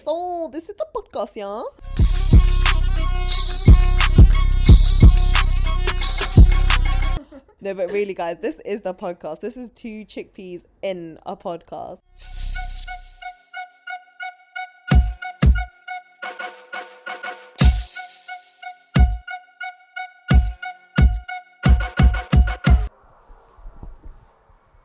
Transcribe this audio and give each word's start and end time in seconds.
So 0.00 0.48
this 0.50 0.70
is 0.70 0.76
the 0.76 0.86
podcast, 0.94 1.36
yeah. 1.36 1.62
No, 7.60 7.74
but 7.74 7.90
really, 7.90 8.14
guys, 8.14 8.38
this 8.38 8.58
is 8.60 8.80
the 8.80 8.94
podcast. 8.94 9.40
This 9.40 9.58
is 9.58 9.68
two 9.72 10.06
chickpeas 10.06 10.64
in 10.80 11.18
a 11.26 11.36
podcast. 11.36 12.00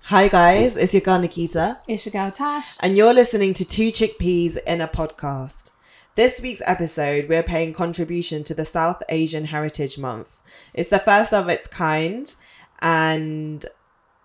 Hi, 0.09 0.27
guys, 0.27 0.77
it's 0.77 0.93
your 0.93 1.01
girl 1.01 1.19
Nikita, 1.19 1.79
It's 1.87 2.05
your 2.05 2.11
girl 2.11 2.29
Tash. 2.29 2.77
and 2.81 2.95
you're 2.95 3.13
listening 3.13 3.53
to 3.55 3.65
Two 3.65 3.91
Chickpeas 3.91 4.57
in 4.65 4.81
a 4.81 4.87
Podcast. 4.87 5.71
This 6.13 6.39
week's 6.41 6.61
episode, 6.65 7.27
we're 7.27 7.41
paying 7.43 7.73
contribution 7.73 8.43
to 8.43 8.53
the 8.53 8.65
South 8.65 9.01
Asian 9.09 9.45
Heritage 9.45 9.97
Month. 9.97 10.35
It's 10.75 10.89
the 10.89 10.99
first 10.99 11.33
of 11.33 11.49
its 11.49 11.65
kind, 11.67 12.33
and 12.79 13.65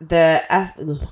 the. 0.01 1.09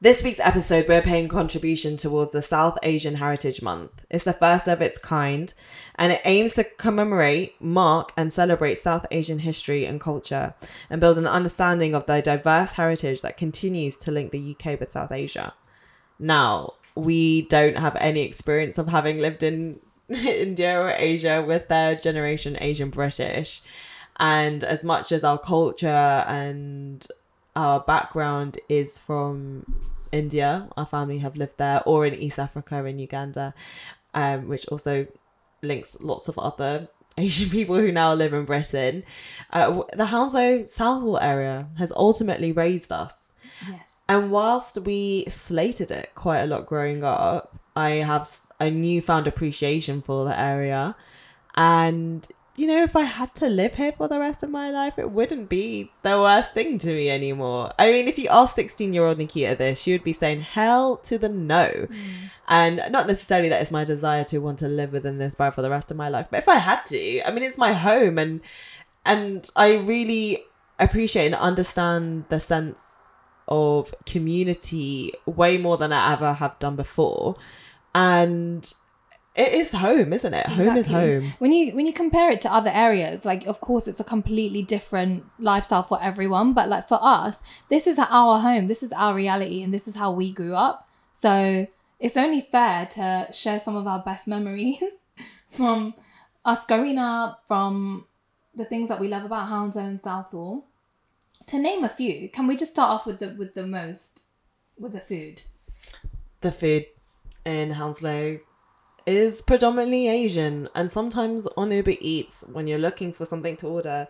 This 0.00 0.22
week's 0.22 0.38
episode 0.38 0.86
we're 0.86 1.02
paying 1.02 1.26
contribution 1.26 1.96
towards 1.96 2.30
the 2.30 2.40
South 2.40 2.78
Asian 2.84 3.16
Heritage 3.16 3.60
Month. 3.60 4.06
It's 4.08 4.22
the 4.22 4.32
first 4.32 4.68
of 4.68 4.80
its 4.80 4.96
kind, 4.96 5.52
and 5.96 6.12
it 6.12 6.20
aims 6.24 6.54
to 6.54 6.62
commemorate, 6.64 7.60
mark, 7.60 8.12
and 8.16 8.32
celebrate 8.32 8.76
South 8.76 9.06
Asian 9.10 9.40
history 9.40 9.84
and 9.84 10.00
culture, 10.00 10.54
and 10.88 11.00
build 11.00 11.18
an 11.18 11.26
understanding 11.26 11.96
of 11.96 12.06
the 12.06 12.22
diverse 12.22 12.74
heritage 12.74 13.22
that 13.22 13.36
continues 13.36 13.96
to 13.98 14.12
link 14.12 14.30
the 14.30 14.56
UK 14.56 14.78
with 14.78 14.92
South 14.92 15.10
Asia. 15.10 15.54
Now, 16.20 16.74
we 16.94 17.42
don't 17.42 17.78
have 17.78 17.96
any 17.96 18.22
experience 18.22 18.78
of 18.78 18.88
having 18.88 19.18
lived 19.18 19.42
in 19.42 19.80
India 20.08 20.78
or 20.78 20.90
Asia 20.90 21.42
with 21.44 21.68
third 21.68 22.02
generation 22.02 22.56
Asian 22.60 22.90
British. 22.90 23.62
And 24.20 24.64
as 24.64 24.84
much 24.84 25.12
as 25.12 25.22
our 25.22 25.38
culture 25.38 25.86
and 25.86 27.06
our 27.58 27.80
background 27.80 28.56
is 28.68 28.98
from 28.98 29.66
India, 30.12 30.68
our 30.76 30.86
family 30.86 31.18
have 31.18 31.34
lived 31.34 31.54
there, 31.56 31.82
or 31.84 32.06
in 32.06 32.14
East 32.14 32.38
Africa 32.38 32.84
in 32.84 33.00
Uganda, 33.00 33.52
um, 34.14 34.46
which 34.46 34.64
also 34.68 35.08
links 35.60 35.96
lots 35.98 36.28
of 36.28 36.38
other 36.38 36.86
Asian 37.18 37.50
people 37.50 37.74
who 37.74 37.90
now 37.90 38.14
live 38.14 38.32
in 38.32 38.44
Britain. 38.44 39.02
Uh, 39.52 39.82
the 39.92 40.06
Hounslow 40.06 40.66
Southall 40.66 41.18
area 41.18 41.66
has 41.78 41.90
ultimately 41.96 42.52
raised 42.52 42.92
us. 42.92 43.32
Yes. 43.68 43.96
And 44.08 44.30
whilst 44.30 44.78
we 44.78 45.24
slated 45.28 45.90
it 45.90 46.12
quite 46.14 46.42
a 46.42 46.46
lot 46.46 46.64
growing 46.64 47.02
up, 47.02 47.58
I 47.74 47.90
have 47.90 48.28
a 48.60 48.70
newfound 48.70 49.26
appreciation 49.26 50.00
for 50.00 50.24
the 50.24 50.40
area. 50.40 50.94
And, 51.56 52.24
you 52.58 52.66
know, 52.66 52.82
if 52.82 52.96
I 52.96 53.02
had 53.02 53.34
to 53.36 53.48
live 53.48 53.76
here 53.76 53.92
for 53.92 54.08
the 54.08 54.18
rest 54.18 54.42
of 54.42 54.50
my 54.50 54.70
life, 54.70 54.98
it 54.98 55.10
wouldn't 55.12 55.48
be 55.48 55.92
the 56.02 56.18
worst 56.18 56.54
thing 56.54 56.76
to 56.78 56.88
me 56.88 57.08
anymore. 57.08 57.72
I 57.78 57.92
mean, 57.92 58.08
if 58.08 58.18
you 58.18 58.28
ask 58.30 58.56
16 58.56 58.92
year 58.92 59.06
old 59.06 59.18
Nikita 59.18 59.54
this, 59.54 59.80
she 59.80 59.92
would 59.92 60.02
be 60.02 60.12
saying 60.12 60.40
hell 60.40 60.96
to 60.98 61.18
the 61.18 61.28
no. 61.28 61.68
Mm. 61.68 62.30
And 62.48 62.82
not 62.90 63.06
necessarily 63.06 63.48
that 63.50 63.62
it's 63.62 63.70
my 63.70 63.84
desire 63.84 64.24
to 64.24 64.38
want 64.38 64.58
to 64.58 64.68
live 64.68 64.92
within 64.92 65.18
this 65.18 65.36
borough 65.36 65.52
for 65.52 65.62
the 65.62 65.70
rest 65.70 65.90
of 65.90 65.96
my 65.96 66.08
life, 66.08 66.26
but 66.30 66.38
if 66.38 66.48
I 66.48 66.56
had 66.56 66.84
to, 66.86 67.22
I 67.26 67.30
mean, 67.30 67.44
it's 67.44 67.58
my 67.58 67.72
home 67.72 68.18
and 68.18 68.40
and 69.06 69.48
I 69.54 69.76
really 69.76 70.44
appreciate 70.78 71.26
and 71.26 71.34
understand 71.36 72.24
the 72.28 72.40
sense 72.40 73.08
of 73.46 73.94
community 74.04 75.12
way 75.26 75.58
more 75.58 75.76
than 75.76 75.92
I 75.92 76.12
ever 76.12 76.34
have 76.34 76.58
done 76.58 76.76
before. 76.76 77.36
And 77.94 78.70
it 79.38 79.52
is 79.52 79.70
home, 79.70 80.12
isn't 80.12 80.34
it? 80.34 80.46
Home 80.46 80.76
is 80.76 80.86
home. 80.86 81.32
When 81.38 81.52
you 81.52 81.72
when 81.72 81.86
you 81.86 81.92
compare 81.92 82.28
it 82.30 82.40
to 82.40 82.52
other 82.52 82.72
areas, 82.74 83.24
like 83.24 83.46
of 83.46 83.60
course 83.60 83.86
it's 83.86 84.00
a 84.00 84.04
completely 84.04 84.62
different 84.62 85.24
lifestyle 85.38 85.84
for 85.84 86.02
everyone, 86.02 86.54
but 86.54 86.68
like 86.68 86.88
for 86.88 86.98
us, 87.00 87.38
this 87.70 87.86
is 87.86 88.00
our 88.00 88.40
home, 88.40 88.66
this 88.66 88.82
is 88.82 88.92
our 88.92 89.14
reality, 89.14 89.62
and 89.62 89.72
this 89.72 89.86
is 89.86 89.94
how 89.94 90.10
we 90.10 90.32
grew 90.32 90.54
up. 90.54 90.88
So 91.12 91.68
it's 92.00 92.16
only 92.16 92.40
fair 92.40 92.86
to 92.86 93.28
share 93.32 93.60
some 93.60 93.76
of 93.76 93.86
our 93.86 94.00
best 94.00 94.26
memories 94.26 94.82
from 95.48 95.94
us 96.44 96.66
growing 96.66 96.98
up, 96.98 97.44
from 97.46 98.06
the 98.56 98.64
things 98.64 98.88
that 98.88 98.98
we 98.98 99.06
love 99.06 99.24
about 99.24 99.48
Hounslow 99.48 99.84
and 99.84 100.00
Southall. 100.00 100.66
To 101.46 101.60
name 101.60 101.84
a 101.84 101.88
few, 101.88 102.28
can 102.28 102.48
we 102.48 102.56
just 102.56 102.72
start 102.72 102.90
off 102.90 103.06
with 103.06 103.20
the 103.20 103.36
with 103.38 103.54
the 103.54 103.68
most 103.68 104.26
with 104.76 104.92
the 104.92 105.00
food? 105.00 105.42
The 106.40 106.50
food 106.50 106.86
in 107.44 107.70
Hounslow 107.70 108.40
is 109.08 109.40
predominantly 109.40 110.08
Asian, 110.08 110.68
and 110.74 110.90
sometimes 110.90 111.46
on 111.56 111.72
Uber 111.72 111.94
Eats, 112.00 112.44
when 112.52 112.66
you're 112.66 112.78
looking 112.78 113.12
for 113.12 113.24
something 113.24 113.56
to 113.56 113.66
order, 113.66 114.08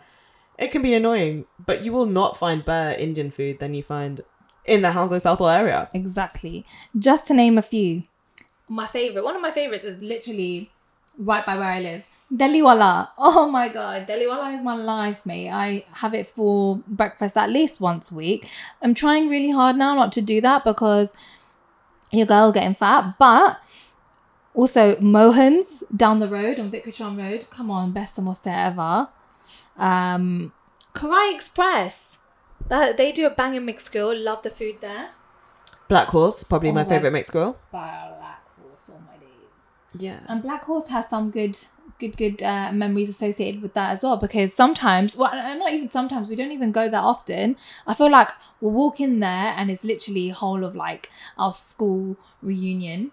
it 0.59 0.73
can 0.73 0.83
be 0.83 0.95
annoying, 0.95 1.47
but 1.65 1.85
you 1.85 1.93
will 1.93 2.07
not 2.07 2.37
find 2.37 2.65
better 2.65 2.99
Indian 2.99 3.31
food 3.31 3.61
than 3.61 3.75
you 3.75 3.83
find 3.83 4.23
in 4.65 4.83
the 4.83 4.93
Hounslow 4.93 5.21
Southall 5.21 5.49
area. 5.49 5.89
Exactly. 5.95 6.67
Just 6.99 7.27
to 7.29 7.35
name 7.35 7.57
a 7.59 7.63
few. 7.63 8.03
My 8.69 8.87
favorite, 8.87 9.25
one 9.25 9.37
of 9.37 9.41
my 9.41 9.51
favorites 9.51 9.85
is 9.85 10.03
literally 10.03 10.71
right 11.17 11.45
by 11.47 11.57
where 11.57 11.71
I 11.71 11.81
live. 11.81 12.07
Deliwala. 12.33 13.09
Oh 13.19 13.49
my 13.51 13.69
god, 13.69 14.07
Deliwala 14.07 14.53
is 14.53 14.63
my 14.63 14.75
life, 14.75 15.25
mate. 15.25 15.51
I 15.51 15.85
have 15.95 16.15
it 16.15 16.27
for 16.27 16.83
breakfast 16.87 17.37
at 17.37 17.51
least 17.51 17.81
once 17.81 18.11
a 18.11 18.15
week. 18.15 18.49
I'm 18.83 18.95
trying 18.95 19.29
really 19.29 19.51
hard 19.51 19.77
now 19.77 19.95
not 19.95 20.13
to 20.13 20.23
do 20.23 20.41
that 20.41 20.65
because 20.65 21.15
your 22.13 22.27
girl 22.27 22.53
getting 22.53 22.75
fat, 22.75 23.15
but 23.19 23.59
also 24.59 24.99
Mohan's 25.01 25.85
down 25.95 26.19
the 26.19 26.29
road 26.29 26.59
on 26.61 26.71
Vikrachon 26.71 27.17
Road. 27.17 27.47
Come 27.49 27.71
on, 27.71 27.93
best 27.93 28.17
samosa 28.17 28.53
ever. 28.71 29.09
Um, 29.77 30.53
Karai 30.95 31.35
Express. 31.35 32.19
That 32.69 32.97
they 32.97 33.13
do 33.13 33.25
a 33.27 33.31
banging 33.31 33.65
mixed 33.65 33.93
grill. 33.93 34.15
Love 34.17 34.43
the 34.43 34.51
food 34.51 34.81
there. 34.81 35.11
Black 35.87 36.09
Horse, 36.09 36.43
probably 36.45 36.71
Oh 36.71 36.73
my 36.75 36.83
my- 36.83 36.89
favorite 36.89 37.13
mixed 37.13 37.33
grill. 37.33 37.57
Black 37.71 38.43
Horse 38.61 38.91
all 38.91 39.01
my 39.07 39.17
days. 39.17 39.65
Yeah. 39.97 40.21
And 40.29 40.43
Black 40.43 40.65
Horse 40.65 40.89
has 40.89 41.09
some 41.09 41.31
good, 41.31 41.57
good, 41.99 42.17
good 42.19 42.43
uh, 42.43 42.71
memories 42.73 43.09
associated 43.09 43.63
with 43.63 43.73
that 43.75 43.93
as 43.93 44.03
well. 44.03 44.17
Because 44.19 44.53
sometimes, 44.53 45.17
well, 45.17 45.31
uh, 45.33 45.55
not 45.55 45.73
even 45.73 45.89
sometimes, 45.89 46.29
we 46.29 46.37
don't 46.37 46.53
even 46.53 46.73
go 46.73 46.91
that 46.91 47.03
often. 47.15 47.57
I 47.87 47.95
feel 47.95 48.11
like 48.11 48.29
we'll 48.61 48.73
walk 48.73 49.01
in 49.01 49.21
there 49.21 49.55
and 49.57 49.71
it's 49.71 49.85
literally 49.85 50.29
whole 50.31 50.63
of 50.65 50.75
like 50.77 51.11
our 51.39 51.53
school 51.53 52.17
reunion. 52.43 53.13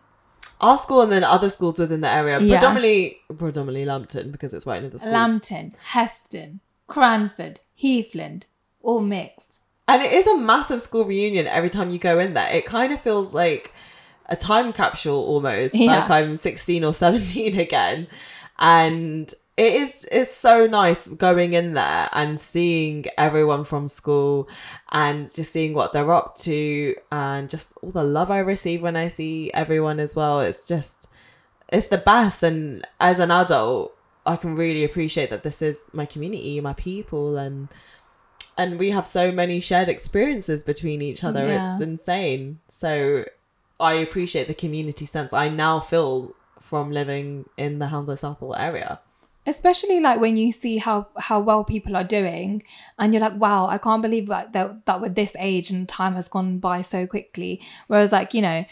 Our 0.62 0.78
school 0.78 1.02
and 1.02 1.12
then 1.12 1.24
other 1.24 1.50
schools 1.50 1.78
within 1.80 2.02
the 2.02 2.10
area, 2.10 2.40
Yeah. 2.40 2.56
predominantly 2.58 3.20
predominantly 3.38 3.86
Lambton 3.86 4.32
because 4.32 4.54
it's 4.54 4.66
right 4.66 4.82
near 4.82 4.90
the 4.90 5.00
school. 5.00 5.12
Lambton, 5.12 5.76
Heston, 5.82 6.60
Cranford, 6.88 7.60
Heathland, 7.76 8.46
all 8.82 9.02
mixed. 9.02 9.62
and 9.88 10.02
it 10.02 10.12
is 10.12 10.26
a 10.28 10.38
massive 10.38 10.82
school 10.82 11.06
reunion 11.06 11.46
every 11.48 11.70
time 11.70 11.92
you 11.92 12.00
go 12.00 12.18
in 12.20 12.34
there. 12.34 12.52
It 12.52 12.66
kind 12.66 12.92
of 12.94 13.02
feels 13.02 13.34
like 13.34 13.72
a 14.28 14.36
time 14.36 14.74
capsule 14.74 15.20
almost. 15.24 15.76
Yeah. 15.76 16.00
Like 16.00 16.10
I'm 16.10 16.38
16 16.38 16.84
or 16.84 16.94
17 16.94 17.60
again. 17.68 18.08
And 18.58 19.32
it 19.58 19.74
is 19.74 20.06
it's 20.12 20.32
so 20.32 20.68
nice 20.68 21.08
going 21.08 21.54
in 21.54 21.74
there 21.74 22.10
and 22.12 22.40
seeing 22.40 23.06
everyone 23.18 23.64
from 23.64 23.88
school 23.88 24.50
and 24.92 25.34
just 25.34 25.54
seeing 25.54 25.74
what 25.74 25.94
they're 25.94 26.12
up 26.12 26.36
to 26.36 26.94
and 27.12 27.50
just 27.50 27.74
all 27.82 27.92
the 27.92 28.04
love 28.04 28.30
I 28.30 28.40
receive 28.40 28.82
when 28.82 28.98
I 28.98 29.08
see 29.08 29.52
everyone 29.54 30.00
as 30.00 30.16
well. 30.16 30.42
It's 30.42 30.68
just 30.68 31.14
it's 31.70 31.88
the 31.88 31.98
best 31.98 32.44
and 32.44 32.86
as 33.00 33.20
an 33.20 33.32
adult 33.32 33.96
I 34.26 34.36
can 34.36 34.56
really 34.56 34.84
appreciate 34.84 35.30
that 35.30 35.44
this 35.44 35.62
is 35.62 35.90
my 35.94 36.06
community, 36.06 36.60
my 36.60 36.74
people 36.74 37.38
and 37.38 37.70
and 38.58 38.78
we 38.78 38.92
have 38.92 39.08
so 39.08 39.32
many 39.32 39.62
shared 39.62 39.88
experiences 39.88 40.64
between 40.64 41.02
each 41.02 41.24
other. 41.24 41.48
Yeah. 41.48 41.74
It's 41.74 41.82
insane. 41.82 42.60
So 42.70 43.26
I 43.80 43.94
appreciate 43.94 44.48
the 44.48 44.54
community 44.54 45.06
sense 45.06 45.32
I 45.32 45.48
now 45.48 45.80
feel 45.80 46.36
from 46.60 46.92
living 46.92 47.48
in 47.58 47.80
the 47.80 47.88
Hounslow 47.88 48.16
Southall 48.16 48.56
area. 48.56 49.00
Especially 49.46 50.00
like 50.00 50.20
when 50.20 50.38
you 50.38 50.52
see 50.52 50.78
how 50.78 51.08
how 51.18 51.40
well 51.40 51.64
people 51.64 51.96
are 51.96 52.04
doing 52.04 52.64
and 52.98 53.14
you're 53.14 53.22
like 53.22 53.40
wow 53.40 53.68
i 53.68 53.78
can't 53.78 54.02
believe 54.02 54.28
like 54.28 54.54
that, 54.54 54.86
that 54.86 55.02
with 55.02 55.16
this 55.16 55.36
age 55.40 55.72
and 55.72 55.88
time 55.88 56.14
has 56.14 56.28
gone 56.28 56.60
by 56.60 56.82
so 56.82 57.08
quickly. 57.08 57.62
Whereas 57.88 58.12
like 58.12 58.34
you 58.34 58.42
know 58.42 58.66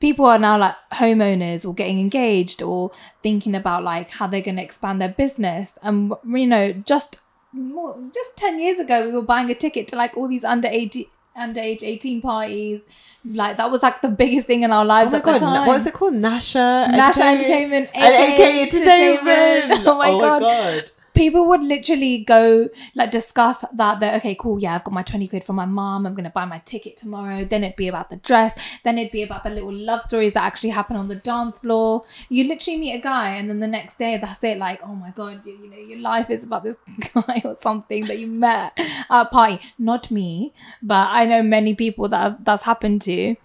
people 0.00 0.24
are 0.26 0.38
now 0.38 0.58
like 0.58 0.76
homeowners 0.92 1.66
or 1.66 1.74
getting 1.74 2.00
engaged 2.00 2.62
or 2.62 2.90
thinking 3.22 3.54
about 3.54 3.82
like 3.82 4.10
how 4.10 4.26
they're 4.26 4.40
going 4.40 4.56
to 4.56 4.62
expand 4.62 5.00
their 5.00 5.10
business. 5.10 5.78
And 5.82 6.12
you 6.26 6.46
know 6.46 6.72
just 6.72 7.20
more 7.52 7.98
just 8.14 8.36
10 8.36 8.60
years 8.60 8.78
ago 8.78 9.06
we 9.06 9.12
were 9.12 9.22
buying 9.22 9.50
a 9.50 9.54
ticket 9.54 9.88
to 9.88 9.96
like 9.96 10.16
all 10.16 10.28
these 10.28 10.44
under 10.44 10.68
18 10.68 11.04
underage 11.38 11.82
18 11.82 12.20
parties 12.20 12.84
like 13.24 13.56
that 13.56 13.70
was 13.70 13.82
like 13.82 14.00
the 14.00 14.08
biggest 14.08 14.46
thing 14.46 14.62
in 14.62 14.72
our 14.72 14.84
lives 14.84 15.12
Oh 15.12 15.16
at 15.16 15.24
the 15.24 15.32
god, 15.32 15.40
time 15.40 15.66
what 15.66 15.76
is 15.76 15.86
it 15.86 15.94
called? 15.94 16.14
Nasha 16.14 16.88
Nasha 16.90 17.22
Entertainment, 17.24 17.90
and 17.94 18.14
aka 18.14 18.62
AK 18.62 18.74
Entertainment. 18.74 19.86
Oh, 19.86 19.92
oh 19.92 19.98
my 19.98 20.40
god. 20.40 20.90
People 21.20 21.46
would 21.46 21.62
literally 21.62 22.24
go 22.24 22.68
like 22.94 23.10
discuss 23.10 23.64
that 23.74 24.00
they're 24.00 24.16
okay 24.16 24.34
cool 24.34 24.58
yeah 24.58 24.74
i've 24.74 24.84
got 24.84 24.94
my 24.94 25.02
20 25.02 25.28
quid 25.28 25.44
for 25.44 25.52
my 25.52 25.66
mom 25.66 26.06
i'm 26.06 26.14
gonna 26.14 26.30
buy 26.30 26.46
my 26.46 26.58
ticket 26.60 26.96
tomorrow 26.96 27.44
then 27.44 27.62
it'd 27.62 27.76
be 27.76 27.88
about 27.88 28.08
the 28.08 28.16
dress 28.16 28.78
then 28.84 28.96
it'd 28.96 29.12
be 29.12 29.22
about 29.22 29.42
the 29.44 29.50
little 29.50 29.72
love 29.72 30.00
stories 30.00 30.32
that 30.32 30.44
actually 30.44 30.70
happen 30.70 30.96
on 30.96 31.08
the 31.08 31.16
dance 31.16 31.58
floor. 31.58 32.04
You 32.28 32.44
literally 32.44 32.78
meet 32.78 32.94
a 32.94 33.00
guy 33.00 33.30
and 33.36 33.50
then 33.50 33.60
the 33.60 33.66
next 33.66 33.98
day 33.98 34.16
that's 34.16 34.42
it 34.44 34.56
like 34.56 34.80
oh 34.82 34.94
my 34.94 35.10
god 35.10 35.44
you, 35.44 35.52
you 35.62 35.70
know 35.70 35.76
your 35.76 35.98
life 35.98 36.30
is 36.30 36.44
about 36.44 36.64
this 36.64 36.76
guy 37.14 37.42
or 37.44 37.54
something 37.54 38.06
that 38.06 38.18
you 38.18 38.26
met 38.26 38.72
at 38.78 39.06
a 39.10 39.26
party. 39.26 39.60
Not 39.78 40.10
me 40.10 40.52
but 40.82 41.08
i 41.10 41.26
know 41.26 41.42
many 41.42 41.74
people 41.74 42.08
that 42.08 42.22
have, 42.22 42.44
that's 42.44 42.62
happened 42.62 43.02
to 43.02 43.36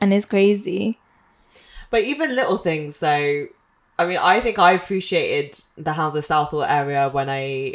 and 0.00 0.12
it's 0.14 0.24
crazy. 0.24 0.98
But 1.90 2.04
even 2.04 2.34
little 2.34 2.56
things 2.56 2.96
so 2.96 3.46
I 4.00 4.06
mean, 4.06 4.16
I 4.16 4.40
think 4.40 4.58
I 4.58 4.72
appreciated 4.72 5.60
the 5.76 5.92
Hounslow 5.92 6.22
Southall 6.22 6.64
area 6.64 7.10
when 7.10 7.28
I 7.28 7.74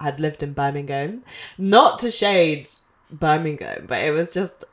had 0.00 0.18
lived 0.18 0.42
in 0.42 0.52
Birmingham. 0.52 1.22
Not 1.58 2.00
to 2.00 2.10
shade 2.10 2.68
Birmingham, 3.12 3.84
but 3.86 4.02
it 4.02 4.12
was 4.12 4.34
just 4.34 4.64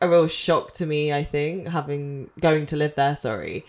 a 0.00 0.08
real 0.08 0.26
shock 0.26 0.72
to 0.76 0.86
me, 0.86 1.12
I 1.12 1.22
think, 1.22 1.68
having 1.68 2.30
going 2.40 2.64
to 2.64 2.76
live 2.76 2.94
there, 2.94 3.14
sorry. 3.14 3.66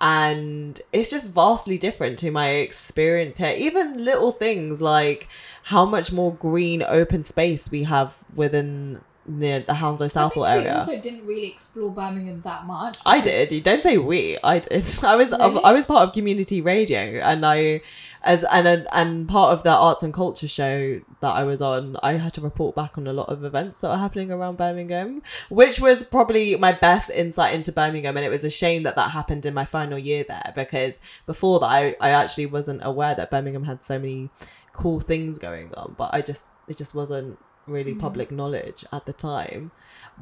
And 0.00 0.80
it's 0.92 1.10
just 1.10 1.32
vastly 1.32 1.78
different 1.78 2.18
to 2.18 2.32
my 2.32 2.48
experience 2.48 3.36
here. 3.36 3.54
Even 3.56 4.04
little 4.04 4.32
things 4.32 4.82
like 4.82 5.28
how 5.62 5.84
much 5.84 6.10
more 6.10 6.34
green 6.34 6.82
open 6.82 7.22
space 7.22 7.70
we 7.70 7.84
have 7.84 8.16
within 8.34 9.00
near 9.28 9.60
the 9.60 9.74
Hounslow 9.74 10.08
Southall 10.08 10.46
area. 10.46 10.64
We 10.64 10.70
also 10.70 11.00
didn't 11.00 11.26
really 11.26 11.46
explore 11.46 11.92
Birmingham 11.92 12.40
that 12.42 12.66
much. 12.66 12.98
I 13.04 13.20
did. 13.20 13.62
Don't 13.62 13.82
say 13.82 13.98
we. 13.98 14.38
I 14.42 14.60
did. 14.60 14.84
I 15.02 15.16
was 15.16 15.30
really? 15.32 15.62
I, 15.64 15.72
was 15.72 15.86
part 15.86 16.08
of 16.08 16.14
community 16.14 16.60
radio, 16.60 17.20
and 17.20 17.44
I 17.44 17.82
as 18.22 18.44
and 18.44 18.86
and 18.92 19.28
part 19.28 19.52
of 19.52 19.62
the 19.62 19.70
arts 19.70 20.02
and 20.02 20.12
culture 20.12 20.48
show 20.48 21.00
that 21.20 21.34
I 21.34 21.44
was 21.44 21.62
on, 21.62 21.96
I 22.02 22.14
had 22.14 22.34
to 22.34 22.40
report 22.40 22.74
back 22.74 22.98
on 22.98 23.06
a 23.06 23.12
lot 23.12 23.28
of 23.28 23.44
events 23.44 23.80
that 23.80 23.88
were 23.88 23.96
happening 23.96 24.30
around 24.30 24.56
Birmingham, 24.58 25.22
which 25.48 25.80
was 25.80 26.02
probably 26.02 26.56
my 26.56 26.72
best 26.72 27.10
insight 27.10 27.54
into 27.54 27.72
Birmingham. 27.72 28.16
And 28.16 28.26
it 28.26 28.30
was 28.30 28.44
a 28.44 28.50
shame 28.50 28.82
that 28.82 28.96
that 28.96 29.12
happened 29.12 29.46
in 29.46 29.54
my 29.54 29.64
final 29.64 29.98
year 29.98 30.24
there 30.26 30.52
because 30.54 31.00
before 31.26 31.60
that, 31.60 31.70
I, 31.70 31.96
I 32.00 32.10
actually 32.10 32.46
wasn't 32.46 32.80
aware 32.84 33.14
that 33.14 33.30
Birmingham 33.30 33.64
had 33.64 33.82
so 33.82 33.98
many 33.98 34.30
cool 34.72 35.00
things 35.00 35.38
going 35.38 35.72
on, 35.74 35.94
but 35.96 36.12
I 36.12 36.20
just 36.20 36.46
it 36.68 36.76
just 36.76 36.94
wasn't 36.94 37.38
really 37.66 37.94
mm. 37.94 38.00
public 38.00 38.30
knowledge 38.30 38.84
at 38.92 39.06
the 39.06 39.12
time. 39.12 39.70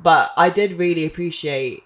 But 0.01 0.33
I 0.37 0.51
did 0.51 0.79
really 0.79 1.05
appreciate 1.05 1.85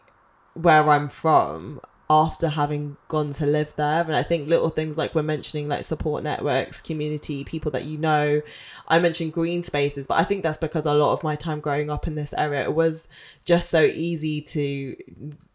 where 0.54 0.88
I'm 0.90 1.08
from 1.08 1.80
after 2.10 2.48
having 2.48 2.96
gone 3.08 3.32
to 3.32 3.46
live 3.46 3.74
there. 3.76 4.02
And 4.02 4.16
I 4.16 4.22
think 4.22 4.48
little 4.48 4.70
things 4.70 4.96
like 4.96 5.14
we're 5.14 5.22
mentioning, 5.22 5.68
like 5.68 5.84
support 5.84 6.24
networks, 6.24 6.80
community, 6.80 7.44
people 7.44 7.70
that 7.72 7.84
you 7.84 7.98
know. 7.98 8.40
I 8.86 8.98
mentioned 8.98 9.34
green 9.34 9.62
spaces, 9.62 10.06
but 10.06 10.18
I 10.18 10.24
think 10.24 10.42
that's 10.42 10.58
because 10.58 10.86
a 10.86 10.94
lot 10.94 11.12
of 11.12 11.22
my 11.22 11.36
time 11.36 11.60
growing 11.60 11.90
up 11.90 12.06
in 12.06 12.14
this 12.14 12.32
area, 12.32 12.62
it 12.62 12.74
was 12.74 13.08
just 13.44 13.68
so 13.68 13.82
easy 13.82 14.40
to 14.40 14.96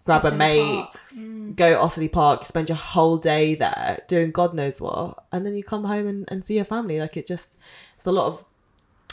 grab 0.05 0.25
a 0.25 0.35
mate, 0.35 0.85
mm. 1.15 1.55
go 1.55 1.81
Osterley 1.81 2.11
Park, 2.11 2.43
spend 2.43 2.69
your 2.69 2.75
whole 2.75 3.17
day 3.17 3.55
there 3.55 4.03
doing 4.07 4.31
God 4.31 4.53
knows 4.53 4.79
what, 4.79 5.23
and 5.31 5.45
then 5.45 5.55
you 5.55 5.63
come 5.63 5.85
home 5.85 6.07
and, 6.07 6.25
and 6.27 6.45
see 6.45 6.55
your 6.55 6.65
family. 6.65 6.99
Like 6.99 7.17
it 7.17 7.25
just, 7.25 7.57
it's 7.95 8.05
a 8.05 8.11
lot 8.11 8.27
of 8.27 8.45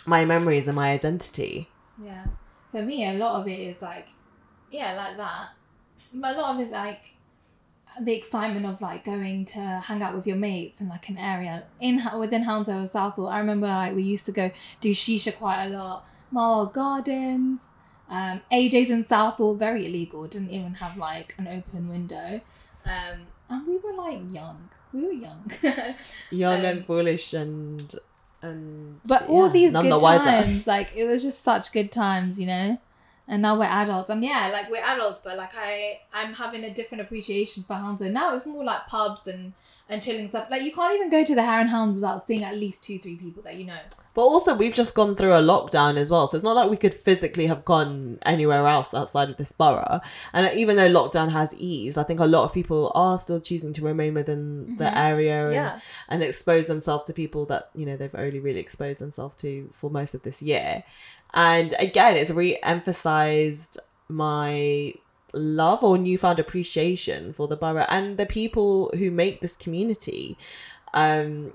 my 0.07 0.25
memories 0.25 0.67
and 0.67 0.77
my 0.77 0.91
identity. 0.91 1.69
Yeah. 2.03 2.27
For 2.71 2.83
me, 2.83 3.09
a 3.09 3.15
lot 3.15 3.41
of 3.41 3.49
it 3.49 3.59
is 3.59 3.83
like, 3.83 4.09
yeah, 4.71 4.95
like 4.95 5.17
that. 5.17 5.51
But 6.13 6.37
a 6.37 6.41
lot 6.41 6.55
of 6.55 6.61
it's 6.61 6.73
like 6.73 7.15
the 8.01 8.17
excitement 8.17 8.67
of 8.67 8.81
like 8.81 9.05
going 9.05 9.45
to 9.45 9.61
hang 9.61 10.03
out 10.03 10.15
with 10.15 10.27
your 10.27 10.37
mates 10.37 10.81
in 10.81 10.89
like 10.89 11.09
an 11.09 11.19
area 11.19 11.65
in 11.81 12.01
within 12.19 12.43
Hounslow 12.43 12.83
or 12.83 12.87
Southall. 12.87 13.29
I 13.29 13.39
remember 13.39 13.67
like 13.67 13.95
we 13.95 14.03
used 14.03 14.27
to 14.27 14.33
go 14.33 14.51
do 14.81 14.91
shisha 14.93 15.37
quite 15.37 15.67
a 15.67 15.69
lot. 15.71 16.07
Marwell 16.33 16.73
Gardens, 16.73 17.61
um, 18.09 18.41
AJ's 18.53 18.91
in 18.91 19.05
Southall, 19.05 19.57
very 19.57 19.87
illegal. 19.87 20.27
Didn't 20.27 20.51
even 20.51 20.75
have 20.75 20.97
like 20.97 21.35
an 21.39 21.49
open 21.49 21.89
window. 21.89 22.41
Um, 22.85 23.27
and 23.49 23.67
we 23.67 23.79
were 23.79 23.95
like 23.95 24.33
young. 24.33 24.71
We 24.93 25.05
were 25.05 25.13
young. 25.13 25.51
young 26.31 26.61
um, 26.61 26.65
and 26.65 26.87
foolish 26.87 27.35
and 27.35 27.93
and 28.43 29.01
but 29.05 29.27
all 29.29 29.47
yeah, 29.47 29.53
these 29.53 29.73
good 29.73 30.01
times 30.01 30.67
like 30.67 30.95
it 30.97 31.05
was 31.05 31.23
just 31.23 31.43
such 31.43 31.73
good 31.73 31.93
times 31.93 32.41
you 32.41 32.47
know 32.47 32.79
and 33.31 33.41
now 33.41 33.59
we're 33.59 33.65
adults. 33.65 34.11
And 34.11 34.23
yeah 34.23 34.51
like 34.53 34.71
we're 34.71 34.85
adults 34.85 35.21
but 35.21 35.39
like 35.39 35.53
i 35.57 36.01
i'm 36.13 36.35
having 36.35 36.65
a 36.65 36.75
different 36.75 37.01
appreciation 37.01 37.63
for 37.63 37.75
Hounslow 37.75 38.11
now 38.11 38.35
it's 38.35 38.45
more 38.45 38.65
like 38.65 38.87
pubs 38.87 39.27
and 39.27 39.55
and 39.91 40.01
chilling 40.03 40.29
stuff. 40.29 40.47
Like 40.51 40.63
you 40.63 40.71
can't 40.71 40.95
even 40.95 41.11
go 41.11 41.25
to 41.25 41.35
the 41.35 41.43
hare 41.43 41.61
and 41.61 41.69
hound 41.69 41.97
without 41.97 42.23
seeing 42.23 42.45
at 42.45 42.55
least 42.55 42.85
two 42.85 42.99
three 42.99 43.17
people 43.17 43.43
that 43.43 43.57
you 43.57 43.67
know. 43.67 43.79
But 44.15 44.23
also 44.23 44.57
we've 44.57 44.75
just 44.75 44.95
gone 44.95 45.17
through 45.17 45.33
a 45.33 45.43
lockdown 45.43 45.97
as 45.97 46.11
well 46.11 46.27
so 46.27 46.37
it's 46.37 46.45
not 46.45 46.57
like 46.57 46.71
we 46.71 46.77
could 46.77 46.95
physically 46.95 47.47
have 47.47 47.65
gone 47.65 48.19
anywhere 48.23 48.67
else 48.67 48.95
outside 48.95 49.29
of 49.31 49.37
this 49.37 49.53
borough. 49.53 50.01
And 50.33 50.57
even 50.57 50.77
though 50.77 50.89
lockdown 50.89 51.31
has 51.31 51.55
eased 51.59 51.99
i 51.99 52.03
think 52.05 52.21
a 52.21 52.25
lot 52.25 52.45
of 52.45 52.53
people 52.53 52.93
are 52.95 53.19
still 53.19 53.41
choosing 53.41 53.73
to 53.73 53.83
remain 53.83 54.15
within 54.15 54.67
mm-hmm. 54.67 54.77
the 54.77 54.97
area 54.97 55.47
and, 55.47 55.55
yeah. 55.55 55.81
and 56.09 56.23
expose 56.23 56.69
themselves 56.69 57.05
to 57.05 57.13
people 57.13 57.45
that 57.47 57.71
you 57.75 57.85
know 57.85 57.97
they've 57.97 58.15
only 58.15 58.39
really 58.39 58.61
exposed 58.61 59.01
themselves 59.01 59.35
to 59.37 59.71
for 59.73 59.91
most 59.91 60.15
of 60.15 60.23
this 60.23 60.41
year 60.41 60.85
and 61.35 61.75
again, 61.79 62.17
it's 62.17 62.31
re-emphasized 62.31 63.79
my 64.09 64.95
love 65.33 65.85
or 65.85 65.97
newfound 65.97 66.39
appreciation 66.39 67.33
for 67.33 67.47
the 67.47 67.57
borough 67.57 67.87
and 67.89 68.19
the 68.19 68.27
people 68.27 68.91
who 68.97 69.11
make 69.11 69.41
this 69.41 69.57
community. 69.57 70.37
Um, 70.93 71.53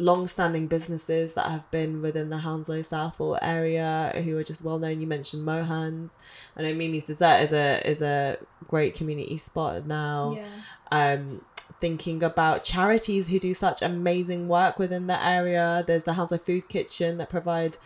long-standing 0.00 0.66
businesses 0.66 1.34
that 1.34 1.50
have 1.50 1.70
been 1.70 2.00
within 2.00 2.30
the 2.30 2.38
Hounslow 2.38 2.82
Southall 2.82 3.38
area 3.42 4.20
who 4.24 4.36
are 4.38 4.44
just 4.44 4.64
well 4.64 4.78
known. 4.78 5.00
You 5.00 5.06
mentioned 5.06 5.44
Mohan's. 5.44 6.18
I 6.56 6.62
know 6.62 6.74
Mimi's 6.74 7.04
Dessert 7.04 7.42
is 7.42 7.52
a 7.52 7.86
is 7.88 8.02
a 8.02 8.38
great 8.66 8.94
community 8.94 9.38
spot 9.38 9.86
now. 9.86 10.36
Yeah. 10.36 10.48
Um, 10.90 11.44
thinking 11.80 12.22
about 12.22 12.64
charities 12.64 13.28
who 13.28 13.38
do 13.38 13.54
such 13.54 13.80
amazing 13.80 14.48
work 14.48 14.78
within 14.78 15.06
the 15.06 15.24
area. 15.24 15.84
There's 15.86 16.04
the 16.04 16.14
Hounslow 16.14 16.38
Food 16.38 16.68
Kitchen 16.68 17.18
that 17.18 17.30
provide 17.30 17.76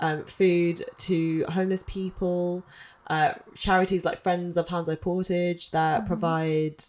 um, 0.00 0.24
food 0.24 0.82
to 0.98 1.44
homeless 1.44 1.84
people, 1.86 2.64
uh, 3.06 3.34
charities 3.54 4.04
like 4.04 4.20
Friends 4.20 4.56
of 4.56 4.68
Hounslow 4.68 4.96
Portage 4.96 5.70
that 5.70 6.00
mm-hmm. 6.00 6.06
provide 6.06 6.82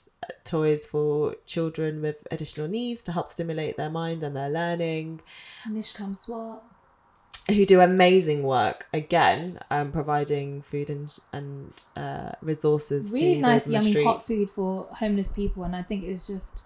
toys 0.43 0.85
for 0.85 1.35
children 1.45 2.01
with 2.01 2.27
additional 2.31 2.67
needs 2.67 3.03
to 3.03 3.11
help 3.11 3.27
stimulate 3.27 3.77
their 3.77 3.89
mind 3.89 4.23
and 4.23 4.35
their 4.35 4.49
learning. 4.49 5.21
Nishkam 5.67 6.15
SWAT. 6.15 6.63
Who 7.49 7.65
do 7.65 7.81
amazing 7.81 8.43
work 8.43 8.85
again, 8.93 9.59
um, 9.71 9.91
providing 9.91 10.61
food 10.61 10.91
and 10.91 11.11
and 11.33 11.83
uh, 11.97 12.33
resources. 12.41 13.11
Really 13.11 13.41
nice, 13.41 13.67
yummy, 13.67 14.03
hot 14.03 14.23
food 14.23 14.49
for 14.49 14.87
homeless 14.91 15.29
people, 15.29 15.63
and 15.63 15.75
I 15.75 15.81
think 15.81 16.03
it's 16.03 16.27
just, 16.27 16.61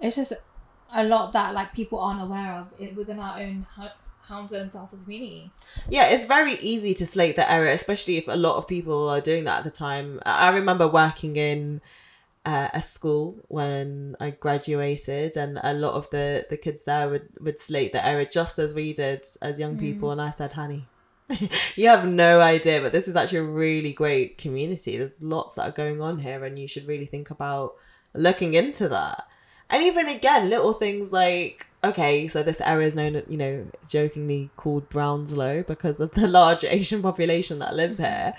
it's 0.00 0.16
just 0.16 0.32
a 0.94 1.04
lot 1.04 1.32
that 1.34 1.52
like 1.52 1.74
people 1.74 2.00
aren't 2.00 2.22
aware 2.22 2.52
of 2.52 2.72
it 2.78 2.96
within 2.96 3.18
our 3.18 3.38
own 3.38 3.66
Hounslow 4.28 4.60
and 4.60 4.72
Southall 4.72 4.98
community. 5.00 5.50
Yeah, 5.88 6.06
it's 6.08 6.24
very 6.24 6.54
easy 6.54 6.94
to 6.94 7.06
slate 7.06 7.36
the 7.36 7.50
area, 7.50 7.74
especially 7.74 8.16
if 8.16 8.28
a 8.28 8.36
lot 8.36 8.56
of 8.56 8.66
people 8.66 9.08
are 9.08 9.20
doing 9.20 9.44
that 9.44 9.58
at 9.58 9.64
the 9.64 9.70
time. 9.70 10.20
I 10.24 10.50
remember 10.50 10.88
working 10.88 11.36
in 11.36 11.80
uh, 12.46 12.68
a 12.72 12.80
school 12.80 13.36
when 13.48 14.16
I 14.20 14.30
graduated, 14.30 15.36
and 15.36 15.60
a 15.62 15.74
lot 15.74 15.94
of 15.94 16.08
the, 16.10 16.46
the 16.48 16.56
kids 16.56 16.84
there 16.84 17.08
would, 17.08 17.28
would 17.40 17.60
slate 17.60 17.92
the 17.92 18.06
area 18.06 18.26
just 18.26 18.58
as 18.58 18.74
we 18.74 18.92
did 18.92 19.26
as 19.42 19.58
young 19.58 19.76
mm. 19.76 19.80
people. 19.80 20.10
And 20.10 20.20
I 20.20 20.30
said, 20.30 20.54
honey, 20.54 20.86
you 21.76 21.88
have 21.88 22.06
no 22.06 22.40
idea, 22.40 22.80
but 22.80 22.92
this 22.92 23.08
is 23.08 23.16
actually 23.16 23.38
a 23.38 23.44
really 23.44 23.92
great 23.92 24.38
community. 24.38 24.96
There's 24.96 25.20
lots 25.20 25.56
that 25.56 25.68
are 25.68 25.72
going 25.72 26.00
on 26.00 26.18
here, 26.18 26.44
and 26.44 26.58
you 26.58 26.68
should 26.68 26.86
really 26.86 27.06
think 27.06 27.30
about 27.30 27.74
looking 28.14 28.54
into 28.54 28.88
that. 28.88 29.26
And 29.70 29.82
even 29.82 30.08
again, 30.08 30.50
little 30.50 30.74
things 30.74 31.12
like 31.12 31.66
okay, 31.84 32.28
so 32.28 32.42
this 32.42 32.60
area 32.60 32.86
is 32.86 32.96
known, 32.96 33.22
you 33.28 33.36
know, 33.36 33.66
jokingly 33.88 34.50
called 34.56 34.88
Brownslow 34.88 35.66
because 35.66 36.00
of 36.00 36.12
the 36.12 36.26
large 36.40 36.64
Asian 36.64 37.02
population 37.02 37.58
that 37.60 37.74
lives 37.74 37.96
mm-hmm. 37.96 38.04
here. 38.04 38.34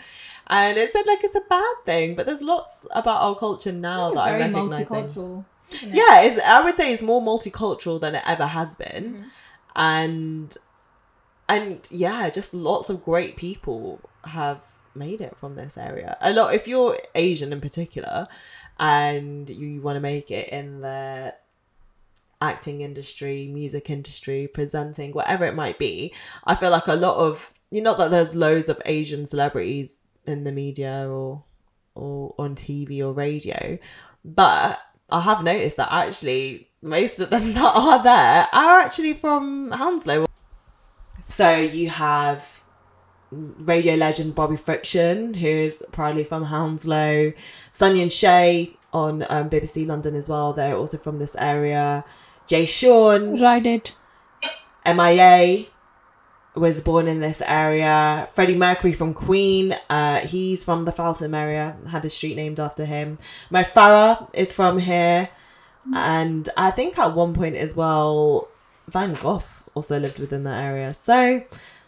And 0.48 0.78
it 0.78 0.92
said 0.92 1.06
like 1.08 1.24
it's 1.24 1.36
a 1.36 1.42
bad 1.50 1.76
thing, 1.86 2.16
but 2.16 2.26
there's 2.26 2.42
lots 2.42 2.86
about 2.92 3.22
our 3.22 3.36
culture 3.36 3.72
now 3.72 4.12
that 4.12 4.20
I'm 4.20 4.34
recognizing. 4.40 4.86
Multicultural, 4.86 5.46
it? 5.72 5.84
Yeah, 5.84 6.22
it's, 6.22 6.40
I 6.46 6.64
would 6.64 6.76
say 6.76 6.94
it's 6.94 7.02
more 7.02 7.22
multicultural 7.22 8.00
than 8.00 8.16
it 8.16 8.24
ever 8.28 8.46
has 8.46 8.76
been, 8.76 9.14
mm-hmm. 9.14 9.24
and 9.76 10.56
and 11.50 11.88
yeah, 11.90 12.30
just 12.30 12.54
lots 12.54 12.92
of 12.92 13.04
great 13.04 13.38
people 13.38 14.02
have 14.26 14.64
made 14.94 15.20
it 15.20 15.36
from 15.36 15.56
this 15.56 15.78
area. 15.78 16.16
A 16.22 16.32
lot, 16.32 16.54
if 16.54 16.68
you're 16.68 17.00
Asian 17.16 17.52
in 17.52 17.60
particular, 17.60 18.28
and 18.80 19.50
you 19.50 19.82
want 19.82 19.96
to 19.96 20.02
make 20.02 20.30
it 20.30 20.50
in 20.50 20.82
the 20.82 21.34
acting 22.42 22.82
industry, 22.82 23.48
music 23.48 23.90
industry, 23.90 24.48
presenting, 24.48 25.12
whatever 25.12 25.46
it 25.46 25.56
might 25.56 25.80
be, 25.80 26.14
I 26.46 26.56
feel 26.56 26.72
like 26.72 26.88
a 26.88 26.96
lot 26.96 27.18
of 27.18 27.54
you 27.72 27.82
know 27.82 27.96
that 27.96 28.12
there's 28.12 28.36
loads 28.36 28.70
of 28.70 28.82
Asian 28.86 29.26
celebrities 29.26 30.00
in 30.26 30.44
the 30.44 30.52
media 30.52 31.08
or 31.10 31.44
or 31.96 32.36
on 32.38 32.56
TV 32.56 33.00
or 33.00 33.14
radio, 33.14 33.78
but 34.24 34.80
I 35.10 35.22
have 35.22 35.44
noticed 35.44 35.78
that 35.78 35.90
actually 35.92 36.70
most 36.82 37.20
of 37.20 37.30
them 37.30 37.54
that 37.54 37.76
are 37.76 38.04
there 38.04 38.48
are 38.54 38.80
actually 38.80 39.14
from 39.14 39.72
Hounslow. 39.72 40.26
So 41.22 41.56
you 41.56 41.90
have 41.90 42.64
radio 43.32 43.96
legend 43.96 44.36
Bobby 44.36 44.58
Friction, 44.58 45.34
who 45.34 45.48
is 45.48 45.84
proudly 45.92 46.24
from 46.24 46.46
Hounslow, 46.46 47.34
Sunny 47.72 48.02
and 48.02 48.12
Shay 48.12 48.78
on 48.94 49.26
um, 49.30 49.50
BBC 49.50 49.86
London 49.86 50.16
as 50.16 50.30
well. 50.30 50.54
They're 50.54 50.78
also 50.78 50.98
from 50.98 51.20
this 51.20 51.36
area. 51.36 52.06
Jay 52.48 52.66
Sean, 52.66 53.40
Ride 53.42 53.68
it. 53.68 53.96
MIA 54.86 55.66
was 56.56 56.82
born 56.82 57.08
in 57.08 57.20
this 57.20 57.42
area. 57.42 58.30
Freddie 58.34 58.56
Mercury 58.56 58.94
from 58.94 59.14
Queen, 59.14 59.76
uh, 59.90 60.22
he's 60.22 60.64
from 60.64 60.86
the 60.86 60.92
Feltham 60.92 61.34
area, 61.34 61.76
had 61.90 62.06
a 62.06 62.10
street 62.10 62.36
named 62.36 62.60
after 62.60 62.86
him. 62.86 63.18
Mo 63.50 63.64
Farah 63.64 64.30
is 64.34 64.54
from 64.54 64.80
here. 64.80 65.30
And 65.94 66.50
I 66.58 66.72
think 66.72 66.98
at 66.98 67.16
one 67.16 67.34
point 67.34 67.56
as 67.56 67.76
well, 67.76 68.48
Van 68.88 69.14
Gogh 69.14 69.44
also 69.76 70.00
lived 70.00 70.20
within 70.20 70.44
that 70.46 70.64
area. 70.64 70.94
So 70.94 71.44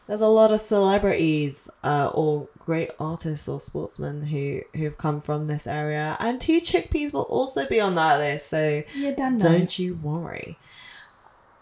there's 0.08 0.22
a 0.22 0.28
lot 0.28 0.52
of 0.52 0.62
celebrities 0.62 1.70
uh, 1.84 2.10
or 2.14 2.48
great 2.60 2.92
artists 3.00 3.48
or 3.48 3.60
sportsmen 3.60 4.24
who 4.24 4.62
who 4.76 4.86
have 4.86 4.98
come 4.98 5.22
from 5.22 5.48
this 5.48 5.68
area. 5.68 6.18
And 6.20 6.40
two 6.40 6.60
chickpeas 6.62 7.14
will 7.14 7.24
also 7.24 7.68
be 7.68 7.80
on 7.80 7.96
that 7.96 8.18
list. 8.18 8.48
So 8.50 8.84
You 8.94 9.16
don't 9.16 9.38
don't 9.38 9.78
you 9.78 9.96
worry. 9.96 10.58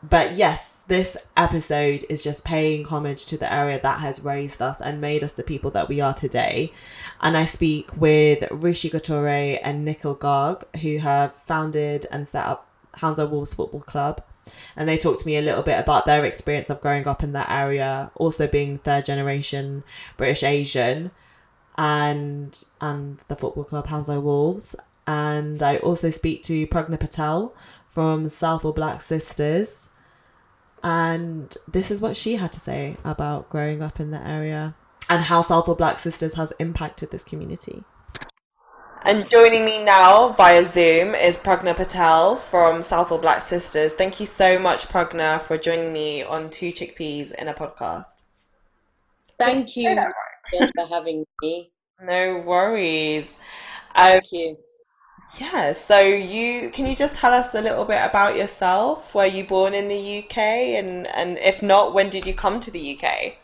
But 0.08 0.36
yes, 0.36 0.84
this 0.88 1.18
episode 1.36 2.06
is 2.10 2.24
just 2.24 2.46
paying 2.46 2.86
homage 2.86 3.26
to 3.26 3.38
the 3.38 3.52
area 3.52 3.80
that 3.82 4.02
has 4.02 4.24
raised 4.24 4.62
us 4.62 4.80
and 4.80 5.02
made 5.02 5.24
us 5.24 5.34
the 5.34 5.42
people 5.42 5.72
that 5.72 5.90
we 5.90 6.00
are 6.00 6.14
today. 6.14 6.72
And 7.22 7.36
I 7.36 7.46
speak 7.46 7.90
with 7.98 8.48
Rishi 8.52 8.90
Gatore 8.90 9.60
and 9.64 9.84
Nikhil 9.84 10.16
Garg, 10.16 10.64
who 10.82 10.98
have 11.00 11.34
founded 11.48 12.06
and 12.12 12.28
set 12.28 12.46
up 12.46 12.70
Hounslow 12.96 13.28
Wolves 13.28 13.56
Football 13.56 13.82
Club. 13.82 14.24
And 14.76 14.88
they 14.88 14.98
talked 14.98 15.20
to 15.22 15.26
me 15.26 15.38
a 15.38 15.42
little 15.42 15.64
bit 15.64 15.80
about 15.80 16.06
their 16.06 16.26
experience 16.26 16.70
of 16.70 16.82
growing 16.82 17.08
up 17.08 17.24
in 17.24 17.34
that 17.34 17.50
area, 17.50 18.12
also 18.16 18.48
being 18.48 18.78
third 18.78 19.06
generation 19.06 19.84
British 20.18 20.44
Asian, 20.44 21.12
and 21.78 22.64
and 22.82 23.20
the 23.28 23.36
football 23.36 23.64
club 23.64 23.88
Hounslow 23.88 24.20
Wolves. 24.20 24.76
And 25.08 25.62
I 25.62 25.78
also 25.78 26.10
speak 26.10 26.44
to 26.44 26.68
Pragna 26.68 27.00
Patel 27.00 27.54
from 27.90 28.28
Southall 28.28 28.74
Black 28.74 29.02
Sisters. 29.02 29.90
And 30.84 31.56
this 31.68 31.90
is 31.90 32.02
what 32.02 32.18
she 32.18 32.36
had 32.36 32.52
to 32.54 32.60
say 32.60 32.98
about 33.04 33.50
growing 33.50 33.82
up 33.82 34.00
in 34.00 34.12
the 34.12 34.26
area 34.26 34.76
and 35.10 35.24
how 35.24 35.42
Southall 35.42 35.76
Black 35.76 35.98
Sisters 35.98 36.36
has 36.36 36.54
impacted 36.60 37.12
this 37.12 37.24
community. 37.24 37.84
And 39.08 39.30
joining 39.30 39.66
me 39.66 39.84
now 39.84 40.30
via 40.30 40.64
Zoom 40.64 41.14
is 41.14 41.38
Pragna 41.38 41.76
Patel 41.76 42.38
from 42.38 42.82
Southall 42.82 43.20
Black 43.20 43.40
Sisters. 43.44 43.94
Thank 43.94 44.20
you 44.20 44.26
so 44.26 44.58
much, 44.58 44.88
Pragna, 44.88 45.40
for 45.42 45.60
joining 45.60 45.94
me 45.94 46.24
on 46.24 46.50
Two 46.50 46.72
Chickpeas 46.72 47.32
in 47.36 47.48
a 47.48 47.54
podcast. 47.54 48.24
Thank 49.38 49.78
you 49.78 49.96
for 50.76 50.88
having 50.90 51.24
me. 51.44 51.72
No 52.02 52.40
worries. 52.40 53.38
Um, 53.94 54.14
Thank 54.14 54.32
you. 54.32 54.58
yeah, 55.40 55.74
so 55.74 56.00
you 56.00 56.72
can 56.72 56.88
you 56.88 56.96
just 56.96 57.14
tell 57.14 57.32
us 57.32 57.54
a 57.54 57.62
little 57.62 57.86
bit 57.86 58.04
about 58.04 58.36
yourself? 58.36 59.14
Were 59.14 59.28
you 59.28 59.44
born 59.44 59.76
in 59.76 59.88
the 59.88 60.24
UK 60.24 60.38
and 60.38 61.06
and 61.16 61.38
if 61.38 61.62
not, 61.62 61.94
when 61.94 62.10
did 62.10 62.26
you 62.26 62.34
come 62.34 62.60
to 62.60 62.72
the 62.72 62.98
UK? 63.00 63.38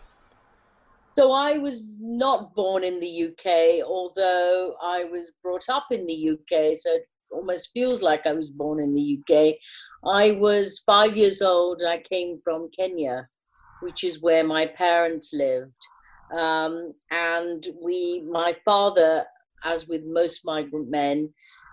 So 1.17 1.33
I 1.33 1.57
was 1.57 1.99
not 2.01 2.55
born 2.55 2.83
in 2.83 2.99
the 2.99 3.27
UK, 3.27 3.85
although 3.85 4.75
I 4.81 5.03
was 5.03 5.31
brought 5.43 5.67
up 5.69 5.87
in 5.91 6.05
the 6.05 6.29
UK. 6.31 6.77
So 6.77 6.91
it 6.93 7.07
almost 7.31 7.71
feels 7.73 8.01
like 8.01 8.25
I 8.25 8.33
was 8.33 8.49
born 8.49 8.81
in 8.81 8.95
the 8.95 9.19
UK. 9.19 9.55
I 10.05 10.31
was 10.39 10.83
five 10.85 11.17
years 11.17 11.41
old 11.41 11.81
I 11.85 12.01
came 12.09 12.39
from 12.43 12.69
Kenya, 12.77 13.27
which 13.81 14.03
is 14.03 14.21
where 14.21 14.43
my 14.43 14.67
parents 14.67 15.31
lived. 15.33 15.77
Um, 16.33 16.93
and 17.11 17.67
we, 17.83 18.25
my 18.29 18.55
father, 18.63 19.25
as 19.65 19.87
with 19.87 20.03
most 20.05 20.45
migrant 20.45 20.89
men 20.89 21.29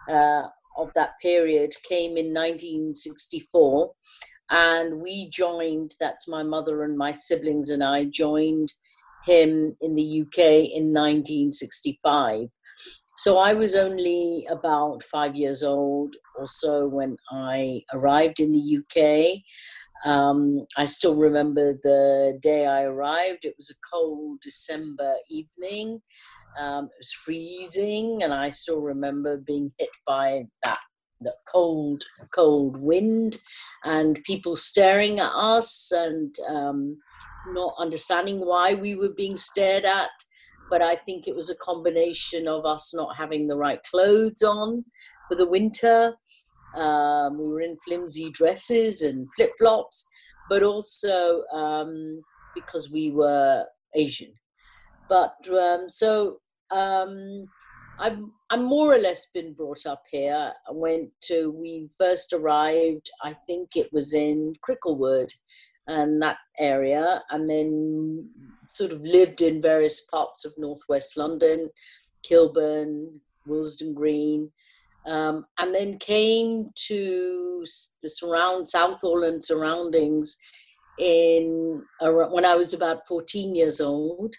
uh, 0.08 0.48
of 0.76 0.92
that 0.94 1.12
period, 1.22 1.72
came 1.88 2.16
in 2.16 2.34
1964. 2.34 3.92
And 4.50 5.00
we 5.00 5.30
joined, 5.30 5.92
that's 6.00 6.26
my 6.26 6.42
mother 6.42 6.82
and 6.82 6.96
my 6.96 7.12
siblings 7.12 7.70
and 7.70 7.84
I 7.84 8.04
joined 8.04 8.72
him 9.28 9.76
in 9.80 9.94
the 9.94 10.22
UK 10.22 10.38
in 10.72 10.92
1965. 10.94 12.48
So 13.16 13.36
I 13.36 13.52
was 13.52 13.74
only 13.74 14.46
about 14.48 15.02
five 15.02 15.34
years 15.34 15.62
old 15.62 16.14
or 16.36 16.46
so 16.46 16.86
when 16.86 17.16
I 17.30 17.82
arrived 17.92 18.40
in 18.40 18.52
the 18.52 18.78
UK. 18.78 19.42
Um, 20.04 20.64
I 20.76 20.84
still 20.84 21.16
remember 21.16 21.74
the 21.82 22.38
day 22.40 22.66
I 22.66 22.84
arrived. 22.84 23.44
It 23.44 23.54
was 23.56 23.70
a 23.70 23.94
cold 23.94 24.38
December 24.42 25.14
evening. 25.28 26.00
Um, 26.56 26.84
it 26.84 26.98
was 27.00 27.12
freezing, 27.12 28.22
and 28.22 28.32
I 28.32 28.50
still 28.50 28.80
remember 28.80 29.36
being 29.36 29.72
hit 29.78 29.90
by 30.06 30.44
that 30.62 30.78
the 31.20 31.34
cold, 31.52 32.04
cold 32.32 32.76
wind, 32.76 33.38
and 33.84 34.22
people 34.24 34.54
staring 34.54 35.18
at 35.18 35.32
us 35.34 35.90
and 35.92 36.34
um, 36.48 36.96
not 37.52 37.74
understanding 37.78 38.40
why 38.40 38.74
we 38.74 38.94
were 38.94 39.12
being 39.16 39.36
stared 39.36 39.84
at. 39.84 40.10
But 40.70 40.82
I 40.82 40.96
think 40.96 41.26
it 41.26 41.34
was 41.34 41.50
a 41.50 41.56
combination 41.56 42.46
of 42.46 42.66
us 42.66 42.94
not 42.94 43.16
having 43.16 43.46
the 43.46 43.56
right 43.56 43.80
clothes 43.90 44.42
on 44.42 44.84
for 45.28 45.34
the 45.34 45.48
winter. 45.48 46.14
Um, 46.74 47.38
we 47.38 47.48
were 47.48 47.60
in 47.62 47.78
flimsy 47.86 48.30
dresses 48.30 49.02
and 49.02 49.28
flip 49.36 49.52
flops, 49.58 50.06
but 50.50 50.62
also 50.62 51.42
um, 51.52 52.20
because 52.54 52.90
we 52.90 53.10
were 53.10 53.64
Asian. 53.94 54.32
But 55.08 55.34
um, 55.50 55.88
so 55.88 56.40
um, 56.70 57.46
I've 57.98 58.18
I'm 58.50 58.64
more 58.64 58.94
or 58.94 58.98
less 58.98 59.26
been 59.34 59.52
brought 59.52 59.84
up 59.86 60.02
here. 60.10 60.52
I 60.66 60.72
went 60.72 61.10
to 61.24 61.50
we 61.50 61.88
first 61.98 62.32
arrived. 62.32 63.10
I 63.22 63.36
think 63.46 63.70
it 63.74 63.92
was 63.92 64.14
in 64.14 64.54
Cricklewood, 64.66 65.32
and 65.88 66.20
that 66.22 66.38
area, 66.58 67.22
and 67.30 67.48
then 67.48 68.28
sort 68.68 68.92
of 68.92 69.00
lived 69.02 69.40
in 69.40 69.62
various 69.62 70.02
parts 70.02 70.44
of 70.44 70.52
northwest 70.58 71.16
London, 71.16 71.70
Kilburn, 72.22 73.20
Willesden 73.46 73.94
Green, 73.94 74.52
um, 75.06 75.46
and 75.58 75.74
then 75.74 75.98
came 75.98 76.70
to 76.74 77.64
the 78.02 78.10
surround 78.10 78.68
Southall 78.68 79.24
and 79.24 79.42
surroundings 79.42 80.38
in 80.98 81.82
when 82.00 82.44
I 82.44 82.54
was 82.54 82.74
about 82.74 83.06
14 83.06 83.54
years 83.54 83.80
old. 83.80 84.34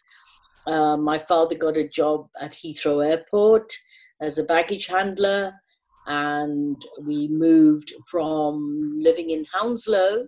Uh, 0.68 0.98
my 0.98 1.18
father 1.18 1.56
got 1.56 1.78
a 1.78 1.88
job 1.88 2.28
at 2.40 2.52
Heathrow 2.52 3.06
Airport 3.06 3.74
as 4.22 4.38
a 4.38 4.44
baggage 4.44 4.86
handler, 4.86 5.54
and 6.06 6.76
we 7.02 7.28
moved 7.30 7.94
from 8.08 9.00
living 9.00 9.32
in 9.32 9.46
Hounslow 9.52 10.28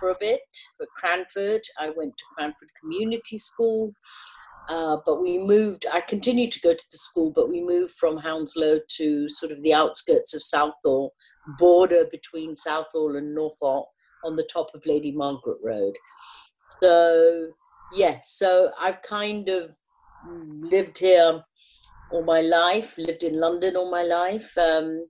for 0.00 0.10
a 0.10 0.16
bit, 0.18 0.40
but 0.78 0.88
Cranford. 0.96 1.60
I 1.78 1.90
went 1.90 2.16
to 2.16 2.24
Cranford 2.36 2.70
Community 2.80 3.38
School, 3.38 3.92
uh, 4.68 4.96
but 5.04 5.20
we 5.20 5.38
moved. 5.38 5.86
I 5.92 6.00
continued 6.00 6.50
to 6.52 6.60
go 6.60 6.72
to 6.72 6.84
the 6.90 6.98
school, 6.98 7.30
but 7.30 7.48
we 7.48 7.62
moved 7.62 7.92
from 7.92 8.16
Hounslow 8.16 8.80
to 8.96 9.28
sort 9.28 9.52
of 9.52 9.62
the 9.62 9.74
outskirts 9.74 10.34
of 10.34 10.42
Southall, 10.42 11.12
border 11.58 12.06
between 12.10 12.56
Southall 12.56 13.16
and 13.16 13.36
Northolt, 13.36 13.86
on 14.24 14.36
the 14.36 14.48
top 14.52 14.68
of 14.74 14.84
Lady 14.86 15.12
Margaret 15.12 15.58
Road. 15.62 15.94
So 16.80 17.48
yes, 17.92 18.34
so 18.36 18.70
I've 18.78 19.02
kind 19.02 19.48
of 19.48 19.70
lived 20.26 20.98
here 20.98 21.42
all 22.12 22.24
my 22.24 22.40
life, 22.40 22.96
lived 22.98 23.22
in 23.22 23.38
London 23.38 23.76
all 23.76 23.90
my 23.90 24.02
life, 24.02 24.50
um, 24.58 25.06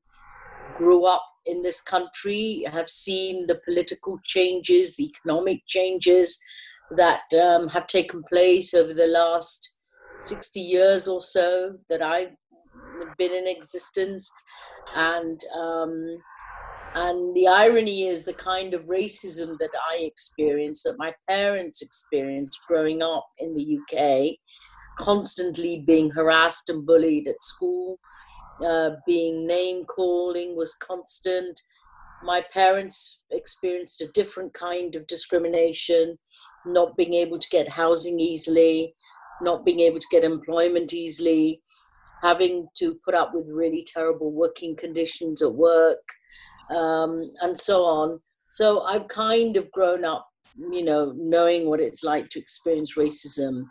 grew 0.80 1.04
up 1.04 1.26
in 1.44 1.60
this 1.60 1.82
country, 1.82 2.64
have 2.72 2.88
seen 2.88 3.46
the 3.46 3.60
political 3.66 4.18
changes, 4.24 4.96
the 4.96 5.10
economic 5.12 5.60
changes 5.66 6.40
that 6.96 7.22
um, 7.34 7.68
have 7.68 7.86
taken 7.86 8.22
place 8.32 8.72
over 8.72 8.94
the 8.94 9.06
last 9.06 9.76
60 10.20 10.58
years 10.58 11.06
or 11.06 11.20
so 11.20 11.74
that 11.90 12.00
I've 12.00 12.34
been 13.18 13.32
in 13.32 13.46
existence. 13.46 14.30
And 14.94 15.38
um, 15.54 15.92
and 16.94 17.36
the 17.36 17.46
irony 17.46 18.08
is 18.08 18.24
the 18.24 18.32
kind 18.32 18.74
of 18.74 18.86
racism 18.86 19.58
that 19.58 19.70
I 19.92 19.98
experienced, 19.98 20.84
that 20.84 20.96
my 20.98 21.14
parents 21.28 21.82
experienced 21.82 22.58
growing 22.66 23.00
up 23.00 23.26
in 23.38 23.54
the 23.54 23.78
UK, 23.78 24.36
constantly 24.98 25.84
being 25.86 26.10
harassed 26.10 26.68
and 26.68 26.84
bullied 26.84 27.28
at 27.28 27.40
school, 27.40 28.00
uh, 28.64 28.90
being 29.06 29.46
name 29.46 29.84
calling 29.84 30.56
was 30.56 30.74
constant. 30.74 31.60
My 32.22 32.42
parents 32.52 33.20
experienced 33.30 34.02
a 34.02 34.08
different 34.12 34.52
kind 34.52 34.94
of 34.94 35.06
discrimination, 35.06 36.18
not 36.66 36.96
being 36.96 37.14
able 37.14 37.38
to 37.38 37.48
get 37.50 37.68
housing 37.68 38.20
easily, 38.20 38.94
not 39.40 39.64
being 39.64 39.80
able 39.80 40.00
to 40.00 40.06
get 40.10 40.24
employment 40.24 40.92
easily. 40.92 41.62
having 42.22 42.68
to 42.76 42.96
put 43.04 43.14
up 43.14 43.32
with 43.34 43.48
really 43.52 43.84
terrible 43.86 44.32
working 44.32 44.76
conditions 44.76 45.42
at 45.42 45.52
work, 45.52 46.02
um, 46.70 47.18
and 47.40 47.58
so 47.58 47.84
on. 47.84 48.20
So 48.48 48.80
I've 48.80 49.08
kind 49.08 49.56
of 49.56 49.70
grown 49.72 50.04
up, 50.04 50.28
you 50.70 50.84
know, 50.84 51.12
knowing 51.16 51.68
what 51.68 51.80
it's 51.80 52.02
like 52.02 52.28
to 52.30 52.38
experience 52.38 52.96
racism. 52.96 53.64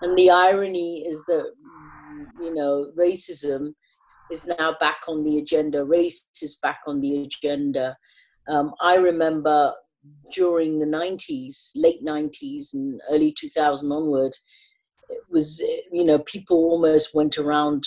And 0.00 0.16
the 0.16 0.30
irony 0.30 1.04
is 1.06 1.22
that, 1.26 1.52
you 2.40 2.54
know, 2.54 2.90
racism 2.98 3.74
is 4.32 4.50
now 4.58 4.74
back 4.80 5.00
on 5.06 5.22
the 5.22 5.38
agenda, 5.38 5.84
race 5.84 6.26
is 6.42 6.56
back 6.62 6.80
on 6.86 7.00
the 7.00 7.22
agenda. 7.22 7.96
Um, 8.48 8.74
I 8.80 8.96
remember 8.96 9.72
during 10.32 10.78
the 10.78 10.86
90s, 10.86 11.70
late 11.76 12.04
90s 12.04 12.74
and 12.74 13.00
early 13.10 13.34
2000 13.38 13.92
onward, 13.92 14.32
it 15.10 15.20
was, 15.30 15.60
you 15.92 16.04
know, 16.04 16.18
people 16.20 16.56
almost 16.56 17.14
went 17.14 17.38
around 17.38 17.84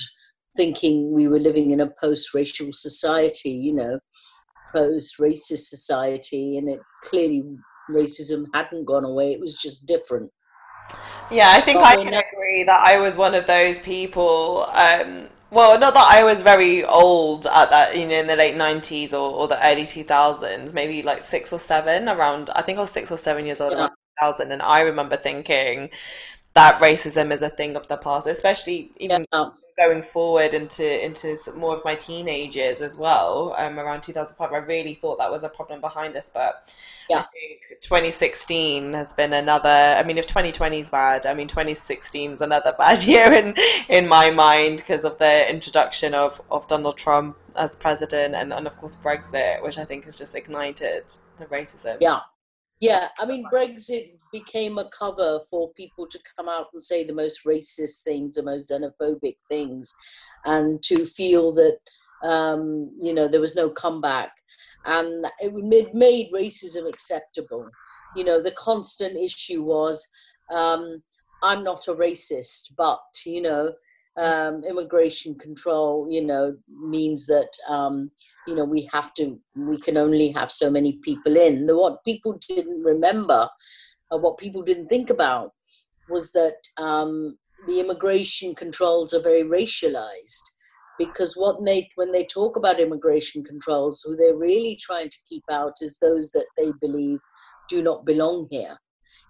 thinking 0.55 1.11
we 1.11 1.27
were 1.27 1.39
living 1.39 1.71
in 1.71 1.81
a 1.81 1.91
post 1.99 2.33
racial 2.33 2.71
society, 2.71 3.49
you 3.49 3.73
know, 3.73 3.99
post 4.73 5.17
racist 5.19 5.65
society. 5.65 6.57
And 6.57 6.69
it 6.69 6.79
clearly, 7.01 7.43
racism 7.89 8.45
hadn't 8.53 8.85
gone 8.85 9.03
away, 9.03 9.33
it 9.33 9.41
was 9.41 9.57
just 9.57 9.87
different. 9.87 10.31
Yeah, 11.31 11.51
I 11.51 11.61
think 11.61 11.79
but 11.79 11.85
I 11.85 11.95
can 11.95 12.13
agree 12.13 12.63
that 12.63 12.83
I 12.85 12.99
was 12.99 13.17
one 13.17 13.33
of 13.33 13.47
those 13.47 13.79
people. 13.79 14.65
Um, 14.73 15.27
well, 15.51 15.79
not 15.79 15.93
that 15.93 16.07
I 16.11 16.23
was 16.23 16.41
very 16.41 16.83
old 16.83 17.45
at 17.47 17.69
that, 17.69 17.97
you 17.97 18.07
know, 18.07 18.15
in 18.15 18.27
the 18.27 18.35
late 18.35 18.55
90s 18.55 19.13
or, 19.13 19.31
or 19.31 19.47
the 19.47 19.65
early 19.65 19.83
2000s, 19.83 20.73
maybe 20.73 21.03
like 21.03 21.21
six 21.21 21.53
or 21.53 21.59
seven 21.59 22.09
around, 22.09 22.49
I 22.55 22.61
think 22.61 22.77
I 22.77 22.81
was 22.81 22.91
six 22.91 23.11
or 23.11 23.17
seven 23.17 23.45
years 23.45 23.61
old 23.61 23.71
yeah. 23.71 23.79
around 23.79 23.91
2000. 24.21 24.51
And 24.51 24.61
I 24.61 24.81
remember 24.81 25.17
thinking 25.17 25.89
that 26.53 26.81
racism 26.81 27.31
is 27.31 27.41
a 27.41 27.49
thing 27.49 27.75
of 27.75 27.87
the 27.87 27.97
past, 27.97 28.27
especially 28.27 28.91
even 28.97 29.25
yeah 29.33 29.45
going 29.77 30.01
forward 30.01 30.53
into 30.53 31.05
into 31.05 31.35
more 31.57 31.75
of 31.75 31.83
my 31.83 31.95
teenagers 31.95 32.81
as 32.81 32.97
well 32.97 33.53
um, 33.57 33.77
around 33.79 34.01
2005 34.01 34.53
i 34.53 34.57
really 34.65 34.93
thought 34.93 35.17
that 35.17 35.29
was 35.29 35.43
a 35.43 35.49
problem 35.49 35.81
behind 35.81 36.15
us 36.15 36.29
but 36.29 36.75
yeah. 37.09 37.25
2016 37.81 38.93
has 38.93 39.11
been 39.13 39.33
another 39.33 39.69
i 39.69 40.03
mean 40.03 40.17
if 40.17 40.25
2020 40.25 40.79
is 40.79 40.89
bad 40.89 41.25
i 41.25 41.33
mean 41.33 41.47
2016 41.47 42.31
is 42.31 42.41
another 42.41 42.73
bad 42.77 43.03
year 43.03 43.31
in 43.33 43.53
in 43.89 44.07
my 44.07 44.29
mind 44.29 44.77
because 44.77 45.03
of 45.03 45.17
the 45.17 45.49
introduction 45.49 46.13
of 46.13 46.41
of 46.51 46.67
donald 46.67 46.97
trump 46.97 47.37
as 47.55 47.75
president 47.75 48.33
and, 48.35 48.53
and 48.53 48.67
of 48.67 48.77
course 48.77 48.95
brexit 48.95 49.61
which 49.61 49.77
i 49.77 49.83
think 49.83 50.05
has 50.05 50.17
just 50.17 50.35
ignited 50.35 51.03
the 51.37 51.45
racism. 51.47 51.97
Yeah 51.99 52.19
yeah, 52.81 53.07
I 53.17 53.25
mean, 53.25 53.45
Brexit 53.51 54.17
became 54.31 54.77
a 54.77 54.89
cover 54.89 55.39
for 55.49 55.71
people 55.73 56.07
to 56.07 56.19
come 56.35 56.49
out 56.49 56.67
and 56.73 56.83
say 56.83 57.05
the 57.05 57.13
most 57.13 57.45
racist 57.45 58.03
things, 58.03 58.35
the 58.35 58.43
most 58.43 58.69
xenophobic 58.69 59.37
things, 59.49 59.93
and 60.43 60.83
to 60.83 61.05
feel 61.05 61.53
that, 61.53 61.77
um, 62.23 62.91
you 62.99 63.13
know, 63.13 63.27
there 63.27 63.41
was 63.41 63.55
no 63.55 63.69
comeback. 63.69 64.31
And 64.85 65.25
it 65.39 65.95
made 65.95 66.31
racism 66.31 66.87
acceptable. 66.87 67.67
You 68.15 68.23
know, 68.23 68.41
the 68.41 68.51
constant 68.51 69.17
issue 69.17 69.63
was, 69.63 70.07
um, 70.51 71.01
I'm 71.43 71.63
not 71.63 71.87
a 71.87 71.95
racist, 71.95 72.75
but, 72.77 73.01
you 73.25 73.41
know, 73.41 73.73
um, 74.17 74.63
immigration 74.63 75.35
control, 75.35 76.07
you 76.09 76.23
know, 76.23 76.55
means 76.69 77.25
that 77.27 77.49
um, 77.67 78.11
you 78.47 78.55
know 78.55 78.65
we 78.65 78.89
have 78.93 79.13
to, 79.15 79.39
we 79.55 79.79
can 79.79 79.97
only 79.97 80.29
have 80.29 80.51
so 80.51 80.69
many 80.69 80.99
people 81.03 81.35
in. 81.35 81.65
The, 81.65 81.77
what 81.77 82.03
people 82.03 82.39
didn't 82.47 82.83
remember, 82.83 83.49
uh, 84.11 84.17
what 84.17 84.37
people 84.37 84.61
didn't 84.61 84.87
think 84.87 85.09
about, 85.09 85.51
was 86.09 86.31
that 86.31 86.57
um, 86.77 87.37
the 87.67 87.79
immigration 87.79 88.55
controls 88.55 89.13
are 89.13 89.21
very 89.21 89.43
racialized. 89.43 90.43
Because 90.97 91.35
what 91.35 91.57
they, 91.65 91.89
when 91.95 92.13
they 92.13 92.23
talk 92.23 92.55
about 92.55 92.79
immigration 92.79 93.43
controls, 93.43 94.01
who 94.05 94.15
they're 94.15 94.37
really 94.37 94.79
trying 94.81 95.09
to 95.09 95.17
keep 95.27 95.43
out 95.51 95.73
is 95.81 95.99
those 95.99 96.31
that 96.31 96.45
they 96.55 96.71
believe 96.79 97.19
do 97.67 97.83
not 97.83 98.05
belong 98.05 98.47
here 98.49 98.77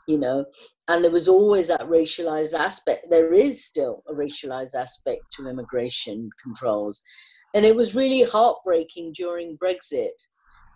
you 0.07 0.17
know 0.17 0.45
and 0.87 1.03
there 1.03 1.11
was 1.11 1.27
always 1.27 1.69
that 1.69 1.81
racialized 1.81 2.53
aspect. 2.53 3.07
There 3.09 3.33
is 3.33 3.65
still 3.65 4.03
a 4.07 4.13
racialized 4.13 4.75
aspect 4.75 5.23
to 5.33 5.47
immigration 5.47 6.29
controls. 6.43 7.01
And 7.55 7.65
it 7.65 7.75
was 7.75 7.95
really 7.95 8.23
heartbreaking 8.23 9.13
during 9.13 9.57
brexit 9.57 10.11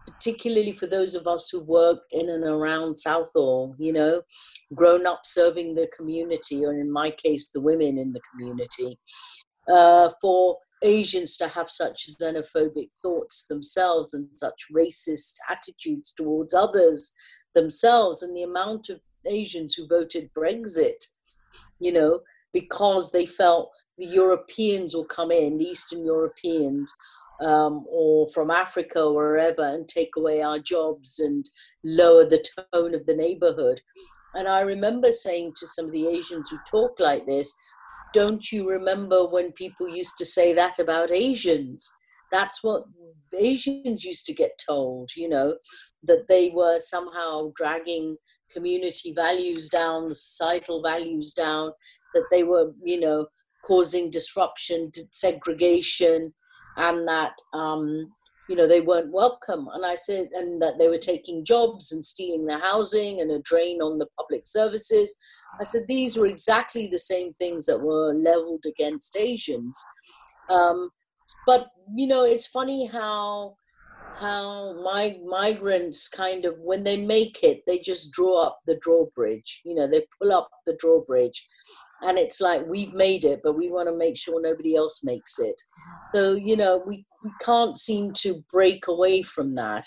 particularly 0.07 0.71
for 0.71 0.87
those 0.87 1.13
of 1.13 1.27
us 1.27 1.49
who 1.51 1.63
worked 1.63 2.12
in 2.12 2.29
and 2.29 2.43
around 2.43 2.95
southall 2.95 3.75
you 3.77 3.93
know 3.93 4.21
grown 4.73 5.05
up 5.05 5.21
serving 5.23 5.75
the 5.75 5.88
community 5.95 6.65
or 6.65 6.73
in 6.73 6.91
my 6.91 7.12
case 7.12 7.51
the 7.51 7.62
women 7.62 7.97
in 7.97 8.12
the 8.13 8.21
community 8.31 8.97
uh, 9.67 10.10
for 10.21 10.57
Asians 10.81 11.36
to 11.38 11.47
have 11.47 11.69
such 11.69 12.07
xenophobic 12.19 12.89
thoughts 13.01 13.45
themselves 13.47 14.13
and 14.13 14.27
such 14.31 14.65
racist 14.73 15.34
attitudes 15.49 16.13
towards 16.15 16.53
others 16.53 17.12
themselves, 17.55 18.21
and 18.21 18.35
the 18.35 18.43
amount 18.43 18.89
of 18.89 18.99
Asians 19.25 19.73
who 19.73 19.88
voted 19.88 20.29
Brexit, 20.33 21.05
you 21.79 21.91
know, 21.91 22.21
because 22.53 23.12
they 23.12 23.25
felt 23.25 23.71
the 23.97 24.05
Europeans 24.05 24.95
will 24.95 25.05
come 25.05 25.31
in, 25.31 25.55
the 25.55 25.65
Eastern 25.65 26.05
Europeans, 26.05 26.91
um, 27.41 27.85
or 27.89 28.27
from 28.29 28.51
Africa 28.51 29.03
or 29.03 29.13
wherever, 29.13 29.63
and 29.63 29.88
take 29.88 30.15
away 30.17 30.41
our 30.41 30.59
jobs 30.59 31.19
and 31.19 31.49
lower 31.83 32.25
the 32.25 32.43
tone 32.73 32.93
of 32.93 33.05
the 33.05 33.15
neighborhood. 33.15 33.81
And 34.33 34.47
I 34.47 34.62
remember 34.62 35.12
saying 35.12 35.53
to 35.57 35.67
some 35.67 35.85
of 35.85 35.91
the 35.91 36.07
Asians 36.07 36.49
who 36.49 36.57
talk 36.69 36.99
like 36.99 37.25
this, 37.25 37.53
don't 38.13 38.51
you 38.51 38.69
remember 38.69 39.27
when 39.27 39.51
people 39.51 39.88
used 39.88 40.17
to 40.17 40.25
say 40.25 40.53
that 40.53 40.79
about 40.79 41.12
Asians? 41.12 41.89
That's 42.31 42.63
what 42.63 42.83
Asians 43.37 44.03
used 44.03 44.25
to 44.27 44.33
get 44.33 44.61
told, 44.65 45.11
you 45.15 45.29
know, 45.29 45.55
that 46.03 46.27
they 46.27 46.51
were 46.51 46.79
somehow 46.79 47.51
dragging 47.55 48.17
community 48.51 49.13
values 49.13 49.69
down, 49.69 50.09
societal 50.13 50.81
values 50.81 51.33
down, 51.33 51.71
that 52.13 52.25
they 52.31 52.43
were, 52.43 52.71
you 52.83 52.99
know, 52.99 53.27
causing 53.65 54.09
disruption, 54.09 54.91
segregation, 55.11 56.33
and 56.77 57.07
that, 57.07 57.33
um, 57.53 58.11
you 58.47 58.55
know, 58.55 58.67
they 58.67 58.81
weren't 58.81 59.11
welcome. 59.11 59.67
And 59.73 59.85
I 59.85 59.95
said, 59.95 60.29
and 60.33 60.59
that 60.61 60.79
they 60.79 60.87
were 60.87 60.97
taking 60.97 61.45
jobs 61.45 61.91
and 61.91 62.03
stealing 62.03 62.45
the 62.45 62.57
housing 62.57 63.21
and 63.21 63.31
a 63.31 63.39
drain 63.39 63.81
on 63.81 63.99
the 63.99 64.07
public 64.17 64.41
services. 64.45 65.15
I 65.59 65.63
said, 65.65 65.83
these 65.87 66.17
were 66.17 66.25
exactly 66.25 66.87
the 66.87 66.99
same 66.99 67.33
things 67.33 67.65
that 67.67 67.79
were 67.79 68.13
leveled 68.13 68.65
against 68.65 69.15
Asians. 69.17 69.79
Um, 70.49 70.89
but, 71.45 71.67
you 71.95 72.07
know, 72.07 72.23
it's 72.23 72.47
funny 72.47 72.85
how 72.85 73.57
how 74.19 74.73
my 74.83 75.17
migrants 75.25 76.09
kind 76.09 76.43
of 76.43 76.53
when 76.59 76.83
they 76.83 76.97
make 76.97 77.41
it 77.41 77.61
they 77.65 77.79
just 77.79 78.11
draw 78.11 78.41
up 78.43 78.59
the 78.67 78.75
drawbridge 78.81 79.61
you 79.63 79.73
know 79.73 79.87
they 79.87 80.05
pull 80.19 80.33
up 80.33 80.49
the 80.65 80.75
drawbridge. 80.75 81.47
And 82.01 82.17
it's 82.17 82.41
like 82.41 82.65
we've 82.65 82.93
made 82.93 83.23
it 83.23 83.39
but 83.43 83.57
we 83.57 83.69
want 83.69 83.87
to 83.87 83.95
make 83.95 84.17
sure 84.17 84.41
nobody 84.41 84.75
else 84.75 85.01
makes 85.03 85.39
it. 85.39 85.55
So 86.13 86.33
you 86.33 86.57
know 86.57 86.83
we, 86.85 87.05
we 87.23 87.31
can't 87.41 87.77
seem 87.77 88.13
to 88.15 88.43
break 88.51 88.87
away 88.87 89.21
from 89.21 89.55
that. 89.55 89.85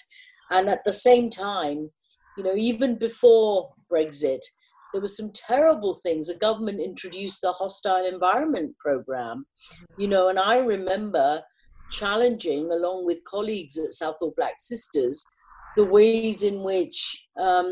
And 0.50 0.68
at 0.68 0.84
the 0.84 0.92
same 0.92 1.28
time 1.28 1.90
you 2.36 2.44
know 2.44 2.54
even 2.54 2.96
before 2.96 3.70
brexit 3.92 4.40
there 4.92 5.00
were 5.00 5.08
some 5.08 5.30
terrible 5.34 5.94
things 5.94 6.28
the 6.28 6.34
government 6.34 6.80
introduced 6.80 7.40
the 7.40 7.52
hostile 7.52 8.06
environment 8.06 8.76
program 8.78 9.44
you 9.98 10.08
know 10.08 10.28
and 10.28 10.38
i 10.38 10.58
remember 10.58 11.42
challenging, 11.92 12.70
along 12.70 13.06
with 13.06 13.22
colleagues 13.24 13.78
at 13.78 13.92
Southall 13.92 14.32
Black 14.36 14.54
Sisters, 14.58 15.24
the 15.76 15.84
ways 15.84 16.42
in 16.42 16.62
which 16.62 17.28
um, 17.38 17.70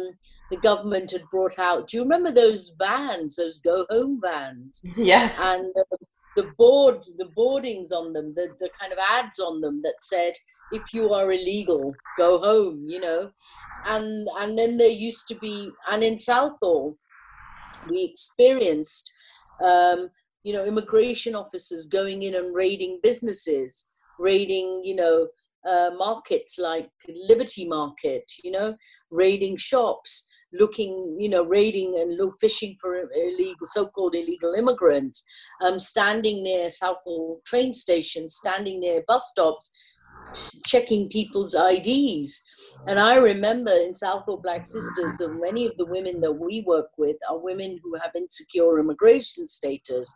the 0.50 0.59
government 0.59 1.11
had 1.11 1.24
brought 1.30 1.59
out. 1.59 1.88
Do 1.88 1.96
you 1.96 2.02
remember 2.02 2.30
those 2.30 2.76
vans, 2.78 3.37
those 3.37 3.59
go 3.59 3.87
home 3.90 4.20
vans? 4.22 4.80
Yes. 4.96 5.40
And 5.42 5.72
uh, 5.76 5.96
the 6.37 6.50
boards, 6.56 7.16
the 7.16 7.28
boardings 7.35 7.90
on 7.90 8.12
them, 8.12 8.33
the, 8.35 8.48
the 8.61 8.70
kind 8.78 8.92
of 8.92 8.98
ads 8.98 9.40
on 9.40 9.61
them 9.61 9.80
that 9.83 9.96
said, 10.00 10.35
if 10.72 10.94
you 10.94 11.12
are 11.12 11.33
illegal, 11.33 11.92
go 12.16 12.38
home, 12.38 12.85
you 12.87 13.00
know. 13.00 13.30
And 13.85 14.28
and 14.38 14.56
then 14.56 14.76
there 14.76 14.88
used 14.88 15.26
to 15.28 15.35
be, 15.35 15.70
and 15.90 16.04
in 16.04 16.16
Southall, 16.16 16.96
we 17.90 18.04
experienced, 18.04 19.12
um, 19.62 20.09
you 20.42 20.52
know, 20.52 20.64
immigration 20.64 21.35
officers 21.35 21.87
going 21.87 22.22
in 22.22 22.35
and 22.35 22.54
raiding 22.54 23.00
businesses 23.02 23.87
raiding, 24.20 24.83
you 24.85 24.94
know, 24.94 25.28
uh, 25.66 25.90
markets 25.96 26.59
like 26.59 26.90
Liberty 27.09 27.66
Market, 27.66 28.30
you 28.44 28.50
know, 28.50 28.76
raiding 29.11 29.56
shops, 29.56 30.28
looking, 30.52 31.16
you 31.18 31.28
know, 31.28 31.44
raiding 31.44 31.98
and 31.98 32.18
fishing 32.40 32.76
for 32.80 33.09
illegal, 33.14 33.66
so-called 33.66 34.14
illegal 34.14 34.54
immigrants, 34.54 35.24
um, 35.62 35.78
standing 35.78 36.42
near 36.42 36.70
Southall 36.70 37.40
train 37.44 37.72
stations, 37.72 38.37
standing 38.37 38.80
near 38.80 39.02
bus 39.06 39.28
stops, 39.30 39.70
checking 40.64 41.09
people's 41.09 41.54
IDs. 41.54 42.42
And 42.87 42.98
I 42.98 43.16
remember 43.16 43.72
in 43.72 43.94
Southall 43.94 44.38
Black 44.38 44.66
Sisters 44.66 45.16
that 45.18 45.40
many 45.40 45.66
of 45.66 45.76
the 45.76 45.87
women 45.87 46.20
that 46.20 46.33
we 46.33 46.62
work 46.66 46.90
with 46.96 47.16
are 47.28 47.38
women 47.38 47.78
who 47.83 47.94
have 47.94 48.12
insecure 48.14 48.78
immigration 48.78 49.46
status. 49.46 50.12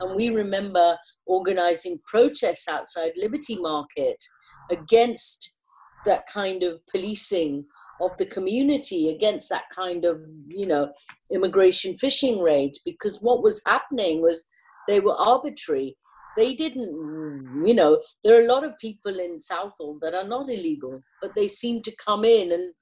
And 0.00 0.16
we 0.16 0.30
remember 0.30 0.98
organizing 1.26 2.00
protests 2.06 2.68
outside 2.68 3.12
Liberty 3.16 3.56
Market 3.56 4.22
against 4.70 5.60
that 6.04 6.26
kind 6.26 6.62
of 6.62 6.84
policing 6.86 7.64
of 8.00 8.16
the 8.16 8.26
community 8.26 9.10
against 9.10 9.48
that 9.48 9.64
kind 9.74 10.04
of 10.04 10.20
you 10.48 10.66
know 10.66 10.92
immigration 11.32 11.94
fishing 11.96 12.40
raids 12.40 12.80
because 12.84 13.22
what 13.22 13.42
was 13.42 13.62
happening 13.66 14.20
was 14.20 14.48
they 14.88 15.00
were 15.00 15.14
arbitrary 15.14 15.96
they 16.36 16.54
didn't 16.54 17.66
you 17.66 17.74
know 17.74 18.00
there 18.22 18.36
are 18.36 18.44
a 18.44 18.52
lot 18.52 18.64
of 18.64 18.78
people 18.78 19.18
in 19.20 19.40
southall 19.40 19.98
that 20.00 20.14
are 20.14 20.26
not 20.26 20.48
illegal 20.48 21.00
but 21.20 21.34
they 21.34 21.48
seem 21.48 21.80
to 21.82 21.94
come 21.96 22.24
in 22.24 22.52
and 22.52 22.72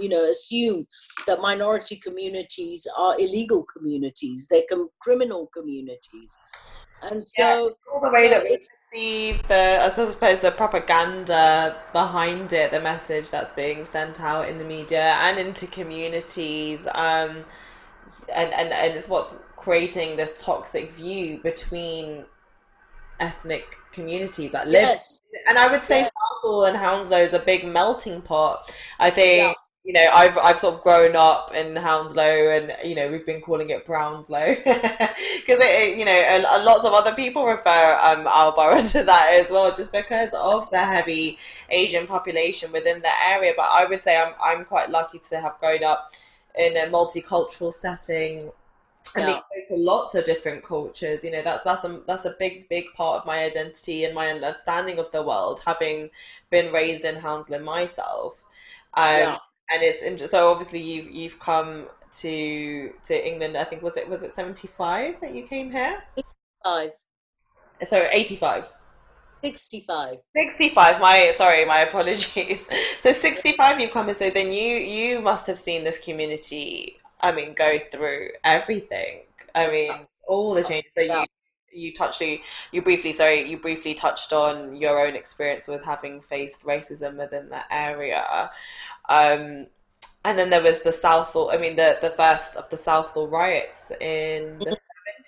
you 0.00 0.08
know 0.08 0.24
assume 0.24 0.86
that 1.26 1.40
minority 1.40 1.96
communities 1.96 2.86
are 2.96 3.18
illegal 3.18 3.64
communities. 3.64 4.46
They're 4.48 4.62
com- 4.68 4.90
criminal 5.00 5.50
communities. 5.54 6.36
And 7.02 7.26
so 7.26 7.42
yeah, 7.42 7.92
all 7.92 8.00
the 8.00 8.10
way 8.12 8.28
that 8.28 8.42
we 8.42 8.56
perceive 8.56 9.42
the 9.46 9.78
i 9.82 9.88
suppose 9.88 10.40
the 10.40 10.50
propaganda 10.50 11.76
behind 11.92 12.52
it 12.54 12.70
the 12.70 12.80
message 12.80 13.30
that's 13.30 13.52
being 13.52 13.84
sent 13.84 14.22
out 14.22 14.48
in 14.48 14.56
the 14.56 14.64
media 14.64 15.14
and 15.20 15.38
into 15.38 15.66
communities 15.66 16.86
um 16.94 17.42
and 18.34 18.54
and, 18.54 18.72
and 18.72 18.94
it's 18.94 19.08
what's 19.08 19.42
creating 19.56 20.16
this 20.16 20.38
toxic 20.38 20.90
view 20.90 21.40
between 21.42 22.24
ethnic 23.20 23.76
communities 23.92 24.52
that 24.52 24.66
live. 24.66 24.82
Yes. 24.82 25.22
And 25.48 25.58
I 25.58 25.70
would 25.70 25.84
say 25.84 26.00
yes. 26.00 26.10
Southall 26.20 26.64
and 26.64 26.76
Hounslow 26.76 27.18
is 27.18 27.32
a 27.32 27.38
big 27.38 27.66
melting 27.66 28.22
pot. 28.22 28.74
I 28.98 29.10
think. 29.10 29.38
Yeah. 29.38 29.52
You 29.86 29.92
know, 29.92 30.08
I've 30.14 30.38
I've 30.38 30.56
sort 30.56 30.76
of 30.76 30.80
grown 30.80 31.14
up 31.14 31.52
in 31.54 31.76
Hounslow, 31.76 32.24
and 32.24 32.74
you 32.82 32.94
know 32.94 33.10
we've 33.10 33.26
been 33.26 33.42
calling 33.42 33.68
it 33.68 33.84
Brownslow 33.84 34.54
because 34.56 34.64
it, 35.60 35.98
you 35.98 36.06
know, 36.06 36.10
a, 36.10 36.38
a, 36.38 36.64
lots 36.64 36.86
of 36.86 36.94
other 36.94 37.14
people 37.14 37.44
refer 37.44 37.98
um, 38.02 38.26
our 38.26 38.50
borough 38.54 38.80
to 38.92 39.04
that 39.04 39.38
as 39.38 39.50
well, 39.50 39.74
just 39.74 39.92
because 39.92 40.32
of 40.32 40.70
the 40.70 40.82
heavy 40.82 41.38
Asian 41.68 42.06
population 42.06 42.72
within 42.72 43.02
the 43.02 43.10
area. 43.26 43.52
But 43.54 43.66
I 43.70 43.84
would 43.84 44.02
say 44.02 44.18
I'm 44.18 44.32
I'm 44.42 44.64
quite 44.64 44.88
lucky 44.88 45.18
to 45.28 45.38
have 45.38 45.58
grown 45.58 45.84
up 45.84 46.14
in 46.58 46.78
a 46.78 46.90
multicultural 46.90 47.70
setting 47.70 48.52
and 49.16 49.28
yeah. 49.28 49.36
exposed 49.36 49.68
to 49.68 49.76
lots 49.76 50.14
of 50.14 50.24
different 50.24 50.64
cultures. 50.64 51.24
You 51.24 51.30
know, 51.30 51.42
that's 51.42 51.64
that's 51.64 51.84
a 51.84 52.00
that's 52.06 52.24
a 52.24 52.34
big 52.38 52.68
big 52.68 52.92
part 52.94 53.20
of 53.20 53.26
my 53.26 53.44
identity 53.44 54.04
and 54.04 54.14
my 54.14 54.28
understanding 54.28 54.98
of 54.98 55.10
the 55.12 55.22
world, 55.22 55.60
having 55.64 56.10
been 56.50 56.72
raised 56.72 57.04
in 57.04 57.16
Hounslow 57.16 57.60
myself. 57.60 58.44
Um, 58.94 59.06
yeah. 59.06 59.38
And 59.70 59.82
it's. 59.82 60.30
So 60.30 60.50
obviously 60.50 60.80
you've 60.80 61.10
you've 61.10 61.38
come 61.38 61.86
to 62.20 62.92
to 63.04 63.26
England. 63.26 63.56
I 63.56 63.64
think 63.64 63.82
was 63.82 63.96
it 63.96 64.08
was 64.08 64.22
it 64.22 64.32
seventy 64.32 64.68
five 64.68 65.20
that 65.20 65.34
you 65.34 65.42
came 65.42 65.70
here? 65.70 66.02
Five. 66.62 66.90
So 67.82 68.06
eighty 68.12 68.36
five. 68.36 68.72
65 69.42 70.20
65 70.34 71.00
my 71.02 71.30
sorry 71.34 71.66
my 71.66 71.80
apologies 71.80 72.66
so 72.98 73.12
65 73.12 73.78
you've 73.78 73.90
come 73.90 74.08
and 74.08 74.16
so 74.16 74.30
then 74.30 74.50
you 74.50 74.78
you 74.78 75.20
must 75.20 75.46
have 75.46 75.58
seen 75.58 75.84
this 75.84 75.98
community 75.98 76.96
I 77.24 77.32
mean, 77.32 77.54
go 77.54 77.78
through 77.90 78.28
everything. 78.44 79.20
I 79.54 79.70
mean, 79.70 79.92
all 80.28 80.54
the 80.54 80.62
changes 80.62 80.92
that 80.94 81.06
you 81.06 81.24
you 81.76 81.92
touched 81.92 82.20
you, 82.20 82.82
briefly 82.82 83.12
sorry 83.12 83.42
you 83.42 83.58
briefly 83.58 83.94
touched 83.94 84.32
on 84.32 84.76
your 84.76 85.04
own 85.04 85.16
experience 85.16 85.66
with 85.66 85.84
having 85.84 86.20
faced 86.20 86.62
racism 86.62 87.16
within 87.18 87.48
that 87.48 87.66
area. 87.70 88.50
Um, 89.08 89.66
and 90.24 90.38
then 90.38 90.50
there 90.50 90.62
was 90.62 90.82
the 90.82 90.92
Southall 90.92 91.50
I 91.50 91.56
mean 91.56 91.76
the 91.76 91.98
the 92.00 92.10
first 92.10 92.56
of 92.56 92.68
the 92.70 92.76
Southall 92.76 93.28
riots 93.28 93.90
in 94.00 94.58
the 94.60 94.76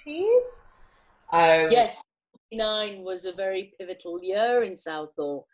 70s 0.06 0.60
um, 1.32 1.70
yes 1.70 2.02
9 2.52 3.02
was 3.02 3.26
a 3.26 3.32
very 3.32 3.74
pivotal 3.78 4.22
year 4.22 4.62
in 4.62 4.76
Southall 4.76 5.46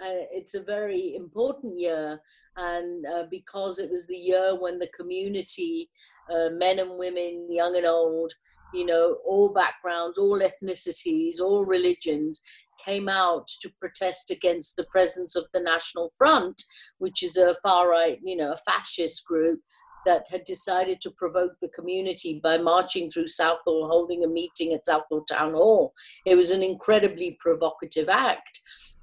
uh, 0.00 0.24
it's 0.32 0.54
a 0.54 0.62
very 0.62 1.14
important 1.14 1.78
year 1.78 2.18
and 2.56 3.06
uh, 3.06 3.24
because 3.30 3.78
it 3.78 3.90
was 3.90 4.06
the 4.06 4.16
year 4.16 4.56
when 4.58 4.78
the 4.78 4.88
community 4.96 5.90
uh, 6.30 6.48
men 6.52 6.78
and 6.78 6.98
women 6.98 7.46
young 7.50 7.76
and 7.76 7.86
old 7.86 8.32
you 8.72 8.86
know 8.86 9.18
all 9.26 9.52
backgrounds 9.52 10.18
all 10.18 10.40
ethnicities 10.40 11.40
all 11.40 11.66
religions 11.66 12.40
came 12.84 13.08
out 13.08 13.46
to 13.60 13.70
protest 13.78 14.30
against 14.30 14.76
the 14.76 14.84
presence 14.84 15.36
of 15.36 15.44
the 15.52 15.60
national 15.60 16.10
front 16.16 16.62
which 16.98 17.22
is 17.22 17.36
a 17.36 17.54
far 17.62 17.90
right 17.90 18.18
you 18.22 18.36
know 18.36 18.52
a 18.52 18.70
fascist 18.70 19.24
group 19.26 19.60
that 20.06 20.26
had 20.30 20.44
decided 20.44 20.98
to 21.00 21.10
provoke 21.10 21.52
the 21.60 21.68
community 21.68 22.40
by 22.42 22.56
marching 22.56 23.06
through 23.06 23.28
Southall, 23.28 23.86
holding 23.86 24.24
a 24.24 24.28
meeting 24.28 24.72
at 24.72 24.86
Southall 24.86 25.26
Town 25.26 25.52
Hall. 25.52 25.92
It 26.24 26.36
was 26.36 26.50
an 26.50 26.62
incredibly 26.62 27.36
provocative 27.38 28.08
act 28.08 28.60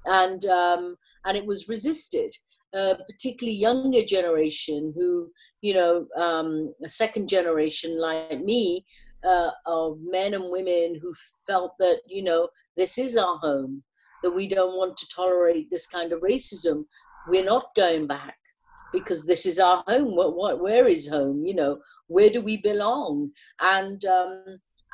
and 0.08 0.44
um, 0.46 0.96
and 1.24 1.36
it 1.36 1.46
was 1.46 1.68
resisted. 1.68 2.30
Uh, 2.74 2.96
particularly 3.10 3.56
younger 3.56 4.04
generation 4.04 4.92
who, 4.94 5.30
you 5.62 5.72
know, 5.72 6.06
um, 6.18 6.70
a 6.84 6.88
second 6.88 7.26
generation 7.26 7.98
like 7.98 8.44
me, 8.44 8.84
uh, 9.24 9.50
of 9.66 9.98
men 10.02 10.34
and 10.34 10.50
women 10.50 10.98
who 11.00 11.12
felt 11.46 11.72
that, 11.78 12.00
you 12.06 12.22
know, 12.22 12.48
this 12.76 12.98
is 12.98 13.16
our 13.16 13.38
home, 13.38 13.82
that 14.22 14.30
we 14.30 14.46
don't 14.46 14.76
want 14.76 14.96
to 14.96 15.08
tolerate 15.14 15.70
this 15.70 15.86
kind 15.86 16.12
of 16.12 16.20
racism. 16.20 16.84
We're 17.28 17.44
not 17.44 17.74
going 17.74 18.06
back 18.06 18.36
because 18.92 19.26
this 19.26 19.46
is 19.46 19.58
our 19.58 19.82
home. 19.86 20.14
What, 20.16 20.36
what, 20.36 20.60
where 20.60 20.86
is 20.86 21.08
home? 21.08 21.44
You 21.44 21.54
know, 21.54 21.78
where 22.06 22.30
do 22.30 22.40
we 22.40 22.58
belong? 22.58 23.30
And, 23.60 24.04
um, 24.04 24.44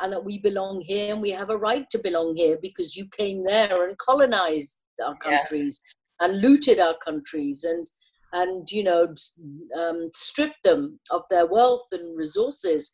and 0.01 0.13
that 0.13 0.25
we 0.25 0.39
belong 0.39 0.81
here 0.81 1.13
and 1.13 1.23
we 1.23 1.31
have 1.31 1.51
a 1.51 1.57
right 1.57 1.89
to 1.91 1.99
belong 1.99 2.35
here 2.35 2.59
because 2.61 2.97
you 2.97 3.07
came 3.17 3.45
there 3.45 3.87
and 3.87 3.97
colonized 3.99 4.81
our 5.05 5.17
countries 5.17 5.81
yes. 5.83 5.95
and 6.21 6.41
looted 6.41 6.79
our 6.79 6.97
countries 7.05 7.65
and 7.65 7.89
and 8.33 8.69
you 8.71 8.83
know 8.83 9.15
um, 9.77 10.11
stripped 10.15 10.63
them 10.65 10.99
of 11.11 11.23
their 11.31 11.47
wealth 11.47 11.87
and 11.93 12.17
resources. 12.19 12.91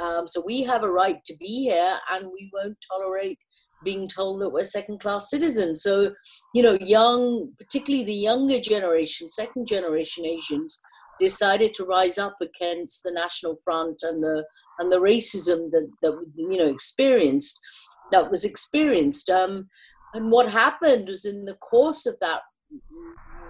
Um, 0.00 0.28
so 0.28 0.42
we 0.44 0.62
have 0.62 0.82
a 0.82 0.90
right 0.90 1.24
to 1.24 1.34
be 1.38 1.64
here 1.64 1.98
and 2.10 2.30
we 2.32 2.50
won't 2.52 2.76
tolerate 2.90 3.38
being 3.84 4.06
told 4.06 4.40
that 4.40 4.50
we're 4.50 4.64
second 4.64 5.00
class 5.00 5.30
citizens. 5.30 5.82
So 5.82 6.12
you 6.54 6.62
know 6.62 6.76
young 6.80 7.52
particularly 7.58 8.04
the 8.04 8.14
younger 8.14 8.60
generation 8.60 9.30
second 9.30 9.66
generation 9.66 10.26
asians 10.26 10.80
decided 11.18 11.72
to 11.74 11.84
rise 11.84 12.18
up 12.18 12.36
against 12.40 13.02
the 13.02 13.12
national 13.12 13.56
front 13.64 14.02
and 14.02 14.22
the 14.22 14.44
and 14.78 14.92
the 14.92 15.00
racism 15.00 15.70
that 15.70 15.88
that 16.02 16.12
you 16.36 16.58
know 16.58 16.68
experienced 16.68 17.58
that 18.12 18.30
was 18.30 18.44
experienced. 18.44 19.28
Um, 19.28 19.68
and 20.14 20.30
what 20.30 20.50
happened 20.50 21.08
was 21.08 21.24
in 21.24 21.44
the 21.44 21.54
course 21.54 22.06
of 22.06 22.18
that, 22.20 22.40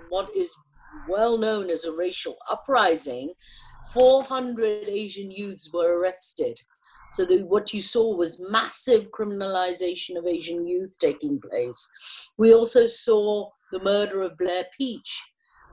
what 0.09 0.29
is 0.37 0.55
well 1.09 1.39
known 1.39 1.71
as 1.71 1.85
a 1.85 1.97
racial 1.97 2.37
uprising, 2.51 3.33
400 3.93 4.89
Asian 4.89 5.31
youths 5.31 5.71
were 5.73 5.99
arrested. 5.99 6.61
So 7.13 7.25
the, 7.25 7.45
what 7.45 7.75
you 7.75 7.83
saw 7.83 8.17
was 8.17 8.47
massive 8.51 9.11
criminalization 9.11 10.17
of 10.17 10.27
Asian 10.27 10.67
youth 10.67 10.97
taking 10.99 11.41
place. 11.41 12.33
We 12.39 12.55
also 12.55 12.87
saw 12.87 13.51
the 13.71 13.81
murder 13.81 14.23
of 14.23 14.39
Blair 14.39 14.65
Peach 14.77 15.21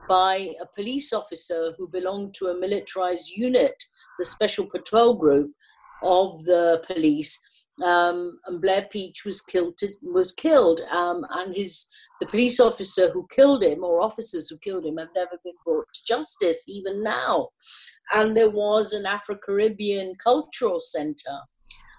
by 0.08 0.54
a 0.60 0.66
police 0.74 1.12
officer 1.12 1.72
who 1.78 1.88
belonged 1.88 2.34
to 2.34 2.48
a 2.48 2.58
militarized 2.58 3.30
unit, 3.30 3.82
the 4.18 4.24
Special 4.24 4.66
Patrol 4.66 5.14
Group 5.14 5.52
of 6.02 6.42
the 6.44 6.82
police, 6.86 7.38
um, 7.82 8.38
and 8.46 8.60
Blair 8.60 8.88
Peach 8.90 9.24
was 9.24 9.40
killed. 9.40 9.78
Was 10.02 10.32
killed, 10.32 10.80
um, 10.90 11.24
and 11.30 11.54
his 11.54 11.86
the 12.20 12.26
police 12.26 12.60
officer 12.60 13.10
who 13.10 13.26
killed 13.30 13.62
him, 13.62 13.82
or 13.82 14.02
officers 14.02 14.48
who 14.48 14.58
killed 14.58 14.84
him, 14.84 14.98
have 14.98 15.08
never 15.14 15.38
been 15.42 15.54
brought 15.64 15.86
to 15.94 16.00
justice, 16.06 16.64
even 16.68 17.02
now. 17.02 17.48
And 18.12 18.36
there 18.36 18.50
was 18.50 18.92
an 18.92 19.06
Afro 19.06 19.36
Caribbean 19.36 20.14
cultural 20.22 20.80
center, 20.80 21.38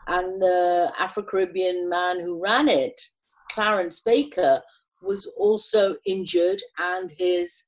and 0.07 0.41
the 0.41 0.91
Afro 0.99 1.23
Caribbean 1.23 1.89
man 1.89 2.19
who 2.19 2.41
ran 2.41 2.67
it, 2.67 2.99
Clarence 3.51 4.01
Baker, 4.01 4.61
was 5.01 5.25
also 5.37 5.95
injured, 6.05 6.61
and 6.77 7.11
his 7.17 7.63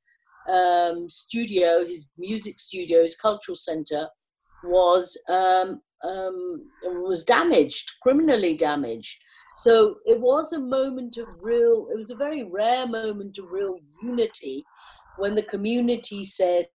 um, 0.48 1.10
studio, 1.10 1.86
his 1.86 2.10
music 2.18 2.60
studio, 2.60 3.02
his 3.02 3.16
cultural 3.16 3.56
center, 3.56 4.08
was 4.64 5.20
um, 5.30 5.82
um, 6.04 6.70
was 6.84 7.24
damaged, 7.24 7.92
criminally 8.02 8.56
damaged. 8.56 9.18
So 9.58 9.98
it 10.06 10.20
was 10.20 10.52
a 10.52 10.60
moment 10.60 11.18
of 11.18 11.28
real, 11.42 11.88
it 11.94 11.98
was 11.98 12.10
a 12.10 12.16
very 12.16 12.44
rare 12.44 12.88
moment 12.88 13.38
of 13.38 13.52
real 13.52 13.78
unity 14.02 14.64
when 15.18 15.36
the 15.36 15.44
community 15.44 16.24
said, 16.24 16.68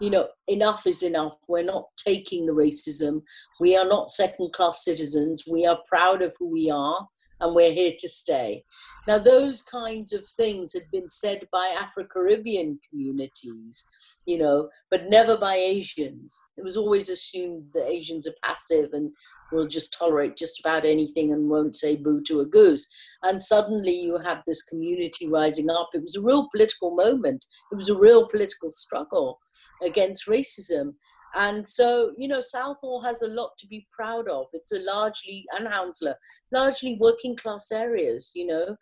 you 0.00 0.10
know, 0.10 0.28
enough 0.46 0.86
is 0.86 1.02
enough. 1.02 1.34
We're 1.48 1.64
not 1.64 1.86
taking 1.96 2.46
the 2.46 2.52
racism. 2.52 3.22
We 3.60 3.76
are 3.76 3.86
not 3.86 4.10
second 4.10 4.52
class 4.52 4.84
citizens. 4.84 5.44
We 5.50 5.66
are 5.66 5.80
proud 5.88 6.22
of 6.22 6.34
who 6.38 6.48
we 6.50 6.70
are. 6.70 7.08
And 7.40 7.54
we're 7.54 7.72
here 7.72 7.92
to 7.98 8.08
stay. 8.08 8.64
Now, 9.06 9.18
those 9.18 9.62
kinds 9.62 10.12
of 10.12 10.26
things 10.36 10.72
had 10.72 10.90
been 10.90 11.08
said 11.08 11.46
by 11.52 11.68
Afro 11.68 12.04
Caribbean 12.04 12.80
communities, 12.90 13.84
you 14.26 14.38
know, 14.38 14.68
but 14.90 15.08
never 15.08 15.36
by 15.36 15.56
Asians. 15.56 16.36
It 16.56 16.64
was 16.64 16.76
always 16.76 17.08
assumed 17.08 17.66
that 17.74 17.88
Asians 17.88 18.26
are 18.26 18.34
passive 18.42 18.90
and 18.92 19.12
will 19.52 19.68
just 19.68 19.96
tolerate 19.96 20.36
just 20.36 20.58
about 20.60 20.84
anything 20.84 21.32
and 21.32 21.48
won't 21.48 21.76
say 21.76 21.96
boo 21.96 22.20
to 22.22 22.40
a 22.40 22.46
goose. 22.46 22.88
And 23.22 23.40
suddenly 23.40 23.92
you 23.92 24.18
have 24.18 24.42
this 24.46 24.62
community 24.62 25.28
rising 25.28 25.70
up. 25.70 25.90
It 25.94 26.02
was 26.02 26.16
a 26.16 26.22
real 26.22 26.48
political 26.50 26.94
moment, 26.94 27.44
it 27.70 27.76
was 27.76 27.88
a 27.88 27.98
real 27.98 28.28
political 28.28 28.70
struggle 28.70 29.38
against 29.82 30.26
racism. 30.26 30.94
And 31.36 31.68
so, 31.68 32.12
you 32.16 32.28
know, 32.28 32.40
Southall 32.40 33.02
has 33.02 33.20
a 33.20 33.28
lot 33.28 33.50
to 33.58 33.66
be 33.66 33.86
proud 33.92 34.26
of. 34.26 34.46
It's 34.54 34.72
a 34.72 34.78
largely, 34.78 35.44
and 35.52 35.68
Hounslow, 35.68 36.14
largely 36.50 36.96
working 36.98 37.36
class 37.36 37.70
areas, 37.70 38.32
you 38.34 38.46
know, 38.46 38.76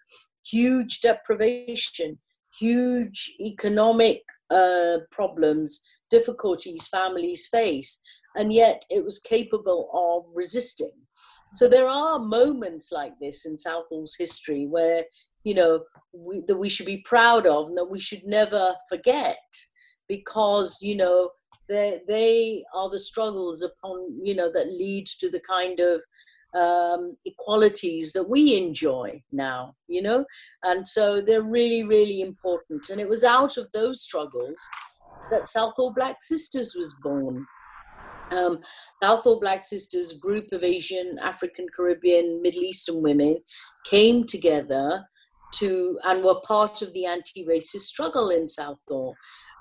huge 0.48 1.00
deprivation, 1.00 2.18
huge 2.56 3.34
economic 3.40 4.22
uh, 4.50 4.98
problems, 5.10 5.82
difficulties 6.10 6.86
families 6.86 7.48
face, 7.48 8.00
and 8.36 8.52
yet 8.52 8.84
it 8.88 9.04
was 9.04 9.18
capable 9.18 9.90
of 9.92 10.30
resisting. 10.32 10.92
So 11.54 11.68
there 11.68 11.88
are 11.88 12.20
moments 12.20 12.92
like 12.92 13.14
this 13.20 13.46
in 13.46 13.58
Southall's 13.58 14.14
history 14.16 14.66
where, 14.68 15.04
you 15.42 15.54
know, 15.54 15.84
we, 16.12 16.42
that 16.46 16.56
we 16.56 16.68
should 16.68 16.86
be 16.86 17.02
proud 17.04 17.46
of 17.46 17.68
and 17.68 17.76
that 17.76 17.90
we 17.90 17.98
should 17.98 18.24
never 18.24 18.74
forget 18.88 19.38
because, 20.08 20.78
you 20.82 20.96
know, 20.96 21.30
they 21.68 22.00
they 22.07 22.64
are 22.74 22.90
the 22.90 23.00
struggles 23.00 23.62
upon 23.62 24.18
you 24.22 24.35
know 24.35 24.50
that 24.53 24.68
lead 24.68 25.07
to 25.07 25.31
the 25.31 25.40
kind 25.40 25.81
of 25.81 26.03
um, 26.55 27.16
equalities 27.24 28.12
that 28.12 28.29
we 28.29 28.57
enjoy 28.57 29.20
now, 29.33 29.74
you 29.88 30.00
know, 30.00 30.24
and 30.62 30.87
so 30.87 31.20
they're 31.20 31.42
really, 31.42 31.83
really 31.83 32.20
important. 32.20 32.90
And 32.90 33.00
it 33.00 33.09
was 33.09 33.24
out 33.24 33.57
of 33.57 33.66
those 33.72 34.03
struggles 34.03 34.61
that 35.31 35.48
Southall 35.48 35.92
Black 35.92 36.22
Sisters 36.22 36.74
was 36.77 36.96
born. 37.03 37.46
Um, 38.31 38.61
Southall 39.03 39.40
Black 39.40 39.62
Sisters, 39.62 40.14
group 40.14 40.53
of 40.53 40.62
Asian, 40.62 41.18
African, 41.20 41.66
Caribbean, 41.74 42.40
Middle 42.40 42.62
Eastern 42.62 43.03
women, 43.03 43.38
came 43.85 44.24
together 44.24 45.05
to 45.55 45.98
and 46.05 46.24
were 46.24 46.40
part 46.40 46.83
of 46.83 46.92
the 46.92 47.07
anti-racist 47.07 47.81
struggle 47.81 48.31
in 48.31 48.48
Southall. 48.48 49.14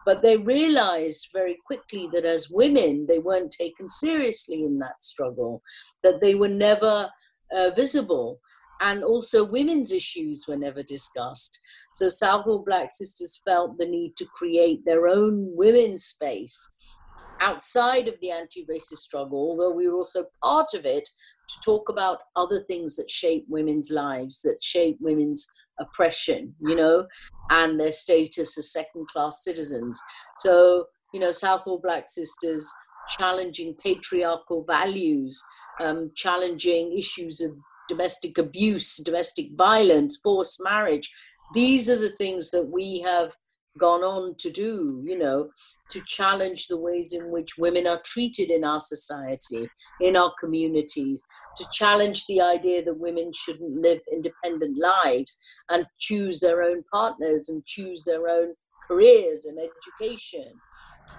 But 0.06 0.22
they 0.22 0.38
realized 0.38 1.30
very 1.32 1.58
quickly 1.66 2.10
that 2.14 2.26
as 2.26 2.50
women, 2.52 3.06
they 3.08 3.20
weren't 3.20 3.52
taken 3.52 3.88
seriously 3.88 4.64
in 4.64 4.80
that 4.80 5.02
struggle, 5.02 5.62
that 6.02 6.22
they 6.22 6.36
were 6.36 6.50
never 6.50 7.10
uh, 7.52 7.70
visible. 7.72 8.40
And 8.82 9.04
also, 9.04 9.46
women's 9.46 9.94
issues 9.94 10.46
were 10.48 10.58
never 10.58 10.84
discussed. 10.84 11.58
So, 11.94 12.10
Southall 12.10 12.64
Black 12.66 12.92
Sisters 12.92 13.40
felt 13.46 13.78
the 13.78 13.86
need 13.86 14.18
to 14.18 14.26
create 14.26 14.84
their 14.86 15.08
own 15.08 15.52
women's 15.56 16.04
space 16.04 17.00
outside 17.40 18.08
of 18.08 18.16
the 18.22 18.32
anti 18.32 18.66
racist 18.66 19.04
struggle, 19.04 19.38
although 19.38 19.76
we 19.76 19.88
were 19.88 19.96
also 19.96 20.26
part 20.42 20.74
of 20.74 20.86
it 20.86 21.08
to 21.50 21.60
talk 21.64 21.90
about 21.90 22.20
other 22.36 22.60
things 22.60 22.96
that 22.96 23.10
shape 23.10 23.46
women's 23.48 23.92
lives, 23.92 24.42
that 24.42 24.62
shape 24.62 24.98
women's 25.00 25.46
oppression, 25.80 26.56
you 26.62 26.76
know, 26.76 27.08
and 27.50 27.80
their 27.80 27.92
status 27.92 28.58
as 28.58 28.72
second 28.72 29.08
class 29.08 29.44
citizens. 29.44 30.00
So, 30.38 30.86
you 31.14 31.20
know, 31.20 31.32
Southall 31.32 31.80
Black 31.80 32.06
Sisters 32.08 32.72
challenging 33.18 33.76
patriarchal 33.84 34.66
values, 34.68 35.44
um, 35.80 36.12
challenging 36.16 36.94
issues 36.98 37.42
of 37.42 37.52
domestic 37.90 38.38
abuse, 38.38 38.98
domestic 38.98 39.48
violence, 39.56 40.18
forced 40.24 40.64
marriage. 40.64 41.12
These 41.54 41.90
are 41.90 42.00
the 42.00 42.10
things 42.10 42.50
that 42.52 42.68
we 42.68 43.02
have 43.02 43.36
gone 43.78 44.02
on 44.02 44.36
to 44.36 44.52
do, 44.52 45.02
you 45.06 45.18
know, 45.18 45.50
to 45.90 46.02
challenge 46.06 46.68
the 46.68 46.78
ways 46.78 47.14
in 47.14 47.32
which 47.32 47.58
women 47.58 47.88
are 47.88 48.02
treated 48.06 48.52
in 48.52 48.64
our 48.64 48.80
society, 48.80 49.68
in 50.02 50.16
our 50.16 50.34
communities, 50.40 51.24
to 51.58 51.66
challenge 51.74 52.26
the 52.28 52.42
idea 52.42 52.84
that 52.84 53.00
women 53.00 53.32
shouldn't 53.34 53.76
live 53.76 54.00
independent 54.12 54.78
lives 54.78 55.40
and 55.70 55.86
choose 56.00 56.40
their 56.40 56.62
own 56.64 56.84
partners 56.92 57.50
and 57.50 57.66
choose 57.66 58.04
their 58.04 58.28
own 58.28 58.54
careers 58.88 59.46
and 59.46 59.58
education. 59.60 60.54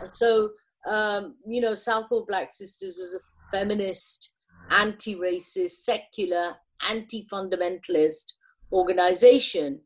And 0.01 0.13
so, 0.13 0.51
um, 0.87 1.37
you 1.47 1.61
know, 1.61 1.75
Southall 1.75 2.27
Black 2.27 2.53
Sisters 2.53 2.99
is 2.99 3.15
a 3.15 3.57
feminist, 3.57 4.37
anti 4.71 5.17
racist, 5.17 5.83
secular, 5.83 6.55
anti 6.89 7.27
fundamentalist 7.33 8.33
organization 8.73 9.81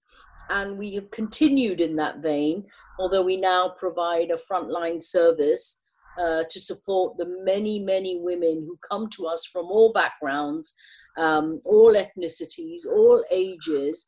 and 0.51 0.79
we 0.79 0.95
have 0.95 1.11
continued 1.11 1.81
in 1.81 1.97
that 1.97 2.19
vein, 2.19 2.65
although 2.99 3.25
we 3.25 3.37
now 3.37 3.75
provide 3.79 4.31
a 4.31 4.53
frontline 4.53 5.03
service 5.03 5.85
uh, 6.19 6.45
to 6.51 6.61
support 6.61 7.17
the 7.17 7.27
many, 7.45 7.79
many 7.79 8.19
women 8.21 8.65
who 8.67 8.79
come 8.91 9.09
to 9.11 9.27
us 9.27 9.45
from 9.47 9.67
all 9.67 9.93
backgrounds, 9.93 10.75
um, 11.17 11.59
all 11.65 11.95
ethnicities, 11.95 12.87
all 12.91 13.25
ages. 13.31 14.05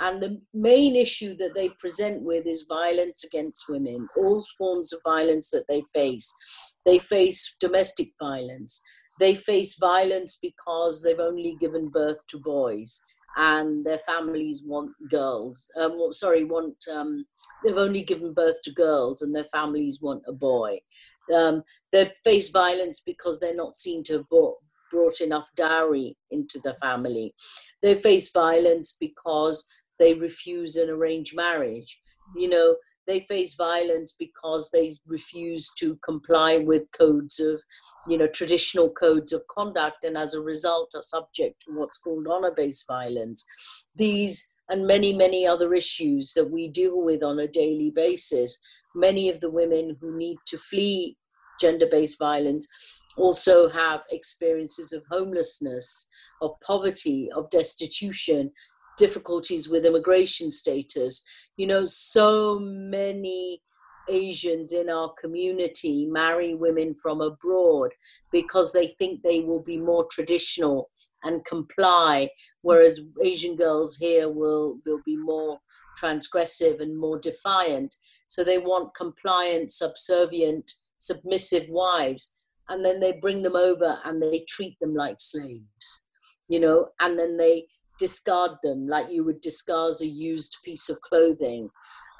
And 0.00 0.20
the 0.20 0.40
main 0.52 0.96
issue 0.96 1.36
that 1.36 1.54
they 1.54 1.68
present 1.78 2.22
with 2.22 2.46
is 2.46 2.66
violence 2.68 3.24
against 3.24 3.66
women, 3.68 4.08
all 4.16 4.44
forms 4.58 4.92
of 4.92 5.00
violence 5.04 5.50
that 5.50 5.64
they 5.68 5.82
face. 5.94 6.32
They 6.84 6.98
face 6.98 7.56
domestic 7.60 8.08
violence. 8.20 8.82
They 9.20 9.36
face 9.36 9.76
violence 9.78 10.38
because 10.42 11.02
they've 11.02 11.20
only 11.20 11.56
given 11.60 11.90
birth 11.90 12.26
to 12.30 12.38
boys 12.38 13.00
and 13.36 13.84
their 13.84 13.98
families 13.98 14.62
want 14.64 14.92
girls. 15.10 15.68
Um, 15.76 15.98
sorry, 16.12 16.44
want 16.44 16.76
um, 16.92 17.24
they've 17.64 17.76
only 17.76 18.02
given 18.02 18.32
birth 18.32 18.62
to 18.64 18.72
girls, 18.72 19.22
and 19.22 19.34
their 19.34 19.44
families 19.44 20.00
want 20.00 20.22
a 20.26 20.32
boy. 20.32 20.80
Um, 21.34 21.62
they 21.90 22.12
face 22.24 22.50
violence 22.50 23.00
because 23.00 23.40
they're 23.40 23.54
not 23.54 23.76
seen 23.76 24.04
to 24.04 24.14
have 24.14 24.28
brought, 24.28 24.56
brought 24.90 25.20
enough 25.20 25.48
dowry 25.56 26.16
into 26.30 26.58
the 26.60 26.74
family. 26.82 27.34
They 27.80 28.00
face 28.00 28.30
violence 28.30 28.96
because 28.98 29.66
they 29.98 30.14
refuse 30.14 30.76
an 30.76 30.90
arranged 30.90 31.34
marriage. 31.34 31.98
You 32.36 32.48
know, 32.48 32.76
they 33.06 33.20
face 33.20 33.54
violence 33.54 34.14
because 34.18 34.70
they 34.70 34.96
refuse 35.06 35.72
to 35.78 35.96
comply 36.04 36.58
with 36.58 36.90
codes 36.92 37.40
of 37.40 37.62
you 38.08 38.16
know 38.16 38.26
traditional 38.26 38.90
codes 38.90 39.32
of 39.32 39.42
conduct 39.48 40.04
and 40.04 40.16
as 40.16 40.34
a 40.34 40.40
result 40.40 40.90
are 40.94 41.02
subject 41.02 41.62
to 41.62 41.72
what's 41.72 41.98
called 41.98 42.26
honor-based 42.28 42.86
violence 42.86 43.44
these 43.96 44.54
and 44.68 44.86
many 44.86 45.12
many 45.12 45.46
other 45.46 45.74
issues 45.74 46.32
that 46.34 46.50
we 46.50 46.68
deal 46.68 47.02
with 47.02 47.22
on 47.22 47.38
a 47.38 47.48
daily 47.48 47.90
basis 47.94 48.58
many 48.94 49.28
of 49.28 49.40
the 49.40 49.50
women 49.50 49.96
who 50.00 50.16
need 50.16 50.38
to 50.46 50.58
flee 50.58 51.16
gender-based 51.60 52.18
violence 52.18 52.66
also 53.16 53.68
have 53.68 54.00
experiences 54.10 54.92
of 54.92 55.02
homelessness 55.10 56.08
of 56.40 56.52
poverty 56.66 57.28
of 57.34 57.50
destitution 57.50 58.50
difficulties 58.96 59.68
with 59.68 59.86
immigration 59.86 60.52
status. 60.52 61.24
You 61.56 61.66
know, 61.66 61.86
so 61.86 62.58
many 62.58 63.62
Asians 64.08 64.72
in 64.72 64.88
our 64.88 65.12
community 65.20 66.06
marry 66.06 66.54
women 66.54 66.94
from 66.94 67.20
abroad 67.20 67.90
because 68.30 68.72
they 68.72 68.88
think 68.88 69.22
they 69.22 69.40
will 69.40 69.62
be 69.62 69.76
more 69.76 70.06
traditional 70.10 70.90
and 71.24 71.44
comply, 71.44 72.30
whereas 72.62 73.00
Asian 73.22 73.56
girls 73.56 73.96
here 73.96 74.28
will, 74.28 74.78
will 74.84 75.00
be 75.04 75.16
more 75.16 75.58
transgressive 76.02 76.80
and 76.80 76.98
more 76.98 77.18
defiant. 77.18 77.94
So 78.28 78.42
they 78.42 78.58
want 78.58 78.94
compliant, 78.94 79.70
subservient, 79.70 80.70
submissive 80.98 81.68
wives. 81.68 82.34
And 82.68 82.84
then 82.84 83.00
they 83.00 83.12
bring 83.12 83.42
them 83.42 83.56
over 83.56 83.98
and 84.04 84.22
they 84.22 84.44
treat 84.48 84.78
them 84.80 84.94
like 84.94 85.16
slaves, 85.18 86.08
you 86.48 86.60
know, 86.60 86.88
and 87.00 87.18
then 87.18 87.36
they 87.36 87.66
discard 87.98 88.52
them 88.62 88.86
like 88.86 89.10
you 89.10 89.24
would 89.24 89.40
discard 89.40 89.94
a 90.00 90.06
used 90.06 90.58
piece 90.64 90.88
of 90.88 91.00
clothing. 91.02 91.70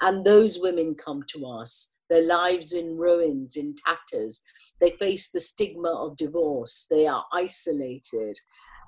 And 0.01 0.25
those 0.25 0.59
women 0.59 0.95
come 0.95 1.23
to 1.29 1.45
us, 1.45 1.97
their 2.09 2.25
lives 2.25 2.73
in 2.73 2.97
ruins, 2.97 3.55
in 3.55 3.75
tatters. 3.85 4.41
They 4.81 4.91
face 4.91 5.29
the 5.29 5.39
stigma 5.39 5.89
of 5.89 6.17
divorce. 6.17 6.87
They 6.89 7.07
are 7.07 7.25
isolated. 7.31 8.37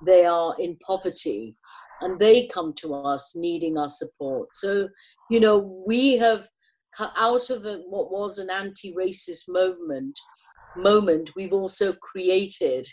They 0.04 0.26
are 0.26 0.54
in 0.58 0.76
poverty. 0.86 1.56
And 2.00 2.18
they 2.18 2.46
come 2.48 2.74
to 2.78 2.94
us 2.94 3.34
needing 3.34 3.78
our 3.78 3.88
support. 3.88 4.48
So, 4.52 4.88
you 5.30 5.40
know, 5.40 5.82
we 5.86 6.18
have 6.18 6.48
out 6.98 7.50
of 7.50 7.64
a, 7.64 7.82
what 7.88 8.10
was 8.10 8.38
an 8.38 8.50
anti-racist 8.50 9.48
movement 9.48 10.18
moment 10.76 11.30
we've 11.36 11.52
also 11.52 11.92
created 11.94 12.86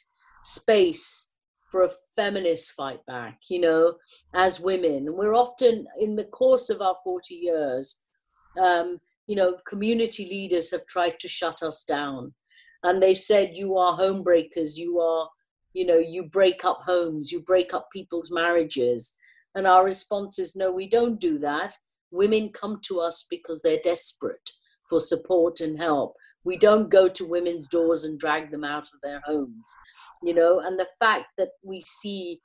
space 0.43 1.32
for 1.73 1.86
a 1.86 1.91
feminist 2.15 2.73
fight 2.73 3.03
back, 3.07 3.39
you 3.49 3.59
know, 3.59 3.95
as 4.36 4.59
women. 4.59 5.07
We're 5.09 5.33
often, 5.33 5.88
in 5.99 6.15
the 6.15 6.25
course 6.25 6.69
of 6.69 6.81
our 6.81 6.95
40 7.03 7.33
years, 7.33 8.03
um, 8.62 8.99
you 9.25 9.36
know, 9.36 9.55
community 9.65 10.25
leaders 10.25 10.69
have 10.69 10.86
tried 10.86 11.19
to 11.19 11.27
shut 11.27 11.63
us 11.63 11.83
down. 11.83 12.36
And 12.83 13.01
they've 13.01 13.17
said, 13.17 13.57
you 13.57 13.75
are 13.75 13.97
homebreakers, 13.97 14.77
you 14.77 14.99
are, 14.99 15.27
you 15.73 15.88
know, 15.88 15.97
you 15.97 16.29
break 16.29 16.63
up 16.63 16.81
homes, 16.86 17.31
you 17.31 17.41
break 17.41 17.73
up 17.73 17.88
people's 17.91 18.29
marriages. 18.29 19.17
And 19.55 19.65
our 19.65 19.83
response 19.83 20.38
is 20.38 20.55
no, 20.55 20.71
we 20.71 20.88
don't 20.88 21.19
do 21.19 21.39
that. 21.39 21.75
Women 22.12 22.49
come 22.49 22.81
to 22.83 22.99
us 22.99 23.25
because 23.27 23.63
they're 23.63 23.79
desperate 23.83 24.51
for 24.93 24.99
support 24.99 25.60
and 25.60 25.79
help. 25.79 26.15
We 26.43 26.56
don't 26.56 26.88
go 26.88 27.10
to 27.10 27.27
women's 27.27 27.67
doors 27.67 28.03
and 28.03 28.19
drag 28.19 28.51
them 28.51 28.63
out 28.63 28.84
of 28.93 29.01
their 29.01 29.21
homes, 29.25 29.75
you 30.21 30.36
know. 30.36 30.60
And 30.60 30.77
the 30.77 30.88
fact 30.99 31.25
that 31.39 31.49
we 31.63 31.82
see 31.82 32.41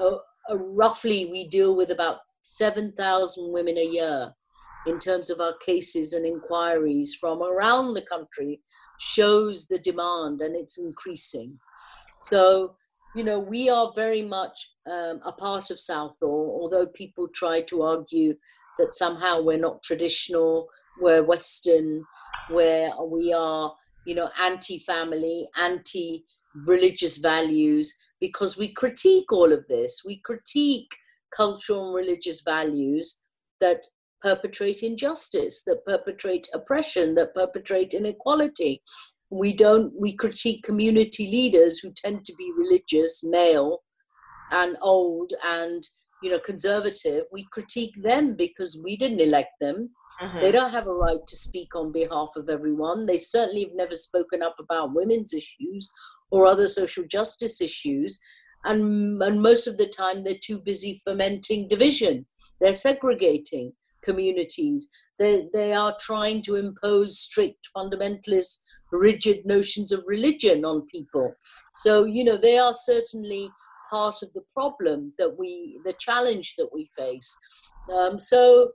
uh, 0.00 0.16
uh, 0.50 0.58
roughly 0.58 1.26
we 1.30 1.46
deal 1.46 1.76
with 1.76 1.92
about 1.92 2.18
7,000 2.42 3.52
women 3.52 3.78
a 3.78 3.86
year 3.86 4.32
in 4.88 4.98
terms 4.98 5.30
of 5.30 5.38
our 5.38 5.56
cases 5.64 6.12
and 6.12 6.26
inquiries 6.26 7.14
from 7.14 7.40
around 7.40 7.94
the 7.94 8.02
country 8.02 8.60
shows 8.98 9.68
the 9.68 9.78
demand 9.78 10.40
and 10.40 10.56
it's 10.56 10.76
increasing. 10.76 11.56
So, 12.22 12.74
you 13.14 13.22
know, 13.22 13.38
we 13.38 13.70
are 13.70 13.92
very 13.94 14.22
much 14.22 14.70
um, 14.90 15.20
a 15.24 15.30
part 15.30 15.70
of 15.70 15.78
Southall, 15.78 16.58
although 16.60 16.86
people 16.86 17.28
try 17.28 17.62
to 17.62 17.82
argue 17.82 18.34
that 18.78 18.92
somehow 18.92 19.42
we're 19.42 19.58
not 19.58 19.82
traditional, 19.82 20.68
we're 21.00 21.22
Western, 21.22 22.04
where 22.50 22.90
we 23.04 23.32
are, 23.32 23.74
you 24.06 24.14
know, 24.14 24.30
anti 24.40 24.78
family, 24.78 25.48
anti 25.56 26.24
religious 26.66 27.18
values, 27.18 27.94
because 28.20 28.58
we 28.58 28.72
critique 28.72 29.32
all 29.32 29.52
of 29.52 29.66
this. 29.68 30.02
We 30.04 30.20
critique 30.24 30.88
cultural 31.34 31.86
and 31.86 31.94
religious 31.94 32.42
values 32.42 33.26
that 33.60 33.84
perpetrate 34.20 34.82
injustice, 34.82 35.64
that 35.64 35.84
perpetrate 35.86 36.48
oppression, 36.54 37.14
that 37.16 37.34
perpetrate 37.34 37.94
inequality. 37.94 38.82
We 39.30 39.54
don't, 39.54 39.92
we 39.98 40.14
critique 40.14 40.62
community 40.62 41.26
leaders 41.26 41.78
who 41.78 41.92
tend 41.96 42.24
to 42.26 42.34
be 42.36 42.52
religious, 42.56 43.24
male, 43.24 43.82
and 44.50 44.76
old, 44.82 45.32
and 45.42 45.82
you 46.22 46.30
know, 46.30 46.38
conservative. 46.38 47.24
We 47.32 47.46
critique 47.50 47.94
them 48.02 48.34
because 48.36 48.80
we 48.84 48.96
didn't 48.96 49.20
elect 49.20 49.52
them. 49.60 49.90
Mm-hmm. 50.20 50.40
They 50.40 50.52
don't 50.52 50.70
have 50.70 50.86
a 50.86 50.94
right 50.94 51.24
to 51.26 51.36
speak 51.36 51.74
on 51.74 51.92
behalf 51.92 52.28
of 52.36 52.48
everyone. 52.48 53.06
They 53.06 53.18
certainly 53.18 53.64
have 53.64 53.74
never 53.74 53.94
spoken 53.94 54.42
up 54.42 54.56
about 54.58 54.94
women's 54.94 55.34
issues 55.34 55.90
or 56.30 56.46
other 56.46 56.68
social 56.68 57.04
justice 57.10 57.60
issues. 57.60 58.20
And, 58.64 59.20
and 59.22 59.42
most 59.42 59.66
of 59.66 59.76
the 59.78 59.88
time, 59.88 60.22
they're 60.22 60.34
too 60.40 60.60
busy 60.62 61.00
fomenting 61.04 61.66
division. 61.68 62.26
They're 62.60 62.74
segregating 62.74 63.72
communities. 64.02 64.88
They, 65.18 65.48
they 65.52 65.72
are 65.72 65.96
trying 66.00 66.42
to 66.44 66.56
impose 66.56 67.18
strict, 67.18 67.68
fundamentalist, 67.76 68.62
rigid 68.92 69.46
notions 69.46 69.90
of 69.90 70.04
religion 70.06 70.64
on 70.64 70.86
people. 70.86 71.34
So, 71.76 72.04
you 72.04 72.24
know, 72.24 72.36
they 72.36 72.58
are 72.58 72.74
certainly 72.74 73.48
part 73.92 74.16
of 74.22 74.32
the 74.32 74.44
problem 74.56 74.98
that 75.18 75.32
we, 75.38 75.78
the 75.84 75.94
challenge 76.06 76.48
that 76.58 76.70
we 76.72 76.88
face. 76.96 77.30
Um, 77.92 78.18
so, 78.18 78.72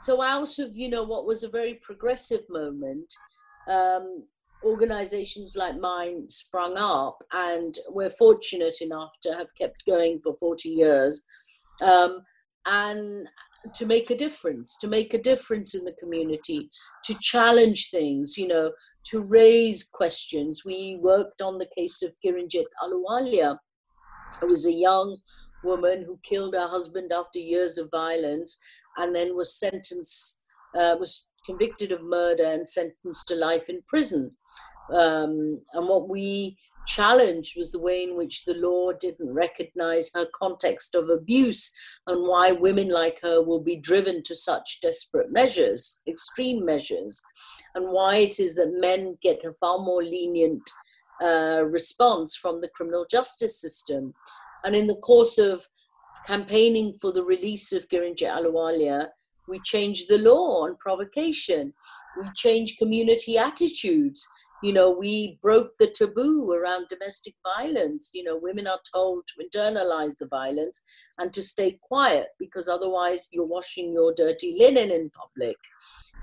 so 0.00 0.12
out 0.20 0.58
of 0.58 0.76
you 0.76 0.88
know 0.90 1.04
what 1.12 1.26
was 1.30 1.42
a 1.44 1.56
very 1.58 1.74
progressive 1.88 2.44
moment, 2.50 3.10
um, 3.68 4.06
organizations 4.64 5.56
like 5.56 5.76
mine 5.78 6.18
sprung 6.28 6.74
up, 6.76 7.18
and 7.32 7.72
we're 7.96 8.16
fortunate 8.24 8.78
enough 8.80 9.12
to 9.22 9.30
have 9.38 9.50
kept 9.60 9.86
going 9.86 10.20
for 10.22 10.34
forty 10.34 10.70
years. 10.82 11.14
Um, 11.80 12.12
and 12.66 13.28
to 13.74 13.86
make 13.86 14.10
a 14.10 14.16
difference, 14.16 14.76
to 14.80 14.88
make 14.88 15.14
a 15.14 15.22
difference 15.22 15.74
in 15.74 15.84
the 15.84 15.96
community, 16.02 16.68
to 17.04 17.14
challenge 17.20 17.90
things, 17.90 18.36
you 18.36 18.48
know, 18.48 18.72
to 19.04 19.22
raise 19.22 19.88
questions. 20.00 20.62
We 20.64 20.98
worked 21.00 21.40
on 21.42 21.58
the 21.58 21.70
case 21.76 22.02
of 22.02 22.10
Kiranjit 22.24 22.64
Ahluwalia, 22.82 23.58
who 24.40 24.46
was 24.46 24.66
a 24.66 24.72
young 24.72 25.18
woman 25.64 26.04
who 26.04 26.18
killed 26.22 26.54
her 26.54 26.66
husband 26.66 27.12
after 27.12 27.38
years 27.38 27.78
of 27.78 27.90
violence 27.90 28.58
and 28.96 29.14
then 29.14 29.36
was 29.36 29.58
sentenced, 29.58 30.42
uh, 30.74 30.96
was 30.98 31.30
convicted 31.46 31.92
of 31.92 32.02
murder 32.02 32.44
and 32.44 32.68
sentenced 32.68 33.28
to 33.28 33.34
life 33.34 33.68
in 33.68 33.80
prison. 33.86 34.36
Um, 34.92 35.62
and 35.74 35.88
what 35.88 36.08
we 36.08 36.56
challenged 36.86 37.56
was 37.56 37.70
the 37.70 37.80
way 37.80 38.02
in 38.02 38.16
which 38.16 38.44
the 38.44 38.54
law 38.54 38.92
didn't 38.92 39.32
recognize 39.32 40.10
her 40.14 40.26
context 40.40 40.94
of 40.94 41.08
abuse 41.08 41.72
and 42.06 42.26
why 42.26 42.52
women 42.52 42.88
like 42.88 43.20
her 43.22 43.42
will 43.42 43.62
be 43.62 43.76
driven 43.76 44.22
to 44.24 44.34
such 44.34 44.80
desperate 44.80 45.30
measures, 45.30 46.02
extreme 46.08 46.64
measures, 46.64 47.22
and 47.74 47.92
why 47.92 48.16
it 48.16 48.40
is 48.40 48.54
that 48.56 48.78
men 48.80 49.16
get 49.22 49.44
a 49.44 49.52
far 49.54 49.78
more 49.78 50.02
lenient 50.02 50.68
uh, 51.20 51.64
response 51.66 52.36
from 52.36 52.60
the 52.60 52.68
criminal 52.68 53.06
justice 53.10 53.60
system. 53.60 54.14
And 54.64 54.74
in 54.74 54.86
the 54.86 54.96
course 54.96 55.38
of 55.38 55.66
campaigning 56.26 56.94
for 57.00 57.12
the 57.12 57.24
release 57.24 57.72
of 57.72 57.88
Kiranjit 57.88 58.30
Ahluwalia, 58.30 59.08
we 59.48 59.58
changed 59.60 60.08
the 60.08 60.18
law 60.18 60.64
on 60.64 60.76
provocation. 60.76 61.74
We 62.20 62.28
changed 62.34 62.78
community 62.78 63.36
attitudes 63.38 64.28
you 64.62 64.72
know 64.72 64.90
we 64.90 65.38
broke 65.42 65.76
the 65.78 65.88
taboo 65.88 66.52
around 66.52 66.86
domestic 66.88 67.34
violence 67.56 68.10
you 68.14 68.22
know 68.22 68.38
women 68.40 68.66
are 68.66 68.80
told 68.94 69.24
to 69.26 69.44
internalize 69.44 70.16
the 70.18 70.26
violence 70.26 70.82
and 71.18 71.32
to 71.32 71.42
stay 71.42 71.78
quiet 71.82 72.28
because 72.38 72.68
otherwise 72.68 73.28
you're 73.32 73.44
washing 73.44 73.92
your 73.92 74.14
dirty 74.14 74.54
linen 74.58 74.90
in 74.90 75.10
public 75.10 75.56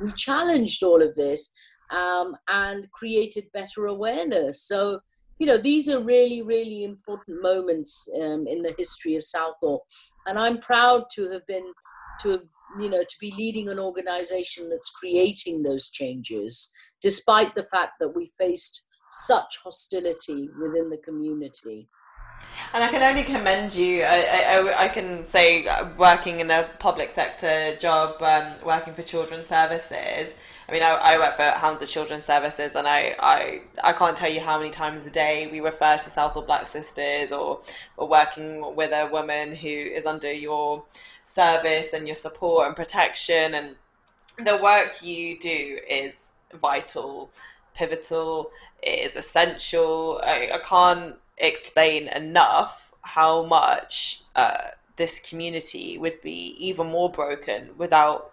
we 0.01 0.11
challenged 0.13 0.81
all 0.81 1.01
of 1.01 1.13
this 1.15 1.51
um, 1.91 2.35
and 2.47 2.89
created 2.91 3.45
better 3.53 3.87
awareness. 3.87 4.61
So 4.63 4.99
you 5.39 5.47
know 5.47 5.57
these 5.57 5.87
are 5.89 6.01
really 6.03 6.41
really 6.41 6.83
important 6.83 7.41
moments 7.41 8.09
um, 8.21 8.45
in 8.45 8.61
the 8.61 8.75
history 8.77 9.15
of 9.15 9.23
southall. 9.23 9.85
And 10.27 10.37
i'm 10.37 10.59
proud 10.59 11.05
to 11.15 11.29
have 11.29 11.47
been 11.47 11.73
to 12.21 12.29
have 12.31 12.43
you 12.79 12.89
know 12.89 13.01
to 13.01 13.15
be 13.19 13.33
leading 13.37 13.69
an 13.69 13.79
organization 13.79 14.69
that's 14.69 14.89
creating 14.91 15.63
those 15.63 15.89
changes 15.89 16.71
despite 17.01 17.55
the 17.55 17.63
fact 17.63 17.93
that 17.99 18.15
we 18.15 18.29
faced 18.37 18.85
such 19.09 19.57
hostility 19.63 20.49
within 20.61 20.89
the 20.89 21.01
community 21.03 21.87
and 22.73 22.83
I 22.83 22.87
can 22.87 23.01
only 23.01 23.23
commend 23.23 23.75
you. 23.75 24.03
I, 24.03 24.61
I, 24.77 24.85
I 24.85 24.87
can 24.89 25.25
say, 25.25 25.67
uh, 25.67 25.89
working 25.97 26.39
in 26.39 26.51
a 26.51 26.69
public 26.79 27.09
sector 27.09 27.75
job, 27.77 28.21
um, 28.21 28.53
working 28.63 28.93
for 28.93 29.01
children's 29.01 29.47
services. 29.47 30.37
I 30.67 30.71
mean, 30.71 30.83
I, 30.83 30.89
I 30.89 31.17
work 31.17 31.35
for 31.35 31.41
Hounslow 31.43 31.87
Children's 31.87 32.25
Services, 32.25 32.75
and 32.75 32.87
I, 32.87 33.15
I, 33.19 33.61
I 33.83 33.91
can't 33.93 34.15
tell 34.15 34.29
you 34.29 34.39
how 34.39 34.59
many 34.59 34.69
times 34.69 35.03
a 35.07 35.09
day 35.09 35.49
we 35.51 35.61
refer 35.61 35.97
to 35.97 36.09
Southall 36.11 36.43
Black 36.43 36.67
Sisters 36.67 37.31
or, 37.31 37.61
or 37.97 38.07
working 38.07 38.75
with 38.75 38.91
a 38.91 39.07
woman 39.07 39.55
who 39.55 39.67
is 39.67 40.05
under 40.05 40.31
your 40.31 40.85
service 41.23 41.93
and 41.93 42.07
your 42.07 42.15
support 42.15 42.67
and 42.67 42.75
protection. 42.75 43.55
And 43.55 43.77
the 44.37 44.57
work 44.61 45.01
you 45.01 45.39
do 45.39 45.79
is 45.89 46.33
vital, 46.53 47.31
pivotal, 47.73 48.51
it 48.83 49.07
is 49.07 49.15
essential. 49.15 50.21
I, 50.23 50.51
I 50.53 50.59
can't 50.59 51.15
explain 51.39 52.07
enough 52.09 52.93
how 53.01 53.43
much 53.43 54.21
uh, 54.35 54.69
this 54.97 55.19
community 55.19 55.97
would 55.97 56.21
be 56.21 56.55
even 56.59 56.87
more 56.87 57.11
broken 57.11 57.69
without 57.77 58.31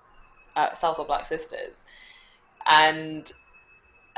uh, 0.57 0.71
or 0.99 1.05
Black 1.05 1.27
Sisters 1.27 1.85
and 2.69 3.33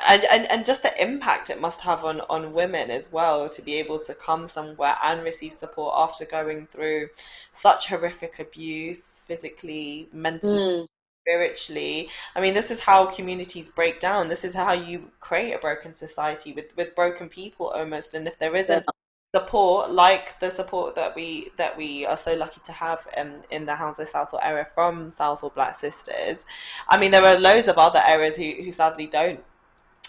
and, 0.07 0.23
and 0.31 0.51
and 0.51 0.65
just 0.65 0.83
the 0.83 1.03
impact 1.03 1.51
it 1.51 1.61
must 1.61 1.83
have 1.83 2.05
on 2.05 2.21
on 2.31 2.53
women 2.53 2.91
as 2.91 3.13
well 3.13 3.49
to 3.49 3.63
be 3.63 3.75
able 3.75 3.99
to 3.99 4.15
come 4.15 4.47
somewhere 4.47 4.97
and 5.03 5.23
receive 5.23 5.53
support 5.53 5.95
after 5.97 6.25
going 6.25 6.67
through 6.67 7.09
such 7.51 7.89
horrific 7.89 8.39
abuse 8.39 9.21
physically 9.27 10.09
mentally 10.13 10.59
mm. 10.59 10.87
Spiritually. 11.29 12.09
I 12.35 12.41
mean 12.41 12.55
this 12.55 12.71
is 12.71 12.81
how 12.81 13.07
communities 13.07 13.69
break 13.69 14.01
down. 14.01 14.29
This 14.29 14.45
is 14.45 14.55
how 14.55 14.73
you 14.73 15.11
create 15.21 15.53
a 15.53 15.59
broken 15.59 15.93
society 15.93 16.53
with 16.53 16.77
with 16.77 16.95
broken 16.95 17.29
people 17.29 17.69
almost. 17.69 18.15
And 18.15 18.27
if 18.27 18.39
there 18.39 18.55
isn't 18.57 18.85
yeah. 18.87 19.41
support 19.41 19.91
like 19.91 20.41
the 20.41 20.51
support 20.51 20.95
that 20.95 21.15
we 21.15 21.51
that 21.57 21.77
we 21.77 22.07
are 22.07 22.17
so 22.17 22.35
lucky 22.35 22.61
to 22.65 22.73
have 22.73 23.07
um, 23.17 23.43
in 23.51 23.67
the 23.67 23.75
Hounslow 23.77 24.07
Southall 24.07 24.41
area 24.43 24.65
from 24.65 25.11
Southall 25.11 25.51
Black 25.51 25.75
Sisters. 25.75 26.47
I 26.89 26.99
mean, 26.99 27.11
there 27.11 27.25
are 27.25 27.39
loads 27.39 27.69
of 27.69 27.79
other 27.79 28.01
areas 28.07 28.37
who, 28.37 28.51
who 28.63 28.73
sadly 28.73 29.07
don't 29.07 29.45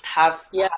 have 0.04 0.48
yeah. 0.52 0.70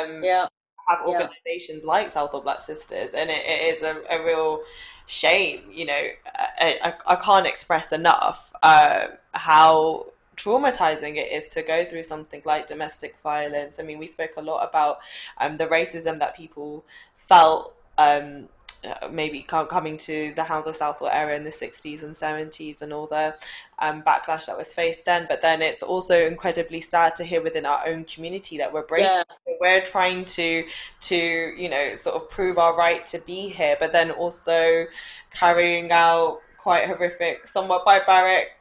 um, 0.00 0.22
yeah. 0.22 0.46
have 0.88 1.06
organizations 1.06 1.84
yeah. 1.84 1.90
like 1.90 2.10
Southall 2.10 2.40
Black 2.42 2.60
Sisters, 2.60 3.14
and 3.14 3.30
it, 3.30 3.42
it 3.46 3.74
is 3.74 3.82
a, 3.82 4.02
a 4.10 4.24
real 4.24 4.62
shame. 5.06 5.62
You 5.70 5.86
know, 5.86 6.02
I, 6.34 6.78
I, 6.82 6.94
I 7.06 7.16
can't 7.16 7.46
express 7.46 7.92
enough 7.92 8.52
uh, 8.62 9.06
how 9.32 10.06
traumatizing 10.36 11.16
it 11.16 11.30
is 11.32 11.48
to 11.48 11.62
go 11.62 11.84
through 11.84 12.02
something 12.02 12.42
like 12.44 12.66
domestic 12.66 13.16
violence. 13.18 13.78
I 13.78 13.82
mean, 13.82 13.98
we 13.98 14.06
spoke 14.06 14.32
a 14.36 14.42
lot 14.42 14.68
about 14.68 14.98
um, 15.38 15.56
the 15.56 15.66
racism 15.66 16.18
that 16.18 16.36
people 16.36 16.84
felt 17.16 17.76
um, 17.98 18.48
uh, 18.84 19.08
maybe 19.08 19.42
coming 19.42 19.96
to 19.96 20.32
the 20.34 20.44
Hounslow 20.44 20.72
Southall 20.72 21.08
area 21.08 21.36
in 21.36 21.44
the 21.44 21.50
60s 21.50 22.02
and 22.02 22.14
70s 22.14 22.82
and 22.82 22.92
all 22.92 23.06
the 23.06 23.34
um, 23.78 24.02
backlash 24.02 24.46
that 24.46 24.56
was 24.56 24.72
faced 24.72 25.04
then. 25.04 25.26
But 25.28 25.40
then 25.42 25.62
it's 25.62 25.82
also 25.82 26.26
incredibly 26.26 26.80
sad 26.80 27.16
to 27.16 27.24
hear 27.24 27.42
within 27.42 27.66
our 27.66 27.86
own 27.86 28.04
community 28.04 28.58
that 28.58 28.72
we're 28.72 28.86
breaking. 28.86 29.06
Yeah. 29.06 29.22
We're 29.60 29.84
trying 29.84 30.24
to 30.26 30.64
to 31.02 31.16
you 31.16 31.68
know 31.68 31.94
sort 31.94 32.16
of 32.16 32.28
prove 32.30 32.58
our 32.58 32.76
right 32.76 33.04
to 33.06 33.18
be 33.20 33.48
here, 33.48 33.76
but 33.78 33.92
then 33.92 34.10
also 34.10 34.86
carrying 35.30 35.90
out 35.90 36.40
quite 36.58 36.86
horrific, 36.86 37.46
somewhat 37.46 37.84
barbaric 37.84 38.52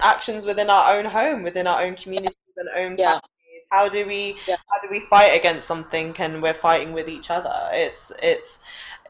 actions 0.00 0.46
within 0.46 0.68
our 0.70 0.96
own 0.96 1.06
home, 1.06 1.42
within 1.42 1.66
our 1.66 1.82
own 1.82 1.94
communities 1.94 2.36
and 2.56 2.68
own 2.76 2.96
yeah. 2.98 3.12
families. 3.12 3.66
How 3.70 3.88
do 3.88 4.06
we 4.06 4.36
yeah. 4.46 4.56
how 4.68 4.80
do 4.80 4.88
we 4.90 5.00
fight 5.00 5.36
against 5.38 5.66
something 5.66 6.14
and 6.18 6.42
we're 6.42 6.54
fighting 6.54 6.92
with 6.92 7.08
each 7.08 7.30
other? 7.30 7.54
It's 7.72 8.12
it's 8.22 8.60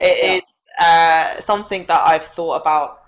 it 0.01 0.19
yeah. 0.23 0.33
is 0.35 0.43
uh, 0.83 1.41
something 1.41 1.87
that 1.87 2.03
I've 2.03 2.25
thought 2.25 2.61
about 2.61 3.05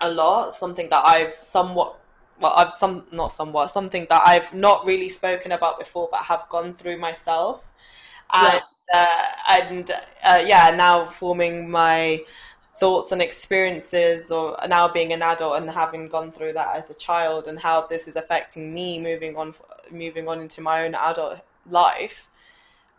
a 0.00 0.10
lot. 0.10 0.54
Something 0.54 0.88
that 0.90 1.04
I've 1.04 1.34
somewhat 1.34 1.96
well, 2.40 2.54
I've 2.56 2.72
some 2.72 3.04
not 3.12 3.32
somewhat 3.32 3.70
something 3.70 4.06
that 4.08 4.22
I've 4.24 4.54
not 4.54 4.86
really 4.86 5.08
spoken 5.08 5.52
about 5.52 5.78
before, 5.78 6.08
but 6.10 6.24
have 6.24 6.46
gone 6.48 6.74
through 6.74 6.98
myself, 6.98 7.70
and 8.32 8.62
yeah. 8.92 9.06
uh, 9.06 9.60
and 9.60 9.90
uh, 10.24 10.42
yeah, 10.46 10.74
now 10.76 11.04
forming 11.04 11.70
my 11.70 12.24
thoughts 12.80 13.12
and 13.12 13.20
experiences 13.20 14.30
or 14.32 14.56
now 14.66 14.88
being 14.88 15.12
an 15.12 15.20
adult 15.20 15.60
and 15.60 15.70
having 15.70 16.08
gone 16.08 16.32
through 16.32 16.54
that 16.54 16.74
as 16.74 16.88
a 16.88 16.94
child 16.94 17.46
and 17.46 17.58
how 17.58 17.86
this 17.86 18.08
is 18.08 18.16
affecting 18.16 18.72
me 18.72 18.98
moving 18.98 19.36
on 19.36 19.52
moving 19.90 20.26
on 20.26 20.40
into 20.40 20.62
my 20.62 20.82
own 20.84 20.94
adult 20.94 21.40
life 21.68 22.26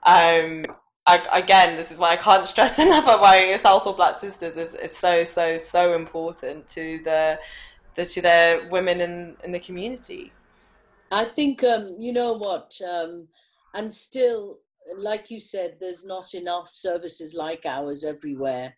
um 0.04 0.64
I, 1.08 1.40
again 1.40 1.78
this 1.78 1.92
is 1.92 1.98
why 2.00 2.12
i 2.12 2.16
can't 2.16 2.48
stress 2.48 2.78
enough 2.86 3.06
about 3.06 3.22
why 3.22 3.56
southall 3.58 3.94
black 3.94 4.16
sisters 4.16 4.58
is, 4.58 4.76
is 4.76 4.96
so 4.96 5.24
so 5.24 5.58
so 5.58 5.96
important 5.96 6.68
to 6.70 7.00
the, 7.04 7.40
the 7.96 8.06
to 8.06 8.22
the 8.22 8.68
women 8.70 9.02
in 9.02 9.36
in 9.44 9.52
the 9.52 9.60
community. 9.60 10.32
I 11.12 11.26
think 11.26 11.64
um 11.64 11.96
you 12.00 12.14
know 12.14 12.34
what 12.34 12.74
um 12.88 13.28
and 13.74 13.94
still 13.94 14.60
like 14.96 15.32
you 15.32 15.40
said 15.40 15.78
there's 15.80 16.06
not 16.06 16.34
enough 16.34 16.70
services 16.74 17.34
like 17.34 17.66
ours 17.66 18.04
everywhere. 18.04 18.76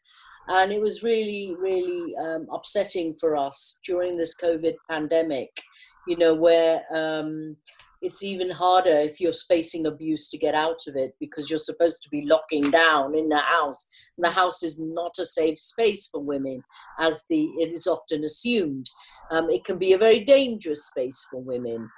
And 0.47 0.71
it 0.73 0.81
was 0.81 1.03
really 1.03 1.55
really 1.57 2.15
um, 2.17 2.47
upsetting 2.51 3.15
for 3.15 3.37
us 3.37 3.79
during 3.85 4.17
this 4.17 4.35
covid 4.39 4.75
pandemic 4.89 5.63
you 6.07 6.17
know 6.17 6.35
where 6.35 6.83
um, 6.91 7.55
it's 8.03 8.21
even 8.21 8.49
harder 8.49 8.89
if 8.89 9.21
you're 9.21 9.31
facing 9.47 9.85
abuse 9.85 10.29
to 10.29 10.37
get 10.37 10.53
out 10.53 10.81
of 10.87 10.97
it 10.97 11.15
because 11.21 11.49
you're 11.49 11.57
supposed 11.57 12.03
to 12.03 12.09
be 12.09 12.25
locking 12.25 12.69
down 12.69 13.15
in 13.15 13.29
the 13.29 13.37
house. 13.37 13.87
And 14.17 14.25
the 14.25 14.29
house 14.29 14.61
is 14.61 14.77
not 14.77 15.13
a 15.19 15.25
safe 15.25 15.57
space 15.57 16.07
for 16.07 16.21
women 16.21 16.61
as 16.99 17.23
the 17.29 17.45
it 17.57 17.71
is 17.71 17.87
often 17.87 18.25
assumed. 18.25 18.89
Um, 19.31 19.49
it 19.49 19.63
can 19.63 19.77
be 19.77 19.93
a 19.93 19.97
very 19.97 20.19
dangerous 20.19 20.85
space 20.87 21.25
for 21.31 21.41
women. 21.41 21.89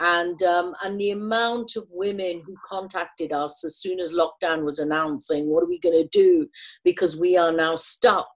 And 0.00 0.42
um, 0.42 0.74
and 0.82 1.00
the 1.00 1.12
amount 1.12 1.76
of 1.76 1.86
women 1.90 2.42
who 2.44 2.56
contacted 2.66 3.32
us 3.32 3.64
as 3.64 3.76
soon 3.78 4.00
as 4.00 4.12
lockdown 4.12 4.64
was 4.64 4.78
announced 4.78 5.28
saying 5.28 5.48
what 5.48 5.62
are 5.62 5.68
we 5.68 5.78
going 5.78 5.96
to 5.96 6.08
do? 6.08 6.46
Because 6.84 7.18
we 7.18 7.38
are 7.38 7.52
now 7.52 7.76
stuck 7.76 8.28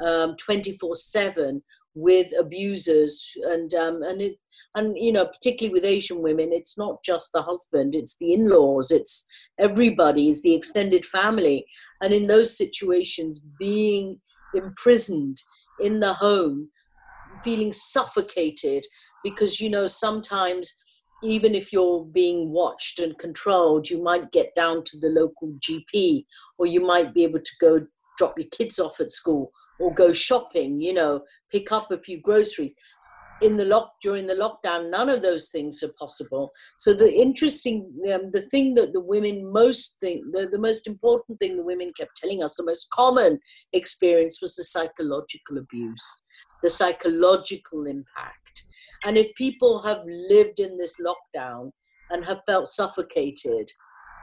um, 0.00 0.36
24 0.36 0.94
7 0.94 1.62
with 1.94 2.32
abusers. 2.38 3.30
And 3.44 3.72
um, 3.74 4.02
and 4.02 4.20
it 4.20 4.36
and 4.74 4.96
you 4.98 5.12
know 5.12 5.26
particularly 5.26 5.72
with 5.72 5.84
asian 5.84 6.20
women 6.20 6.48
it's 6.52 6.76
not 6.76 7.02
just 7.04 7.32
the 7.32 7.42
husband 7.42 7.94
it's 7.94 8.18
the 8.18 8.32
in-laws 8.32 8.90
it's 8.90 9.24
everybody 9.58 10.28
it's 10.28 10.42
the 10.42 10.54
extended 10.54 11.04
family. 11.04 11.66
And 12.00 12.12
in 12.12 12.26
those 12.26 12.56
situations 12.56 13.44
being 13.58 14.20
imprisoned 14.54 15.42
in 15.80 16.00
the 16.00 16.14
home 16.14 16.70
feeling 17.44 17.72
suffocated 17.72 18.84
because 19.22 19.60
you 19.60 19.70
know 19.70 19.86
sometimes 19.86 20.80
even 21.22 21.54
if 21.54 21.72
you're 21.72 22.04
being 22.04 22.50
watched 22.50 23.00
and 23.00 23.18
controlled, 23.18 23.90
you 23.90 24.00
might 24.02 24.30
get 24.30 24.54
down 24.54 24.84
to 24.84 24.98
the 24.98 25.08
local 25.08 25.52
GP, 25.58 26.24
or 26.58 26.66
you 26.66 26.80
might 26.80 27.12
be 27.12 27.24
able 27.24 27.40
to 27.40 27.52
go 27.60 27.86
drop 28.16 28.38
your 28.38 28.48
kids 28.50 28.78
off 28.78 29.00
at 29.00 29.10
school, 29.10 29.52
or 29.78 29.92
go 29.92 30.12
shopping. 30.12 30.80
You 30.80 30.94
know, 30.94 31.22
pick 31.50 31.72
up 31.72 31.90
a 31.90 31.98
few 31.98 32.20
groceries. 32.20 32.74
In 33.40 33.56
the 33.56 33.64
lock 33.64 33.92
during 34.02 34.26
the 34.26 34.34
lockdown, 34.34 34.90
none 34.90 35.08
of 35.08 35.22
those 35.22 35.50
things 35.50 35.80
are 35.84 35.92
possible. 35.96 36.50
So 36.76 36.92
the 36.92 37.12
interesting, 37.12 37.88
um, 38.12 38.32
the 38.32 38.42
thing 38.50 38.74
that 38.74 38.92
the 38.92 39.00
women 39.00 39.52
most 39.52 39.98
think, 40.00 40.24
the, 40.32 40.48
the 40.50 40.58
most 40.58 40.88
important 40.88 41.38
thing 41.38 41.56
the 41.56 41.62
women 41.62 41.92
kept 41.96 42.16
telling 42.16 42.42
us, 42.42 42.56
the 42.56 42.64
most 42.64 42.88
common 42.92 43.38
experience 43.72 44.42
was 44.42 44.56
the 44.56 44.64
psychological 44.64 45.58
abuse, 45.58 46.24
the 46.64 46.70
psychological 46.70 47.86
impact 47.86 48.48
and 49.04 49.16
if 49.16 49.34
people 49.34 49.82
have 49.82 50.02
lived 50.06 50.60
in 50.60 50.76
this 50.76 50.96
lockdown 51.00 51.70
and 52.10 52.24
have 52.24 52.40
felt 52.46 52.68
suffocated, 52.68 53.70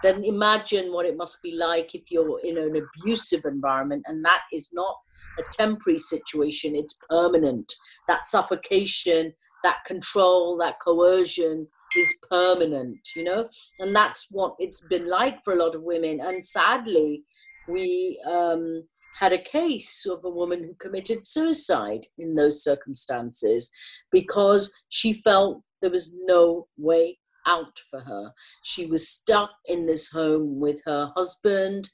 then 0.04 0.24
imagine 0.24 0.92
what 0.92 1.06
it 1.06 1.18
must 1.18 1.42
be 1.42 1.56
like 1.56 1.96
if 1.96 2.12
you're 2.12 2.40
in 2.42 2.58
an 2.58 2.76
abusive 2.76 3.42
environment 3.46 4.04
and 4.08 4.24
that 4.24 4.42
is 4.52 4.70
not 4.74 4.96
a 5.40 5.44
temporary 5.52 6.00
situation, 6.00 6.76
it's 6.76 7.00
permanent. 7.10 7.72
That 8.08 8.28
suffocation, 8.28 9.34
that 9.64 9.84
control, 9.86 10.58
that 10.58 10.80
coercion 10.80 11.68
is 11.98 12.14
permanent, 12.30 13.00
you 13.16 13.24
know? 13.24 13.50
And 13.80 13.96
that's 13.96 14.28
what 14.32 14.56
it's 14.60 14.86
been 14.88 15.10
like 15.10 15.40
for 15.44 15.54
a 15.54 15.58
lot 15.58 15.76
of 15.76 15.84
women. 15.84 16.20
And 16.20 16.46
sadly, 16.46 17.24
we 17.68 18.22
um, 18.28 18.84
had 19.18 19.34
a 19.34 19.42
case 19.42 20.06
of 20.06 20.24
a 20.24 20.30
woman 20.30 20.64
who 20.64 20.76
committed 20.76 21.26
suicide 21.26 22.06
in 22.18 22.36
those 22.36 22.64
circumstances 22.64 23.72
because 24.12 24.84
she 24.90 25.14
felt 25.14 25.62
there 25.82 25.90
was 25.92 26.16
no 26.26 26.68
way 26.78 27.18
out 27.46 27.80
for 27.90 28.00
her. 28.00 28.32
She 28.64 28.86
was 28.86 29.08
stuck 29.08 29.52
in 29.66 29.86
this 29.86 30.12
home 30.12 30.60
with 30.60 30.82
her 30.86 31.12
husband, 31.16 31.90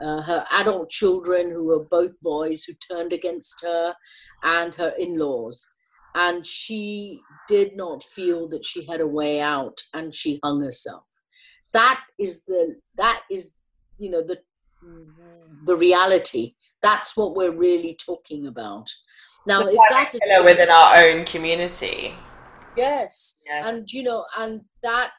uh, 0.00 0.22
her 0.22 0.44
adult 0.52 0.90
children, 0.90 1.50
who 1.50 1.66
were 1.66 1.84
both 1.84 2.12
boys 2.22 2.64
who 2.64 2.74
turned 2.74 3.12
against 3.12 3.64
her, 3.64 3.94
and 4.42 4.74
her 4.74 4.92
in 4.98 5.18
laws. 5.18 5.68
And 6.14 6.46
she 6.46 7.20
did 7.48 7.76
not 7.76 8.02
feel 8.02 8.48
that 8.48 8.64
she 8.64 8.86
had 8.86 9.00
a 9.00 9.06
way 9.06 9.40
out, 9.40 9.80
and 9.94 10.14
she 10.14 10.40
hung 10.42 10.62
herself. 10.62 11.04
That 11.72 12.02
is 12.18 12.44
the 12.44 12.76
that 12.96 13.22
is 13.30 13.54
you 13.98 14.10
know 14.10 14.22
the 14.22 14.38
the 15.64 15.76
reality. 15.76 16.54
That's 16.82 17.16
what 17.16 17.34
we're 17.34 17.56
really 17.56 17.96
talking 18.04 18.46
about. 18.46 18.88
Now, 19.46 19.60
if 19.60 19.78
that 19.90 20.14
is 20.14 20.20
within 20.44 20.70
our 20.70 20.96
own 20.96 21.24
community, 21.24 22.14
yes, 22.76 23.40
yes, 23.46 23.64
and 23.64 23.92
you 23.92 24.02
know, 24.02 24.24
and 24.36 24.62
that 24.82 25.12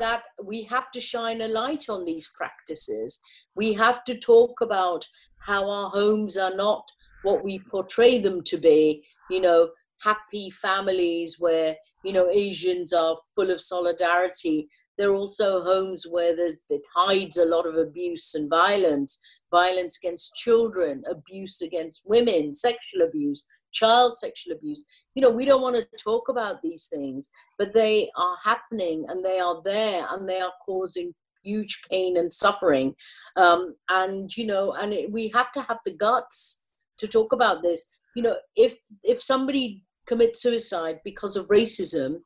that 0.00 0.22
we 0.42 0.62
have 0.64 0.90
to 0.90 1.00
shine 1.00 1.40
a 1.40 1.48
light 1.48 1.88
on 1.88 2.04
these 2.04 2.32
practices. 2.36 3.20
We 3.54 3.72
have 3.74 4.02
to 4.04 4.18
talk 4.18 4.60
about 4.60 5.06
how 5.38 5.68
our 5.68 5.90
homes 5.90 6.36
are 6.36 6.54
not 6.54 6.84
what 7.22 7.44
we 7.44 7.60
portray 7.70 8.20
them 8.20 8.42
to 8.44 8.56
be. 8.56 9.04
You 9.30 9.40
know, 9.40 9.68
happy 10.02 10.50
families 10.50 11.36
where 11.38 11.76
you 12.02 12.12
know 12.12 12.28
Asians 12.30 12.92
are 12.92 13.16
full 13.34 13.50
of 13.50 13.60
solidarity 13.60 14.68
there 14.96 15.10
are 15.10 15.14
also 15.14 15.62
homes 15.62 16.06
where 16.08 16.36
there's 16.36 16.64
that 16.70 16.82
hides 16.94 17.36
a 17.36 17.44
lot 17.44 17.66
of 17.66 17.76
abuse 17.76 18.34
and 18.34 18.48
violence, 18.48 19.18
violence 19.50 19.98
against 19.98 20.36
children, 20.36 21.02
abuse 21.10 21.60
against 21.62 22.02
women, 22.06 22.54
sexual 22.54 23.02
abuse, 23.02 23.44
child 23.74 24.16
sexual 24.16 24.56
abuse. 24.56 24.84
You 25.14 25.22
know, 25.22 25.30
we 25.30 25.44
don't 25.44 25.62
want 25.62 25.76
to 25.76 25.86
talk 26.02 26.28
about 26.28 26.62
these 26.62 26.86
things, 26.86 27.30
but 27.58 27.74
they 27.74 28.10
are 28.16 28.36
happening 28.42 29.04
and 29.08 29.24
they 29.24 29.38
are 29.40 29.60
there 29.64 30.06
and 30.10 30.28
they 30.28 30.40
are 30.40 30.52
causing 30.64 31.12
huge 31.42 31.82
pain 31.90 32.16
and 32.16 32.32
suffering. 32.32 32.94
Um, 33.36 33.74
and 33.90 34.34
you 34.36 34.46
know, 34.46 34.72
and 34.72 34.92
it, 34.92 35.12
we 35.12 35.30
have 35.34 35.52
to 35.52 35.62
have 35.62 35.78
the 35.84 35.92
guts 35.92 36.64
to 36.98 37.06
talk 37.06 37.32
about 37.32 37.62
this. 37.62 37.84
You 38.16 38.22
know, 38.22 38.36
if 38.56 38.78
if 39.02 39.22
somebody 39.22 39.82
commits 40.06 40.42
suicide 40.42 41.00
because 41.04 41.36
of 41.36 41.48
racism, 41.48 42.20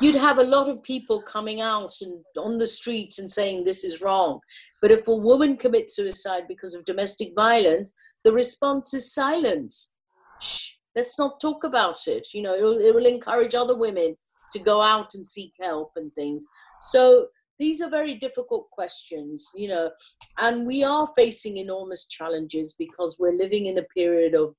you'd 0.00 0.14
have 0.16 0.38
a 0.38 0.44
lot 0.44 0.68
of 0.68 0.82
people 0.82 1.22
coming 1.22 1.60
out 1.60 1.94
and 2.00 2.24
on 2.36 2.58
the 2.58 2.66
streets 2.66 3.18
and 3.18 3.30
saying 3.30 3.64
this 3.64 3.84
is 3.84 4.02
wrong. 4.02 4.40
But 4.80 4.90
if 4.90 5.06
a 5.08 5.14
woman 5.14 5.56
commits 5.56 5.96
suicide 5.96 6.44
because 6.48 6.74
of 6.74 6.84
domestic 6.84 7.34
violence, 7.34 7.94
the 8.24 8.32
response 8.32 8.94
is 8.94 9.12
silence. 9.12 9.96
Shh, 10.40 10.71
let's 10.94 11.18
not 11.18 11.40
talk 11.40 11.64
about 11.64 12.06
it. 12.06 12.28
You 12.32 12.42
know, 12.42 12.54
it 12.54 12.62
will, 12.62 12.78
it 12.78 12.94
will 12.94 13.06
encourage 13.06 13.54
other 13.54 13.76
women 13.76 14.16
to 14.52 14.58
go 14.58 14.80
out 14.80 15.14
and 15.14 15.26
seek 15.26 15.52
help 15.60 15.92
and 15.96 16.12
things. 16.14 16.44
So 16.80 17.28
these 17.58 17.80
are 17.80 17.90
very 17.90 18.16
difficult 18.16 18.70
questions, 18.70 19.50
you 19.54 19.68
know, 19.68 19.90
and 20.38 20.66
we 20.66 20.82
are 20.82 21.08
facing 21.16 21.58
enormous 21.58 22.06
challenges 22.08 22.74
because 22.78 23.16
we're 23.18 23.34
living 23.34 23.66
in 23.66 23.78
a 23.78 23.84
period 23.94 24.34
of 24.34 24.54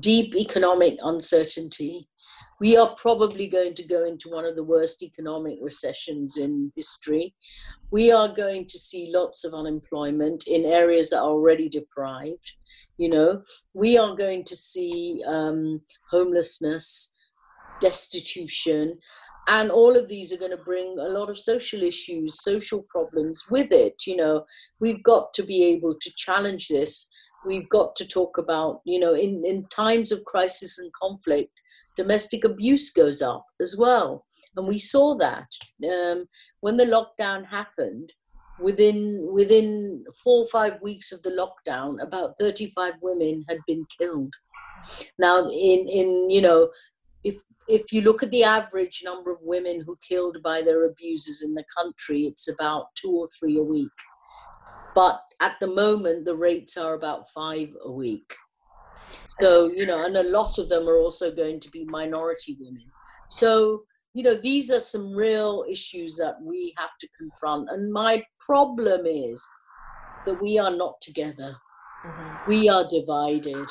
deep 0.00 0.34
economic 0.36 0.98
uncertainty 1.02 2.08
we 2.62 2.76
are 2.76 2.94
probably 2.94 3.48
going 3.48 3.74
to 3.74 3.82
go 3.82 4.04
into 4.04 4.30
one 4.30 4.44
of 4.44 4.54
the 4.54 4.62
worst 4.62 5.02
economic 5.02 5.58
recessions 5.60 6.38
in 6.38 6.70
history. 6.76 7.34
We 7.90 8.12
are 8.12 8.32
going 8.32 8.66
to 8.68 8.78
see 8.78 9.10
lots 9.12 9.44
of 9.44 9.52
unemployment 9.52 10.44
in 10.46 10.64
areas 10.64 11.10
that 11.10 11.18
are 11.18 11.30
already 11.30 11.68
deprived. 11.68 12.52
You 12.98 13.08
know, 13.08 13.42
we 13.74 13.98
are 13.98 14.14
going 14.14 14.44
to 14.44 14.54
see 14.54 15.24
um, 15.26 15.82
homelessness, 16.08 17.18
destitution, 17.80 18.96
and 19.48 19.72
all 19.72 19.96
of 19.96 20.08
these 20.08 20.32
are 20.32 20.38
going 20.38 20.56
to 20.56 20.64
bring 20.64 20.96
a 21.00 21.08
lot 21.08 21.30
of 21.30 21.38
social 21.38 21.82
issues, 21.82 22.44
social 22.44 22.86
problems 22.88 23.42
with 23.50 23.72
it. 23.72 24.02
You 24.06 24.14
know, 24.18 24.44
we've 24.78 25.02
got 25.02 25.32
to 25.34 25.42
be 25.42 25.64
able 25.64 25.96
to 26.00 26.12
challenge 26.16 26.68
this 26.68 27.11
we've 27.46 27.68
got 27.68 27.96
to 27.96 28.06
talk 28.06 28.38
about, 28.38 28.80
you 28.84 28.98
know, 28.98 29.14
in, 29.14 29.44
in 29.44 29.66
times 29.66 30.12
of 30.12 30.24
crisis 30.24 30.78
and 30.78 30.92
conflict, 30.92 31.52
domestic 31.96 32.44
abuse 32.44 32.90
goes 32.92 33.22
up 33.22 33.46
as 33.60 33.76
well. 33.78 34.24
And 34.56 34.66
we 34.66 34.78
saw 34.78 35.16
that 35.16 35.48
um, 35.84 36.26
when 36.60 36.76
the 36.76 36.84
lockdown 36.84 37.46
happened. 37.46 38.12
Within 38.60 39.28
within 39.32 40.04
four 40.22 40.44
or 40.44 40.46
five 40.46 40.80
weeks 40.82 41.10
of 41.10 41.22
the 41.22 41.30
lockdown, 41.30 42.00
about 42.00 42.38
35 42.38 42.92
women 43.00 43.44
had 43.48 43.58
been 43.66 43.84
killed. 43.98 44.32
Now, 45.18 45.48
in 45.48 45.88
in 45.88 46.30
you 46.30 46.42
know, 46.42 46.70
if 47.24 47.36
if 47.66 47.92
you 47.92 48.02
look 48.02 48.22
at 48.22 48.30
the 48.30 48.44
average 48.44 49.02
number 49.04 49.32
of 49.32 49.38
women 49.40 49.82
who 49.84 49.98
killed 50.06 50.36
by 50.44 50.62
their 50.62 50.84
abusers 50.84 51.42
in 51.42 51.54
the 51.54 51.64
country, 51.76 52.22
it's 52.22 52.48
about 52.48 52.86
two 52.94 53.10
or 53.10 53.26
three 53.38 53.56
a 53.56 53.62
week. 53.62 53.90
But 54.94 55.20
at 55.40 55.58
the 55.60 55.66
moment, 55.66 56.24
the 56.24 56.36
rates 56.36 56.76
are 56.76 56.94
about 56.94 57.30
five 57.30 57.68
a 57.84 57.90
week. 57.90 58.34
So, 59.40 59.70
you 59.70 59.86
know, 59.86 60.04
and 60.04 60.16
a 60.16 60.22
lot 60.22 60.58
of 60.58 60.68
them 60.68 60.88
are 60.88 60.98
also 60.98 61.34
going 61.34 61.60
to 61.60 61.70
be 61.70 61.84
minority 61.84 62.56
women. 62.60 62.84
So, 63.28 63.84
you 64.14 64.22
know, 64.22 64.34
these 64.34 64.70
are 64.70 64.80
some 64.80 65.14
real 65.14 65.64
issues 65.70 66.16
that 66.16 66.36
we 66.42 66.74
have 66.76 66.90
to 67.00 67.08
confront. 67.18 67.70
And 67.70 67.92
my 67.92 68.24
problem 68.38 69.06
is 69.06 69.42
that 70.26 70.40
we 70.40 70.58
are 70.58 70.70
not 70.70 71.00
together, 71.00 71.56
mm-hmm. 72.06 72.50
we 72.50 72.68
are 72.68 72.86
divided. 72.88 73.68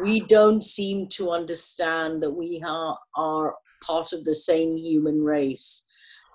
We 0.00 0.20
don't 0.20 0.62
seem 0.62 1.08
to 1.14 1.30
understand 1.30 2.22
that 2.22 2.30
we 2.30 2.62
are, 2.64 2.96
are 3.16 3.56
part 3.82 4.12
of 4.12 4.24
the 4.24 4.34
same 4.34 4.76
human 4.76 5.24
race 5.24 5.87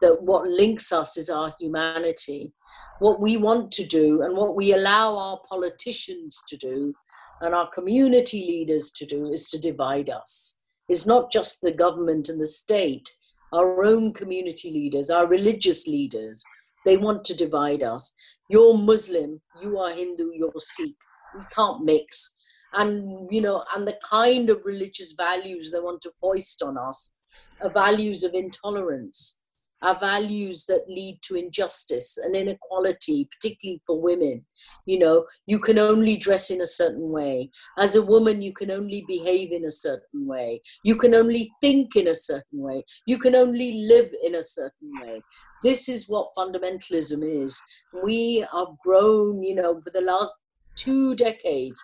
that 0.04 0.22
what 0.22 0.50
links 0.50 0.92
us 0.92 1.16
is 1.16 1.30
our 1.30 1.56
humanity. 1.58 2.52
What 3.00 3.22
we 3.22 3.38
want 3.38 3.72
to 3.72 3.86
do 3.86 4.22
and 4.22 4.36
what 4.36 4.54
we 4.54 4.74
allow 4.74 5.16
our 5.16 5.40
politicians 5.50 6.44
to 6.50 6.58
do 6.58 6.94
and 7.40 7.56
our 7.56 7.70
community 7.72 8.40
leaders 8.46 8.92
to 8.98 9.06
do 9.06 9.32
is 9.32 9.48
to 9.50 9.58
divide 9.58 10.10
us. 10.10 10.62
It's 10.90 11.08
not 11.08 11.32
just 11.32 11.62
the 11.62 11.72
government 11.72 12.28
and 12.28 12.40
the 12.40 12.46
state, 12.46 13.10
our 13.54 13.86
own 13.86 14.12
community 14.12 14.72
leaders, 14.72 15.10
our 15.10 15.26
religious 15.26 15.88
leaders. 15.88 16.44
They 16.86 16.98
want 16.98 17.24
to 17.26 17.34
divide 17.34 17.82
us. 17.82 18.14
You're 18.50 18.78
Muslim, 18.78 19.40
you 19.62 19.80
are 19.80 19.94
Hindu, 19.94 20.32
you're 20.36 20.52
Sikh. 20.58 20.98
We 21.34 21.46
can't 21.56 21.86
mix. 21.86 22.40
And 22.74 23.32
you 23.32 23.42
know, 23.42 23.64
and 23.74 23.88
the 23.88 23.98
kind 24.04 24.50
of 24.50 24.66
religious 24.66 25.14
values 25.14 25.72
they 25.72 25.80
want 25.80 26.02
to 26.02 26.12
foist 26.20 26.62
on 26.62 26.78
us 26.78 27.16
are 27.62 27.70
values 27.70 28.26
of 28.26 28.34
intolerance 28.34 29.40
are 29.84 30.00
values 30.00 30.66
that 30.66 30.86
lead 30.88 31.20
to 31.22 31.36
injustice 31.36 32.18
and 32.18 32.36
inequality, 32.36 33.28
particularly 33.32 33.82
for 33.86 34.02
women. 34.02 34.46
You 34.86 35.00
know, 35.00 35.26
you 35.46 35.60
can 35.60 35.78
only 35.78 36.16
dress 36.16 36.50
in 36.50 36.62
a 36.62 36.66
certain 36.66 37.12
way. 37.12 37.50
As 37.78 37.96
a 37.96 38.02
woman, 38.02 38.42
you 38.42 38.54
can 38.54 38.72
only 38.72 39.04
behave 39.08 39.52
in 39.52 39.66
a 39.66 39.72
certain 39.72 40.26
way. 40.26 40.62
You 40.86 40.96
can 40.96 41.14
only 41.14 41.52
think 41.60 41.98
in 41.98 42.08
a 42.08 42.16
certain 42.16 42.62
way. 42.62 42.86
You 43.06 43.20
can 43.20 43.36
only 43.36 43.86
live 43.86 44.10
in 44.24 44.36
a 44.36 44.44
certain 44.44 44.92
way. 45.02 45.22
This 45.62 45.90
is 45.90 46.08
what 46.08 46.30
fundamentalism 46.38 47.22
is. 47.44 47.62
We 48.04 48.48
have 48.54 48.70
grown, 48.84 49.44
you 49.44 49.56
know, 49.56 49.82
for 49.82 49.90
the 49.90 50.02
last 50.02 50.34
two 50.76 51.14
decades, 51.16 51.82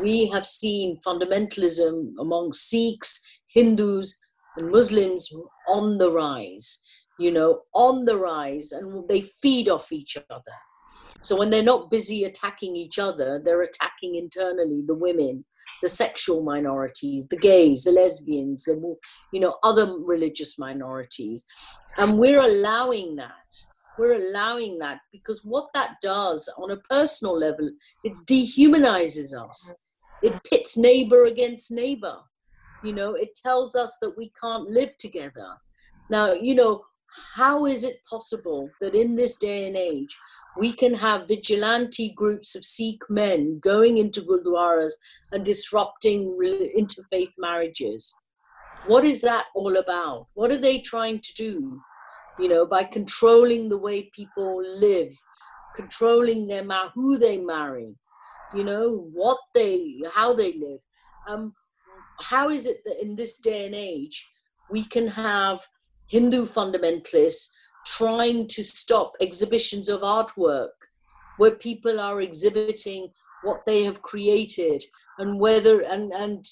we 0.00 0.28
have 0.28 0.46
seen 0.46 0.98
fundamentalism 1.06 2.12
among 2.20 2.52
Sikhs, 2.52 3.42
Hindus, 3.46 4.18
and 4.56 4.70
Muslims 4.70 5.30
on 5.68 5.96
the 5.96 6.10
rise 6.10 6.82
you 7.22 7.30
know, 7.30 7.62
on 7.72 8.04
the 8.04 8.16
rise 8.16 8.72
and 8.72 9.08
they 9.08 9.20
feed 9.20 9.68
off 9.68 9.92
each 9.92 10.16
other. 10.28 10.56
So 11.20 11.38
when 11.38 11.50
they're 11.50 11.62
not 11.62 11.90
busy 11.90 12.24
attacking 12.24 12.74
each 12.74 12.98
other, 12.98 13.40
they're 13.42 13.62
attacking 13.62 14.16
internally 14.16 14.82
the 14.84 14.94
women, 14.94 15.44
the 15.82 15.88
sexual 15.88 16.42
minorities, 16.42 17.28
the 17.28 17.36
gays, 17.36 17.84
the 17.84 17.92
lesbians, 17.92 18.64
the 18.64 18.96
you 19.32 19.40
know 19.40 19.56
other 19.62 19.94
religious 20.00 20.58
minorities, 20.58 21.46
and 21.96 22.18
we're 22.18 22.40
allowing 22.40 23.14
that. 23.16 23.30
We're 23.98 24.14
allowing 24.14 24.78
that 24.78 25.00
because 25.12 25.42
what 25.44 25.68
that 25.74 25.96
does 26.02 26.52
on 26.58 26.70
a 26.70 26.78
personal 26.78 27.38
level, 27.38 27.70
it 28.02 28.18
dehumanizes 28.28 29.36
us. 29.38 29.82
It 30.22 30.42
pits 30.44 30.76
neighbor 30.76 31.26
against 31.26 31.70
neighbor. 31.70 32.16
You 32.82 32.94
know, 32.94 33.14
it 33.14 33.38
tells 33.40 33.76
us 33.76 33.98
that 34.00 34.16
we 34.16 34.32
can't 34.42 34.68
live 34.68 34.96
together. 34.98 35.46
Now, 36.10 36.32
you 36.32 36.54
know, 36.54 36.82
how 37.34 37.66
is 37.66 37.84
it 37.84 38.04
possible 38.08 38.70
that 38.80 38.94
in 38.94 39.16
this 39.16 39.36
day 39.36 39.66
and 39.66 39.76
age 39.76 40.16
we 40.58 40.72
can 40.72 40.94
have 40.94 41.28
vigilante 41.28 42.12
groups 42.16 42.54
of 42.54 42.64
Sikh 42.64 43.02
men 43.08 43.58
going 43.60 43.98
into 43.98 44.20
gurdwaras 44.20 44.92
and 45.32 45.44
disrupting 45.44 46.36
interfaith 46.76 47.32
marriages? 47.38 48.14
What 48.86 49.04
is 49.04 49.20
that 49.22 49.46
all 49.54 49.76
about? 49.76 50.26
What 50.34 50.50
are 50.50 50.58
they 50.58 50.80
trying 50.80 51.20
to 51.20 51.34
do? 51.34 51.80
You 52.38 52.48
know, 52.48 52.66
by 52.66 52.84
controlling 52.84 53.68
the 53.68 53.78
way 53.78 54.10
people 54.14 54.62
live, 54.62 55.12
controlling 55.76 56.46
their 56.46 56.64
mar- 56.64 56.90
who 56.94 57.18
they 57.18 57.38
marry, 57.38 57.94
you 58.54 58.64
know, 58.64 59.08
what 59.12 59.38
they, 59.54 60.02
how 60.12 60.34
they 60.34 60.54
live. 60.54 60.80
Um, 61.28 61.54
how 62.20 62.48
is 62.50 62.66
it 62.66 62.78
that 62.84 63.02
in 63.02 63.16
this 63.16 63.38
day 63.38 63.66
and 63.66 63.74
age 63.74 64.28
we 64.70 64.84
can 64.84 65.06
have 65.08 65.66
Hindu 66.12 66.44
fundamentalists 66.44 67.48
trying 67.86 68.46
to 68.48 68.62
stop 68.62 69.14
exhibitions 69.22 69.88
of 69.88 70.02
artwork 70.02 70.76
where 71.38 71.56
people 71.56 71.98
are 71.98 72.20
exhibiting 72.20 73.08
what 73.44 73.62
they 73.64 73.82
have 73.84 74.02
created 74.02 74.84
and 75.18 75.40
whether 75.40 75.80
and 75.80 76.12
and 76.12 76.44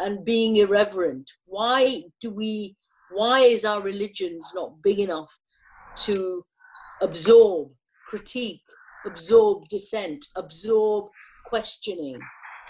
and 0.00 0.22
being 0.22 0.56
irreverent. 0.56 1.32
Why 1.46 2.02
do 2.20 2.30
we 2.30 2.76
why 3.10 3.40
is 3.40 3.64
our 3.64 3.80
religions 3.80 4.52
not 4.54 4.82
big 4.82 5.00
enough 5.00 5.32
to 6.04 6.44
absorb 7.00 7.70
critique 8.10 8.68
absorb 9.06 9.66
dissent 9.68 10.26
absorb 10.36 11.08
questioning 11.46 12.20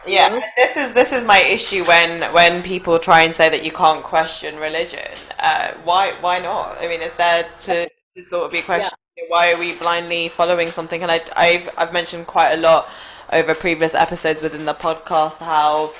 yeah. 0.07 0.40
This 0.57 0.76
is 0.76 0.92
this 0.92 1.12
is 1.12 1.24
my 1.24 1.40
issue 1.40 1.84
when 1.84 2.22
when 2.32 2.62
people 2.62 2.98
try 2.98 3.22
and 3.22 3.34
say 3.34 3.48
that 3.48 3.64
you 3.64 3.72
can't 3.72 4.02
question 4.02 4.57
religion. 4.57 5.11
Uh, 5.38 5.72
why 5.84 6.12
why 6.20 6.38
not? 6.38 6.76
I 6.80 6.88
mean 6.88 7.02
is 7.02 7.14
there 7.14 7.44
to, 7.62 7.88
to 8.16 8.22
sort 8.22 8.46
of 8.46 8.52
be 8.52 8.62
questioned? 8.62 8.98
Yeah. 9.16 9.24
why 9.28 9.52
are 9.52 9.59
we 9.59 9.74
blindly 9.74 10.28
following 10.28 10.70
something? 10.70 11.02
And 11.02 11.11
I, 11.11 11.20
i've 11.36 11.70
i've 11.78 11.92
mentioned 11.92 12.26
quite 12.26 12.52
a 12.52 12.61
lot 12.61 12.88
over 13.32 13.54
previous 13.54 13.94
episodes 13.94 14.42
within 14.42 14.64
the 14.64 14.74
podcast 14.74 15.40
how 15.40 15.92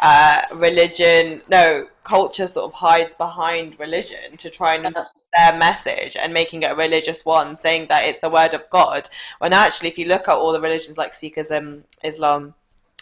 uh, 0.00 0.42
religion 0.54 1.42
no 1.48 1.86
culture 2.04 2.46
sort 2.46 2.66
of 2.66 2.72
hides 2.72 3.14
behind 3.14 3.78
religion 3.78 4.36
to 4.38 4.50
try 4.50 4.74
and 4.74 4.94
their 5.32 5.58
message 5.58 6.16
and 6.16 6.32
making 6.32 6.62
it 6.62 6.72
a 6.72 6.74
religious 6.74 7.24
one 7.24 7.54
saying 7.54 7.86
that 7.88 8.04
it's 8.04 8.18
the 8.20 8.28
word 8.28 8.54
of 8.54 8.68
god 8.70 9.08
when 9.38 9.52
actually 9.52 9.88
if 9.88 9.98
you 9.98 10.06
look 10.06 10.26
at 10.26 10.34
all 10.34 10.52
the 10.52 10.60
religions 10.60 10.98
like 10.98 11.12
sikhism 11.12 11.82
islam 12.02 12.54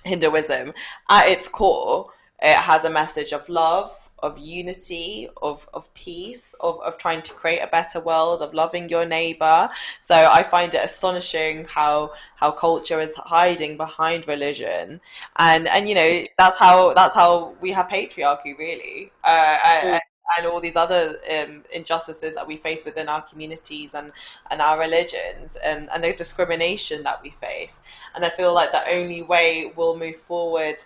Hinduism, 0.05 0.73
at 1.11 1.29
its 1.29 1.49
core, 1.49 2.11
it 2.41 2.57
has 2.57 2.85
a 2.85 2.91
message 2.91 3.33
of 3.33 3.49
love, 3.49 4.11
of 4.21 4.39
unity, 4.39 5.29
of, 5.43 5.69
of 5.75 5.93
peace, 5.95 6.55
of, 6.61 6.81
of 6.83 6.97
trying 6.99 7.23
to 7.23 7.33
create 7.33 7.59
a 7.61 7.67
better 7.67 7.99
world, 8.01 8.43
of 8.43 8.55
loving 8.55 8.89
your 8.89 9.05
neighbor. 9.05 9.69
So 10.01 10.15
I 10.15 10.45
find 10.45 10.73
it 10.75 10.85
astonishing 10.85 11.65
how 11.65 12.13
how 12.37 12.53
culture 12.53 13.01
is 13.01 13.15
hiding 13.17 13.77
behind 13.77 14.29
religion, 14.29 15.01
and 15.37 15.67
and 15.69 15.89
you 15.89 15.95
know 15.95 16.25
that's 16.37 16.57
how 16.59 16.95
that's 16.95 17.15
how 17.15 17.57
we 17.61 17.73
have 17.73 17.89
patriarchy 17.89 18.57
really. 18.57 19.11
Uh, 19.25 19.59
mm 19.83 19.99
and 20.37 20.47
all 20.47 20.61
these 20.61 20.77
other 20.77 21.17
um, 21.39 21.63
injustices 21.73 22.35
that 22.35 22.47
we 22.47 22.57
face 22.57 22.85
within 22.85 23.09
our 23.09 23.23
communities 23.23 23.95
and, 23.95 24.13
and 24.51 24.61
our 24.61 24.79
religions 24.79 25.57
and, 25.65 25.89
um, 25.89 25.95
and 25.95 26.05
the 26.05 26.13
discrimination 26.13 27.03
that 27.05 27.23
we 27.23 27.31
face. 27.31 27.83
And 28.15 28.25
I 28.25 28.29
feel 28.29 28.55
like 28.55 28.73
the 28.73 28.83
only 28.91 29.23
way 29.23 29.73
we'll 29.77 29.99
move 29.99 30.17
forward 30.17 30.85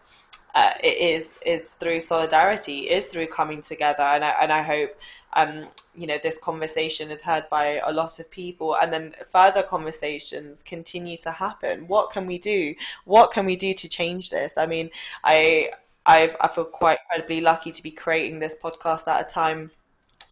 uh, 0.55 0.72
is 0.84 1.38
is 1.47 1.72
through 1.74 2.01
solidarity, 2.01 2.90
is 2.90 3.09
through 3.09 3.26
coming 3.26 3.62
together. 3.62 4.03
And 4.03 4.22
I, 4.22 4.34
and 4.43 4.53
I 4.53 4.62
hope 4.62 4.95
um, 5.32 5.68
you 5.95 6.07
know 6.07 6.18
this 6.22 6.38
conversation 6.38 7.11
is 7.11 7.22
heard 7.22 7.49
by 7.51 7.80
a 7.84 7.93
lot 7.93 8.18
of 8.18 8.30
people 8.30 8.76
and 8.76 8.93
then 8.93 9.14
further 9.30 9.62
conversations 9.62 10.62
continue 10.62 11.16
to 11.18 11.30
happen 11.30 11.86
what 11.86 12.11
can 12.11 12.26
we 12.26 12.38
do 12.38 12.74
what 13.05 13.30
can 13.30 13.45
we 13.45 13.57
do 13.57 13.74
to 13.74 13.88
change 13.88 14.30
this 14.30 14.57
i 14.57 14.66
mean 14.66 14.90
i 15.24 15.70
I've, 16.05 16.36
I 16.40 16.48
feel 16.48 16.64
quite 16.64 16.98
incredibly 17.05 17.40
lucky 17.40 17.72
to 17.72 17.82
be 17.82 17.90
creating 17.90 18.38
this 18.38 18.57
podcast 18.61 19.09
at 19.09 19.20
a 19.20 19.24
time 19.24 19.70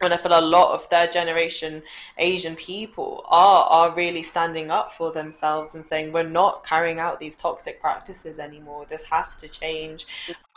when 0.00 0.14
I 0.14 0.16
feel 0.16 0.32
a 0.32 0.40
lot 0.40 0.72
of 0.72 0.86
third 0.86 1.12
generation 1.12 1.82
Asian 2.16 2.56
people 2.56 3.22
are 3.28 3.64
are 3.64 3.94
really 3.94 4.22
standing 4.22 4.70
up 4.70 4.92
for 4.92 5.12
themselves 5.12 5.74
and 5.74 5.84
saying 5.84 6.12
we're 6.12 6.22
not 6.22 6.64
carrying 6.64 6.98
out 6.98 7.20
these 7.20 7.36
toxic 7.36 7.80
practices 7.80 8.38
anymore. 8.38 8.86
This 8.88 9.02
has 9.04 9.36
to 9.36 9.48
change. 9.48 10.06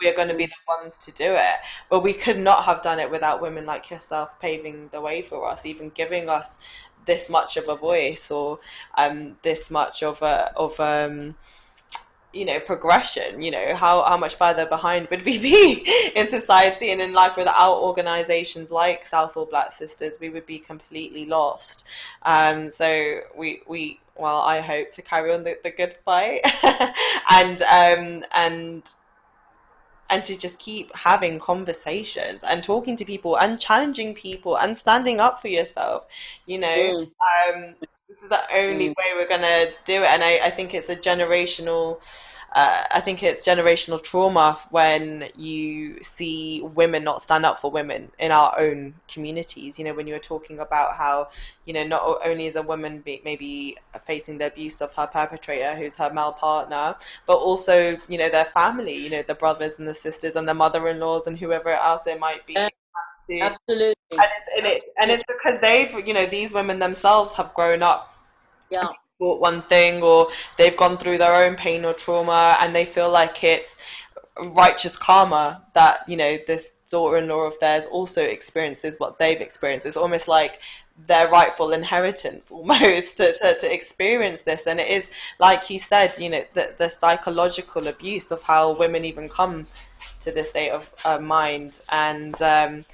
We 0.00 0.08
are 0.08 0.14
going 0.14 0.28
to 0.28 0.34
be 0.34 0.46
the 0.46 0.52
ones 0.66 0.96
to 0.98 1.12
do 1.12 1.34
it. 1.34 1.56
But 1.90 2.00
we 2.00 2.14
could 2.14 2.38
not 2.38 2.64
have 2.64 2.80
done 2.80 2.98
it 2.98 3.10
without 3.10 3.42
women 3.42 3.66
like 3.66 3.90
yourself 3.90 4.40
paving 4.40 4.88
the 4.92 5.02
way 5.02 5.20
for 5.20 5.46
us, 5.46 5.66
even 5.66 5.90
giving 5.90 6.30
us 6.30 6.58
this 7.04 7.28
much 7.28 7.58
of 7.58 7.68
a 7.68 7.76
voice 7.76 8.30
or 8.30 8.60
um, 8.96 9.36
this 9.42 9.70
much 9.70 10.02
of 10.02 10.22
a 10.22 10.52
of 10.56 10.80
um, 10.80 11.34
you 12.34 12.44
know 12.44 12.58
progression 12.60 13.40
you 13.40 13.50
know 13.50 13.74
how 13.74 14.02
how 14.02 14.16
much 14.16 14.34
further 14.34 14.66
behind 14.66 15.08
would 15.10 15.24
we 15.24 15.38
be 15.50 16.10
in 16.14 16.28
society 16.28 16.90
and 16.90 17.00
in 17.00 17.12
life 17.12 17.36
without 17.36 17.76
organizations 17.76 18.70
like 18.70 19.06
Southall 19.06 19.46
black 19.46 19.72
sisters 19.72 20.18
we 20.20 20.28
would 20.28 20.46
be 20.46 20.58
completely 20.58 21.24
lost 21.26 21.86
um 22.22 22.70
so 22.70 23.20
we 23.36 23.62
we 23.66 24.00
well 24.16 24.40
i 24.42 24.60
hope 24.60 24.90
to 24.90 25.02
carry 25.02 25.32
on 25.32 25.44
the, 25.44 25.56
the 25.62 25.70
good 25.70 25.94
fight 26.04 26.40
and 27.30 27.62
um 27.62 28.24
and 28.34 28.94
and 30.10 30.24
to 30.24 30.38
just 30.38 30.58
keep 30.58 30.94
having 30.94 31.38
conversations 31.38 32.44
and 32.44 32.62
talking 32.62 32.94
to 32.96 33.04
people 33.04 33.36
and 33.38 33.58
challenging 33.58 34.14
people 34.14 34.56
and 34.56 34.76
standing 34.76 35.18
up 35.18 35.40
for 35.40 35.48
yourself 35.48 36.06
you 36.46 36.58
know 36.58 36.68
mm. 36.68 37.10
um 37.48 37.74
this 38.14 38.22
is 38.22 38.28
the 38.28 38.40
only 38.54 38.90
mm. 38.90 38.94
way 38.96 39.06
we're 39.16 39.28
gonna 39.28 39.66
do 39.84 40.04
it 40.04 40.08
and 40.08 40.22
I, 40.22 40.38
I 40.44 40.50
think 40.50 40.72
it's 40.72 40.88
a 40.88 40.94
generational 40.94 42.00
uh, 42.54 42.84
I 42.92 43.00
think 43.00 43.24
it's 43.24 43.44
generational 43.44 44.00
trauma 44.00 44.56
when 44.70 45.28
you 45.36 46.00
see 46.00 46.62
women 46.62 47.02
not 47.02 47.20
stand 47.20 47.44
up 47.44 47.58
for 47.58 47.68
women 47.68 48.12
in 48.16 48.30
our 48.30 48.56
own 48.56 48.94
communities. 49.08 49.76
You 49.76 49.84
know, 49.84 49.92
when 49.92 50.06
you 50.06 50.12
were 50.12 50.20
talking 50.20 50.60
about 50.60 50.94
how, 50.94 51.30
you 51.64 51.72
know, 51.72 51.82
not 51.82 52.20
only 52.24 52.46
is 52.46 52.54
a 52.54 52.62
woman 52.62 53.00
be, 53.00 53.20
maybe 53.24 53.76
facing 54.00 54.38
the 54.38 54.46
abuse 54.46 54.80
of 54.80 54.94
her 54.94 55.08
perpetrator, 55.08 55.74
who's 55.74 55.96
her 55.96 56.14
male 56.14 56.30
partner, 56.30 56.94
but 57.26 57.38
also, 57.38 57.98
you 58.08 58.18
know, 58.18 58.28
their 58.28 58.44
family, 58.44 58.94
you 58.94 59.10
know, 59.10 59.22
the 59.22 59.34
brothers 59.34 59.80
and 59.80 59.88
the 59.88 59.94
sisters 59.94 60.36
and 60.36 60.48
the 60.48 60.54
mother 60.54 60.86
in 60.86 61.00
laws 61.00 61.26
and 61.26 61.38
whoever 61.38 61.70
else 61.70 62.06
it 62.06 62.20
might 62.20 62.46
be. 62.46 62.54
To, 63.26 63.40
absolutely. 63.40 63.94
And 64.12 64.20
it's, 64.20 64.48
and, 64.56 64.66
it's, 64.66 64.88
and 65.00 65.10
it's 65.10 65.24
because 65.26 65.60
they've, 65.60 66.06
you 66.06 66.14
know, 66.14 66.26
these 66.26 66.52
women 66.52 66.78
themselves 66.78 67.34
have 67.34 67.52
grown 67.54 67.82
up 67.82 68.14
yeah. 68.70 68.88
bought 69.18 69.40
one 69.40 69.62
thing 69.62 70.02
or 70.02 70.28
they've 70.56 70.76
gone 70.76 70.96
through 70.96 71.18
their 71.18 71.46
own 71.46 71.56
pain 71.56 71.84
or 71.84 71.92
trauma 71.92 72.56
and 72.60 72.74
they 72.74 72.84
feel 72.84 73.10
like 73.10 73.42
it's 73.44 73.78
righteous 74.56 74.96
karma 74.96 75.62
that 75.74 76.00
you 76.08 76.16
know 76.16 76.36
this 76.46 76.74
daughter-in-law 76.90 77.42
of 77.42 77.58
theirs 77.60 77.86
also 77.86 78.22
experiences 78.22 78.98
what 78.98 79.18
they've 79.18 79.40
experienced. 79.40 79.86
It's 79.86 79.96
almost 79.96 80.26
like 80.26 80.60
their 81.06 81.28
rightful 81.28 81.72
inheritance 81.72 82.50
almost 82.52 83.16
to, 83.18 83.32
to, 83.32 83.58
to, 83.58 83.72
experience 83.72 84.42
this. 84.42 84.66
And 84.66 84.80
it 84.80 84.88
is 84.88 85.10
like 85.38 85.70
you 85.70 85.78
said 85.78 86.18
you 86.18 86.30
know 86.30 86.44
the, 86.54 86.74
the 86.76 86.90
psychological 86.90 87.86
abuse 87.86 88.30
of 88.30 88.42
how 88.42 88.72
women 88.72 89.04
even 89.04 89.28
come 89.28 89.66
to 90.24 90.32
this 90.32 90.50
state 90.50 90.70
of 90.70 90.92
uh, 91.04 91.18
mind 91.18 91.80
and 91.90 92.40
um, 92.42 92.84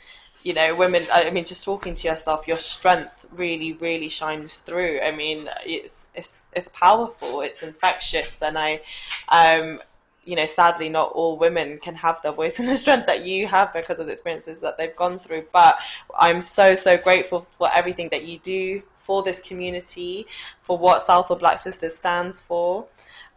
you 0.42 0.54
know, 0.54 0.74
women. 0.74 1.02
I 1.12 1.30
mean, 1.30 1.44
just 1.44 1.64
talking 1.64 1.94
to 1.94 2.08
yourself, 2.08 2.48
your 2.48 2.56
strength 2.56 3.26
really, 3.32 3.74
really 3.74 4.08
shines 4.08 4.58
through. 4.58 5.00
I 5.00 5.10
mean, 5.10 5.48
it's 5.66 6.08
it's 6.14 6.44
it's 6.54 6.68
powerful. 6.68 7.40
It's 7.42 7.62
infectious, 7.62 8.42
and 8.42 8.56
I, 8.58 8.80
um, 9.28 9.80
you 10.24 10.36
know, 10.36 10.46
sadly, 10.46 10.88
not 10.88 11.12
all 11.12 11.36
women 11.36 11.78
can 11.78 11.94
have 11.96 12.22
the 12.22 12.32
voice 12.32 12.58
and 12.60 12.68
the 12.68 12.76
strength 12.76 13.06
that 13.06 13.24
you 13.24 13.46
have 13.48 13.72
because 13.72 13.98
of 13.98 14.06
the 14.06 14.12
experiences 14.12 14.60
that 14.62 14.78
they've 14.78 14.96
gone 14.96 15.18
through. 15.18 15.46
But 15.52 15.78
I'm 16.18 16.40
so 16.40 16.74
so 16.74 16.96
grateful 16.96 17.40
for 17.40 17.68
everything 17.74 18.08
that 18.10 18.24
you 18.24 18.38
do 18.38 18.82
for 18.96 19.22
this 19.22 19.42
community, 19.42 20.26
for 20.62 20.78
what 20.78 21.02
Southall 21.02 21.36
Black 21.36 21.58
Sisters 21.58 21.96
stands 21.96 22.40
for, 22.40 22.86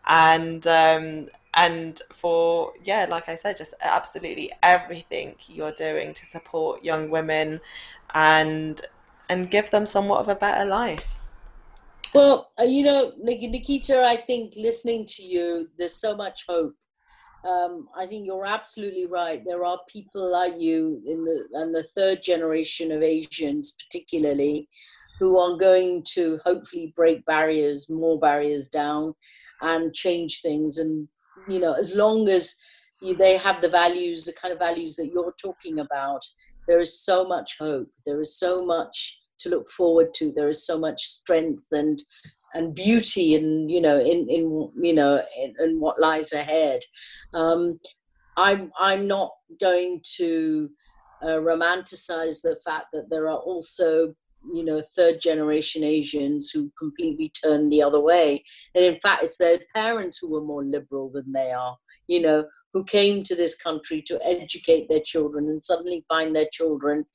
and 0.08 0.66
um, 0.68 1.28
and 1.56 2.02
for 2.12 2.74
yeah 2.84 3.06
like 3.10 3.30
i 3.30 3.36
said 3.36 3.56
just 3.58 3.74
absolutely 3.82 4.52
everything 4.64 5.36
you're 5.48 5.72
doing 5.74 6.14
to 6.14 6.26
support 6.26 6.84
young 6.84 7.10
women 7.10 7.60
and 8.14 8.82
and 9.30 9.52
give 9.52 9.70
them 9.70 9.86
somewhat 9.86 10.20
of 10.20 10.28
a 10.28 10.36
better 10.36 10.66
life 10.66 11.20
well 12.14 12.52
uh, 12.60 12.64
you 12.64 12.84
know 12.84 13.14
nikita 13.20 14.04
i 14.04 14.16
think 14.16 14.54
listening 14.56 15.06
to 15.06 15.24
you 15.24 15.68
there's 15.78 15.96
so 15.96 16.16
much 16.16 16.46
hope 16.48 16.76
um, 17.46 17.90
I 17.98 18.06
think 18.06 18.26
you're 18.26 18.46
absolutely 18.46 19.06
right. 19.06 19.44
There 19.46 19.66
are 19.66 19.80
people 19.90 20.32
like 20.32 20.54
you 20.58 21.02
in 21.06 21.26
the 21.26 21.46
and 21.54 21.76
the 21.76 21.84
third 21.84 22.24
generation 22.24 22.92
of 22.92 23.04
Asians, 23.04 23.76
particularly, 23.84 24.70
who 25.20 25.38
are 25.38 25.58
going 25.58 26.04
to 26.14 26.40
hopefully 26.46 26.94
break 26.96 27.26
barriers, 27.26 27.90
more 27.90 28.20
barriers 28.20 28.70
down, 28.70 29.14
and 29.62 29.94
change 29.94 30.42
things 30.42 30.78
and 30.78 31.08
you 31.48 31.60
know, 31.60 31.74
as 31.74 31.96
long 31.96 32.28
as 32.30 32.56
they 33.02 33.38
have 33.38 33.62
the 33.62 33.70
values, 33.70 34.24
the 34.24 34.34
kind 34.34 34.54
of 34.54 34.60
values 34.60 34.96
that 34.96 35.08
you're 35.08 35.36
talking 35.42 35.80
about, 35.80 36.22
there 36.68 36.80
is 36.80 37.04
so 37.04 37.28
much 37.28 37.58
hope. 37.60 37.90
There 38.06 38.22
is 38.22 38.38
so 38.38 38.66
much 38.66 39.22
to 39.40 39.50
look 39.50 39.70
forward 39.70 40.14
to. 40.16 40.32
There 40.32 40.48
is 40.48 40.66
so 40.66 40.80
much 40.80 41.04
strength 41.04 41.68
and 41.72 42.02
and 42.56 42.76
beauty, 42.76 43.36
and 43.36 43.70
you 43.70 43.82
know, 43.82 44.00
in 44.00 44.30
in 44.30 44.72
you 44.82 44.94
know, 44.94 45.22
in, 45.38 45.54
in 45.60 45.80
what 45.80 46.00
lies 46.00 46.34
ahead. 46.34 46.82
Um, 47.34 47.80
I'm 48.38 48.72
I'm 48.80 49.08
not 49.08 49.32
going 49.60 50.02
to 50.18 50.70
uh, 51.22 51.40
romanticize 51.40 52.42
the 52.42 52.58
fact 52.66 52.88
that 52.94 53.10
there 53.10 53.30
are 53.30 53.40
also 53.40 54.14
you 54.52 54.64
know 54.64 54.82
third 54.96 55.22
generation 55.22 55.84
asians 55.84 56.50
who 56.50 56.72
completely 56.78 57.32
turned 57.44 57.72
the 57.72 57.82
other 57.82 58.02
way. 58.02 58.44
And 58.76 58.84
in 58.84 59.00
fact 59.00 59.24
it's 59.24 59.38
their 59.38 59.60
parents 59.76 60.18
who 60.18 60.32
were 60.32 60.42
more 60.42 60.64
liberal 60.64 61.10
than 61.12 61.32
they 61.32 61.52
are 61.52 61.78
you 62.08 62.22
know 62.22 62.46
who 62.74 62.84
came 62.84 63.24
to 63.24 63.36
this 63.36 63.56
country 63.56 64.02
to 64.02 64.20
educate 64.26 64.90
their 64.90 65.02
children 65.02 65.48
and 65.48 65.64
suddenly 65.64 66.06
find 66.10 66.36
their 66.36 66.48
children 66.52 67.06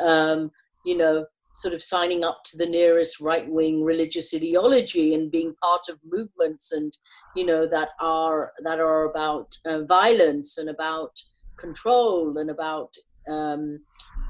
um, 0.00 0.50
you 0.84 0.96
know 0.96 1.24
sort 1.52 1.74
of 1.74 1.82
signing 1.82 2.22
up 2.22 2.42
to 2.44 2.56
the 2.56 2.66
nearest 2.66 3.20
right 3.20 3.48
wing 3.48 3.82
religious 3.82 4.32
ideology 4.32 5.14
and 5.14 5.32
being 5.32 5.54
part 5.62 5.82
of 5.88 5.98
movements 6.04 6.72
and 6.72 6.96
you 7.34 7.44
know 7.44 7.66
that 7.66 7.90
are 8.00 8.52
that 8.62 8.78
are 8.78 9.10
about 9.10 9.52
uh, 9.66 9.82
violence 9.84 10.58
and 10.58 10.70
about 10.70 11.10
control 11.58 12.38
and 12.38 12.50
about 12.50 12.94
um, 13.28 13.80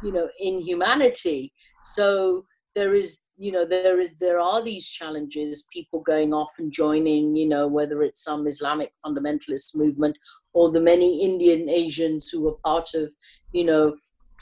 you 0.03 0.13
know 0.13 0.29
inhumanity 0.39 1.53
so 1.83 2.45
there 2.75 2.95
is 2.95 3.23
you 3.37 3.51
know 3.53 3.65
there 3.65 4.01
is 4.01 4.11
there 4.21 4.39
are 4.39 4.63
these 4.63 4.89
challenges 4.89 5.67
people 5.73 6.01
going 6.01 6.33
off 6.33 6.53
and 6.59 6.73
joining 6.73 7.35
you 7.35 7.49
know 7.49 7.67
whether 7.67 8.03
it's 8.03 8.23
some 8.23 8.47
islamic 8.47 8.93
fundamentalist 9.05 9.75
movement 9.75 10.17
or 10.53 10.71
the 10.71 10.81
many 10.81 11.23
indian 11.23 11.69
asians 11.69 12.29
who 12.31 12.49
are 12.49 12.57
part 12.65 12.95
of 12.95 13.13
you 13.53 13.65
know 13.65 13.95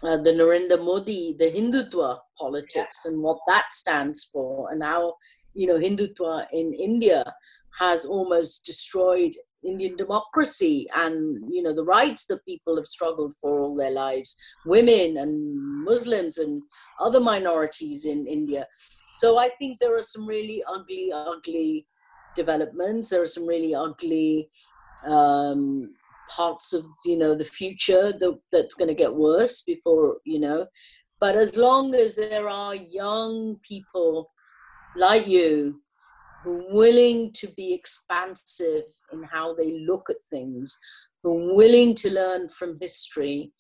uh, 0.05 0.17
the 0.17 0.31
Narendra 0.31 0.83
Modi, 0.83 1.35
the 1.39 1.47
Hindutva 1.51 2.21
politics 2.39 3.05
and 3.05 3.21
what 3.21 3.39
that 3.49 3.73
stands 3.73 4.25
for, 4.33 4.71
and 4.71 4.83
how 4.83 5.15
you 5.55 5.67
know 5.67 5.79
Hindutva 5.79 6.47
in 6.53 6.73
India 6.73 7.25
has 7.79 8.05
almost 8.05 8.65
destroyed 8.65 9.35
Indian 9.65 9.97
democracy 9.97 10.89
and 10.95 11.43
you 11.53 11.63
know 11.63 11.75
the 11.75 11.85
rights 11.85 12.27
that 12.27 12.45
people 12.45 12.77
have 12.77 12.87
struggled 12.87 13.35
for 13.41 13.61
all 13.61 13.77
their 13.77 13.91
lives, 13.91 14.37
women 14.67 15.17
and 15.19 15.85
Muslims 15.85 16.39
and 16.39 16.63
other 17.01 17.21
minorities 17.21 18.07
in 18.07 18.27
India. 18.27 18.67
So 19.15 19.39
I 19.39 19.49
think 19.59 19.79
there 19.79 19.97
are 19.97 20.03
some 20.03 20.27
really 20.27 20.63
ugly, 20.69 21.11
ugly 21.13 21.87
developments. 22.37 23.11
There 23.11 23.23
are 23.23 23.27
some 23.27 23.47
really 23.47 23.75
ugly 23.75 24.49
um, 25.05 25.95
parts 26.29 26.73
of 26.73 26.85
you 27.05 27.17
know 27.17 27.35
the 27.35 27.45
future 27.45 28.13
that, 28.13 28.39
that's 28.53 28.75
going 28.75 28.89
to 28.89 28.95
get 28.95 29.15
worse 29.15 29.63
before 29.63 30.19
you 30.25 30.41
know. 30.41 30.67
But 31.21 31.35
as 31.35 31.57
long 31.57 31.97
as 31.97 32.15
there 32.15 32.49
are 32.49 32.77
young 32.77 33.59
people 33.63 34.31
like 34.97 35.27
you 35.27 35.81
who 36.49 36.65
willing 36.71 37.31
to 37.35 37.47
be 37.59 37.75
expansive 37.75 38.85
in 39.13 39.23
how 39.23 39.53
they 39.53 39.81
look 39.81 40.09
at 40.09 40.17
things, 40.31 40.79
who 41.23 41.55
willing 41.55 41.95
to 41.95 42.11
learn 42.11 42.49
from 42.49 42.79
history, 42.81 43.53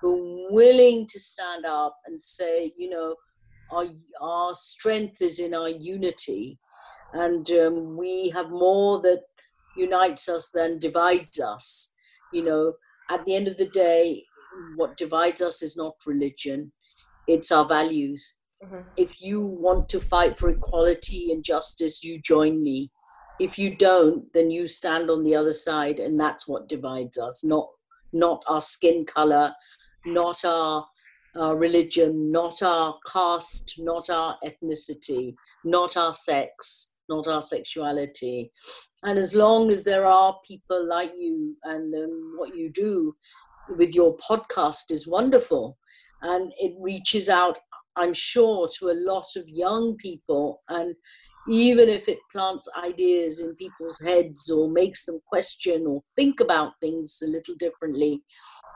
who 0.00 0.48
willing 0.50 1.06
to 1.06 1.20
stand 1.20 1.64
up 1.64 1.96
and 2.04 2.20
say, 2.20 2.72
you 2.76 2.90
know, 2.90 3.14
our, 3.70 3.84
our 4.20 4.56
strength 4.56 5.22
is 5.22 5.38
in 5.38 5.54
our 5.54 5.68
unity, 5.68 6.58
and 7.12 7.48
um, 7.52 7.96
we 7.96 8.28
have 8.30 8.50
more 8.50 9.00
that 9.02 9.22
unites 9.76 10.28
us 10.28 10.50
than 10.50 10.80
divides 10.80 11.38
us. 11.38 11.94
You 12.32 12.44
know, 12.44 12.72
at 13.08 13.24
the 13.24 13.36
end 13.36 13.46
of 13.46 13.56
the 13.56 13.68
day, 13.68 14.24
what 14.74 14.96
divides 14.96 15.40
us 15.40 15.62
is 15.62 15.76
not 15.76 15.94
religion, 16.06 16.72
it's 17.28 17.52
our 17.52 17.66
values. 17.66 18.41
Mm-hmm. 18.64 18.80
If 18.96 19.22
you 19.22 19.40
want 19.40 19.88
to 19.90 20.00
fight 20.00 20.38
for 20.38 20.50
equality 20.50 21.32
and 21.32 21.44
justice, 21.44 22.04
you 22.04 22.20
join 22.20 22.62
me. 22.62 22.90
If 23.40 23.58
you 23.58 23.74
don't 23.74 24.32
then 24.34 24.50
you 24.50 24.66
stand 24.66 25.10
on 25.10 25.24
the 25.24 25.34
other 25.34 25.52
side 25.52 25.98
and 25.98 26.18
that's 26.20 26.46
what 26.46 26.68
divides 26.68 27.18
us. 27.18 27.44
Not 27.44 27.68
not 28.12 28.42
our 28.46 28.60
skin 28.60 29.06
color 29.06 29.54
not 30.04 30.44
our, 30.44 30.84
our 31.36 31.56
religion 31.56 32.30
not 32.30 32.62
our 32.62 32.98
caste 33.10 33.74
not 33.78 34.10
our 34.10 34.36
ethnicity 34.44 35.34
not 35.64 35.96
our 35.96 36.14
sex 36.14 36.92
not 37.08 37.26
our 37.26 37.42
sexuality. 37.42 38.50
And 39.02 39.18
as 39.18 39.34
long 39.34 39.70
as 39.70 39.84
there 39.84 40.06
are 40.06 40.38
people 40.46 40.86
like 40.86 41.12
you 41.16 41.56
and 41.64 41.94
um, 41.94 42.34
what 42.36 42.54
you 42.54 42.70
do 42.70 43.14
with 43.76 43.94
your 43.94 44.16
podcast 44.16 44.90
is 44.90 45.08
wonderful. 45.08 45.76
And 46.22 46.52
it 46.58 46.74
reaches 46.78 47.28
out 47.28 47.58
I'm 47.96 48.14
sure, 48.14 48.68
to 48.78 48.86
a 48.88 49.00
lot 49.10 49.26
of 49.36 49.48
young 49.48 49.96
people. 49.96 50.62
And 50.68 50.94
even 51.48 51.88
if 51.88 52.08
it 52.08 52.18
plants 52.32 52.68
ideas 52.82 53.40
in 53.40 53.54
people's 53.56 54.00
heads 54.00 54.50
or 54.50 54.68
makes 54.70 55.06
them 55.06 55.20
question 55.26 55.86
or 55.86 56.02
think 56.16 56.40
about 56.40 56.78
things 56.80 57.20
a 57.22 57.28
little 57.28 57.54
differently, 57.56 58.22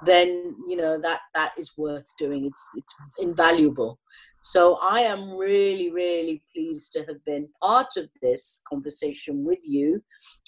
then 0.04 0.54
you 0.66 0.76
know 0.76 1.00
that 1.00 1.20
that 1.34 1.52
is 1.56 1.72
worth 1.76 2.06
doing. 2.18 2.44
It's 2.44 2.68
it's 2.74 2.94
invaluable. 3.18 3.98
So 4.42 4.78
I 4.82 5.00
am 5.00 5.36
really 5.36 5.90
really 5.90 6.42
pleased 6.54 6.92
to 6.92 7.04
have 7.04 7.24
been 7.24 7.48
part 7.62 7.96
of 7.96 8.08
this 8.22 8.62
conversation 8.68 9.44
with 9.44 9.60
you. 9.64 10.02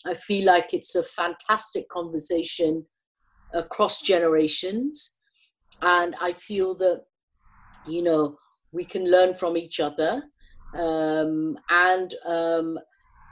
I 0.07 0.15
feel 0.15 0.45
like 0.45 0.75
it's 0.75 0.95
a 0.95 1.03
fantastic 1.03 1.89
conversation 1.89 2.85
across 3.55 4.03
generations, 4.03 5.19
and 5.83 6.15
I 6.21 6.33
feel 6.33 6.75
that 6.77 7.05
you 7.89 8.03
know 8.03 8.37
we 8.73 8.85
can 8.85 9.11
learn 9.11 9.35
from 9.35 9.57
each 9.57 9.81
other 9.81 10.23
um, 10.75 11.59
and 11.71 12.15
um, 12.27 12.79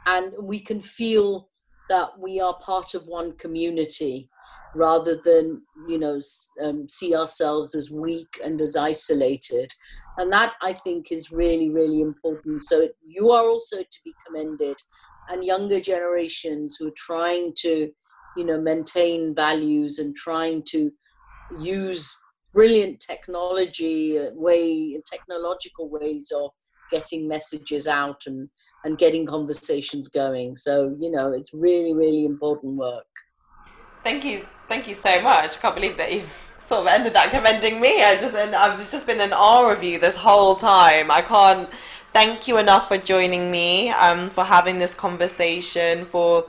and 0.07 0.33
we 0.41 0.61
can 0.61 0.81
feel 0.81 1.49
that 1.89 2.19
we 2.19 2.41
are 2.41 2.59
part 2.61 2.95
of 2.95 3.07
one 3.07 3.33
community 3.37 4.29
rather 4.75 5.21
than 5.25 5.63
you 5.89 5.99
know 5.99 6.21
um, 6.63 6.89
see 6.89 7.15
ourselves 7.15 7.75
as 7.75 7.91
weak 7.91 8.41
and 8.45 8.61
as 8.61 8.77
isolated. 8.77 9.73
And 10.19 10.33
that 10.33 10.55
i 10.63 10.73
think 10.73 11.13
is 11.13 11.31
really 11.31 11.71
really 11.71 12.01
important. 12.01 12.63
So 12.63 12.89
you 13.07 13.31
are 13.31 13.45
also 13.45 13.79
to 13.79 13.99
be 14.05 14.15
commended 14.27 14.77
and 15.29 15.45
younger 15.45 15.81
generations 15.81 16.77
who 16.79 16.89
are 16.89 16.97
trying 16.97 17.53
to 17.59 17.91
you 18.37 18.45
know 18.45 18.61
maintain 18.61 19.35
values 19.35 19.99
and 19.99 20.15
trying 20.17 20.63
to 20.71 20.91
use 21.61 22.17
brilliant 22.57 22.99
technology 22.99 24.19
uh, 24.19 24.31
way 24.35 24.99
technological 25.05 25.91
ways 25.91 26.33
of 26.35 26.51
getting 26.91 27.29
messages 27.29 27.87
out 27.87 28.23
and 28.27 28.49
and 28.85 28.97
getting 28.97 29.27
conversations 29.27 30.09
going. 30.09 30.57
So 30.57 30.97
you 30.99 31.11
know 31.11 31.33
it's 31.33 31.53
really 31.53 31.95
really 31.95 32.25
important 32.25 32.77
work. 32.77 33.07
Thank 34.03 34.25
you 34.25 34.47
thank 34.69 34.89
you 34.89 34.95
so 34.95 35.21
much. 35.21 35.59
I 35.59 35.61
can't 35.61 35.75
believe 35.75 35.99
that 35.99 36.13
you've 36.13 36.55
sort 36.59 36.81
of 36.83 36.87
ended 36.89 37.13
that 37.13 37.31
commending 37.31 37.79
me. 37.81 38.03
I 38.03 38.17
just 38.17 38.35
and 38.35 38.55
i've 38.55 38.79
just 38.91 39.07
been 39.07 39.21
in 39.21 39.33
awe 39.33 39.71
of 39.71 39.85
you 39.85 39.99
this 39.99 40.17
whole 40.17 40.57
time. 40.57 41.11
I 41.11 41.21
can't 41.21 41.69
thank 42.15 42.49
you 42.49 42.57
enough 42.57 42.89
for 42.89 42.97
joining 42.97 43.51
me 43.51 43.91
um 43.91 44.31
for 44.31 44.45
having 44.45 44.79
this 44.79 44.95
conversation 44.95 46.07
for 46.07 46.47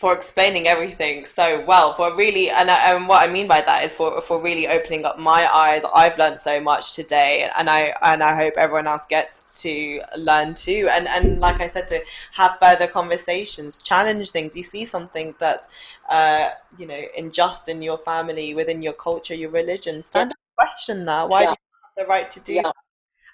for 0.00 0.14
explaining 0.14 0.66
everything 0.66 1.26
so 1.26 1.62
well 1.66 1.92
for 1.92 2.16
really 2.16 2.48
and, 2.48 2.70
and 2.70 3.06
what 3.06 3.20
I 3.20 3.30
mean 3.30 3.46
by 3.46 3.60
that 3.60 3.84
is 3.84 3.92
for 3.92 4.22
for 4.22 4.42
really 4.42 4.66
opening 4.66 5.04
up 5.04 5.18
my 5.18 5.46
eyes 5.54 5.82
I've 5.94 6.16
learned 6.16 6.40
so 6.40 6.58
much 6.58 6.94
today 6.94 7.50
and 7.54 7.68
I 7.68 7.94
and 8.00 8.22
I 8.22 8.34
hope 8.34 8.54
everyone 8.56 8.86
else 8.86 9.04
gets 9.04 9.60
to 9.60 10.00
learn 10.16 10.54
too 10.54 10.88
and 10.90 11.06
and 11.06 11.38
like 11.38 11.60
I 11.60 11.66
said 11.66 11.86
to 11.88 12.00
have 12.32 12.56
further 12.58 12.86
conversations 12.86 13.76
challenge 13.76 14.30
things 14.30 14.56
you 14.56 14.62
see 14.62 14.86
something 14.86 15.34
that's 15.38 15.68
uh, 16.08 16.48
you 16.78 16.86
know 16.86 17.02
unjust 17.14 17.68
in 17.68 17.82
your 17.82 17.98
family 17.98 18.54
within 18.54 18.80
your 18.80 18.94
culture 18.94 19.34
your 19.34 19.50
religion 19.50 20.02
stand 20.02 20.30
yeah. 20.30 20.64
up 20.64 20.66
question 20.66 21.04
that 21.04 21.28
why 21.28 21.42
yeah. 21.42 21.48
do 21.48 21.52
you 21.52 21.76
have 21.84 22.06
the 22.06 22.10
right 22.10 22.30
to 22.30 22.40
do 22.40 22.54
yeah. 22.54 22.62
that 22.62 22.74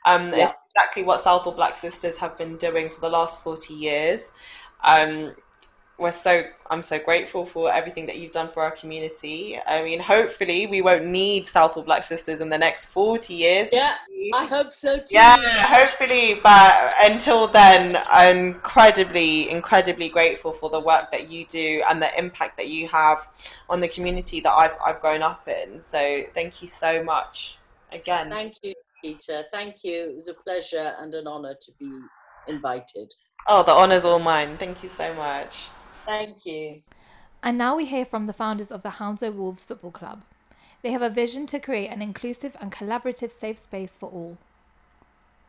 um, 0.09 0.29
yeah. 0.29 0.45
It's 0.45 0.53
exactly 0.71 1.03
what 1.03 1.21
Southall 1.21 1.53
Black 1.53 1.75
Sisters 1.75 2.19
have 2.19 2.39
been 2.39 2.57
doing 2.57 2.91
for 2.91 3.01
the 3.01 3.09
last 3.09 3.43
40 3.43 3.75
years. 3.75 4.33
Um, 4.85 5.35
we're 5.99 6.13
so 6.13 6.43
I'm 6.69 6.83
so 6.83 6.99
grateful 6.99 7.47
for 7.47 7.73
everything 7.73 8.07
that 8.07 8.19
you've 8.19 8.33
done 8.33 8.49
for 8.49 8.63
our 8.63 8.71
community. 8.71 9.59
I 9.67 9.83
mean, 9.83 10.01
hopefully 10.01 10.67
we 10.67 10.83
won't 10.83 11.07
need 11.07 11.47
Southall 11.47 11.85
Black 11.85 12.03
Sisters 12.03 12.41
in 12.41 12.51
the 12.51 12.59
next 12.59 12.87
forty 12.87 13.35
years. 13.35 13.69
Yeah, 13.73 13.95
I 14.35 14.45
hope 14.45 14.75
so 14.75 14.99
too. 14.99 15.05
Yeah, 15.11 15.37
hopefully. 15.39 16.41
But 16.43 16.93
until 17.03 17.47
then, 17.47 17.97
I'm 18.11 18.37
incredibly, 18.37 19.49
incredibly 19.49 20.09
grateful 20.09 20.53
for 20.53 20.69
the 20.69 20.81
work 20.81 21.11
that 21.13 21.31
you 21.31 21.47
do 21.47 21.83
and 21.89 22.03
the 22.03 22.17
impact 22.19 22.59
that 22.59 22.69
you 22.69 22.89
have 22.89 23.29
on 23.71 23.81
the 23.81 23.89
community 23.89 24.41
that 24.41 24.53
I've 24.53 24.77
I've 24.85 25.01
grown 25.01 25.23
up 25.23 25.49
in. 25.49 25.83
So 25.83 26.25
thank 26.35 26.61
you 26.61 26.69
so 26.69 27.03
much 27.03 27.57
again. 27.91 28.29
Thank 28.29 28.57
you, 28.63 28.75
Peter. 29.03 29.45
Thank 29.51 29.83
you. 29.83 30.11
It 30.11 30.17
was 30.17 30.29
a 30.29 30.35
pleasure 30.35 30.95
and 30.99 31.15
an 31.15 31.27
honor 31.27 31.55
to 31.55 31.73
be 31.79 31.91
invited. 32.49 33.15
Oh, 33.49 33.63
the 33.63 33.73
honor's 33.73 34.05
all 34.05 34.19
mine. 34.19 34.59
Thank 34.59 34.83
you 34.83 34.89
so 34.89 35.15
much. 35.15 35.69
Thank 36.07 36.47
you. 36.47 36.83
And 37.43 37.59
now 37.59 37.77
we 37.77 37.85
hear 37.85 38.05
from 38.05 38.27
the 38.27 38.33
founders 38.33 38.71
of 38.71 38.83
the 38.83 38.91
Hounslow 38.91 39.33
Wolves 39.33 39.65
Football 39.65 39.91
Club. 39.91 40.23
They 40.83 40.93
have 40.93 41.03
a 41.03 41.11
vision 41.11 41.47
to 41.47 41.59
create 41.59 41.89
an 41.89 42.01
inclusive 42.01 42.57
and 42.61 42.73
collaborative 42.73 43.31
safe 43.31 43.59
space 43.59 43.93
for 43.93 44.09
all. 44.11 44.39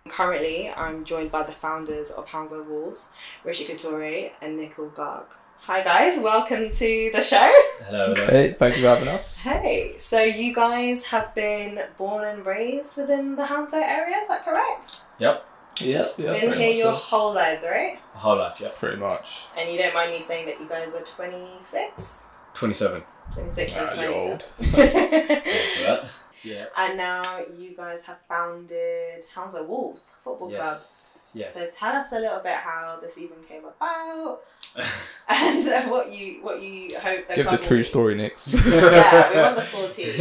Currently, 0.10 0.72
I'm 0.72 1.06
joined 1.06 1.32
by 1.32 1.44
the 1.44 1.52
founders 1.52 2.12
of 2.12 2.28
Hounslow 2.28 2.64
Wolves, 2.64 3.16
Rishi 3.44 3.66
Couture 3.66 4.32
and 4.42 4.58
Nikhil 4.58 4.90
Garg. 4.92 5.26
Hi 5.62 5.84
guys, 5.84 6.20
welcome 6.20 6.72
to 6.72 7.12
the 7.14 7.22
show. 7.22 7.52
Hello, 7.86 8.14
hello. 8.14 8.28
Hey, 8.28 8.52
thank 8.52 8.78
you 8.78 8.84
for 8.84 8.90
having 8.90 9.08
us. 9.08 9.40
Hey, 9.40 9.96
so 9.98 10.22
you 10.22 10.54
guys 10.54 11.06
have 11.06 11.34
been 11.34 11.82
born 11.98 12.26
and 12.26 12.46
raised 12.46 12.96
within 12.96 13.36
the 13.36 13.48
Hounslow 13.48 13.80
area, 13.80 14.18
is 14.18 14.28
that 14.28 14.46
correct? 14.46 15.02
Yep. 15.20 15.46
Yeah, 15.82 16.08
yeah. 16.18 16.40
Been 16.40 16.54
here 16.54 16.72
your 16.72 16.94
so. 16.94 16.96
whole 16.96 17.34
lives, 17.34 17.64
right? 17.64 18.00
Whole 18.14 18.38
life, 18.38 18.60
yeah. 18.60 18.70
Pretty 18.76 18.98
much. 18.98 19.46
And 19.58 19.70
you 19.70 19.78
don't 19.78 19.94
mind 19.94 20.12
me 20.12 20.20
saying 20.20 20.46
that 20.48 20.60
you 20.60 20.68
guys 20.68 20.96
are 20.96 21.04
26? 21.04 22.24
27. 22.54 23.04
26 23.34 23.74
and 23.76 23.88
27. 23.90 24.20
old. 24.20 24.46
yeah. 26.44 26.66
And 26.78 26.98
now 26.98 27.42
you 27.58 27.76
guys 27.76 28.06
have 28.06 28.18
founded 28.28 29.24
Hounslow 29.34 29.64
Wolves 29.64 30.18
Football 30.22 30.52
yes. 30.52 31.12
Club. 31.14 31.24
Yes. 31.34 31.54
So 31.54 31.68
tell 31.72 31.96
us 31.96 32.12
a 32.14 32.20
little 32.20 32.40
bit 32.40 32.56
how 32.56 32.98
this 33.02 33.18
even 33.18 33.38
came 33.48 33.64
about, 33.66 34.40
and 35.30 35.92
what 35.92 36.12
you 36.12 36.42
what 36.42 36.62
you 36.62 36.98
hope. 36.98 37.28
The 37.28 37.36
Give 37.36 37.52
the 37.52 37.58
true 37.58 37.84
story, 37.84 38.16
Nix. 38.16 38.52
yeah, 38.54 39.34
we 39.34 39.40
want 39.42 39.56
the 39.56 39.62
full 39.62 39.88
tea. 39.90 40.20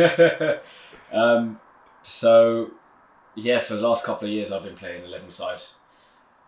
um, 1.16 1.59
so 2.02 2.70
yeah, 3.37 3.61
for 3.61 3.74
the 3.74 3.87
last 3.87 4.03
couple 4.03 4.26
of 4.26 4.32
years, 4.32 4.51
I've 4.51 4.62
been 4.62 4.74
playing 4.74 5.05
11 5.05 5.30
side. 5.30 5.62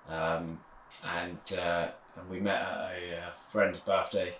Um, 0.08 0.60
and, 1.04 1.38
uh, 1.58 1.88
and 2.16 2.30
we 2.30 2.40
met 2.40 2.60
at 2.60 2.92
a 2.92 3.18
uh, 3.18 3.32
friend's 3.32 3.78
birthday. 3.78 4.34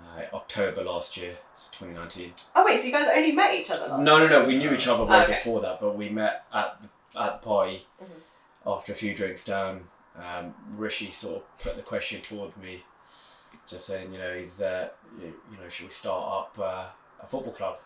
Uh, 0.00 0.34
October 0.34 0.82
last 0.82 1.18
year, 1.18 1.36
so 1.54 1.68
2019. 1.72 2.32
Oh 2.56 2.64
wait, 2.64 2.80
so 2.80 2.86
you 2.86 2.92
guys 2.92 3.06
only 3.14 3.32
met 3.32 3.54
each 3.54 3.70
other? 3.70 4.02
no, 4.02 4.18
no, 4.18 4.28
no. 4.28 4.44
We 4.46 4.56
knew 4.56 4.72
each 4.72 4.88
other 4.88 5.04
way 5.04 5.24
okay. 5.24 5.34
before 5.34 5.60
that, 5.60 5.78
but 5.78 5.94
we 5.94 6.08
met 6.08 6.46
at 6.54 6.80
the, 6.80 7.20
at 7.20 7.42
the 7.42 7.46
party 7.46 7.86
mm-hmm. 8.02 8.18
after 8.66 8.92
a 8.92 8.94
few 8.94 9.14
drinks 9.14 9.44
down. 9.44 9.82
Um, 10.16 10.54
Rishi 10.74 11.10
sort 11.10 11.36
of 11.36 11.58
put 11.58 11.76
the 11.76 11.82
question 11.82 12.22
toward 12.22 12.56
me, 12.56 12.82
just 13.66 13.86
saying, 13.86 14.10
you 14.10 14.18
know, 14.18 14.34
he's, 14.34 14.62
uh, 14.62 14.88
you, 15.20 15.34
you 15.52 15.62
know, 15.62 15.68
should 15.68 15.84
we 15.84 15.90
start 15.90 16.48
up 16.48 16.58
uh, 16.58 16.86
a 17.22 17.26
football 17.26 17.52
club? 17.52 17.78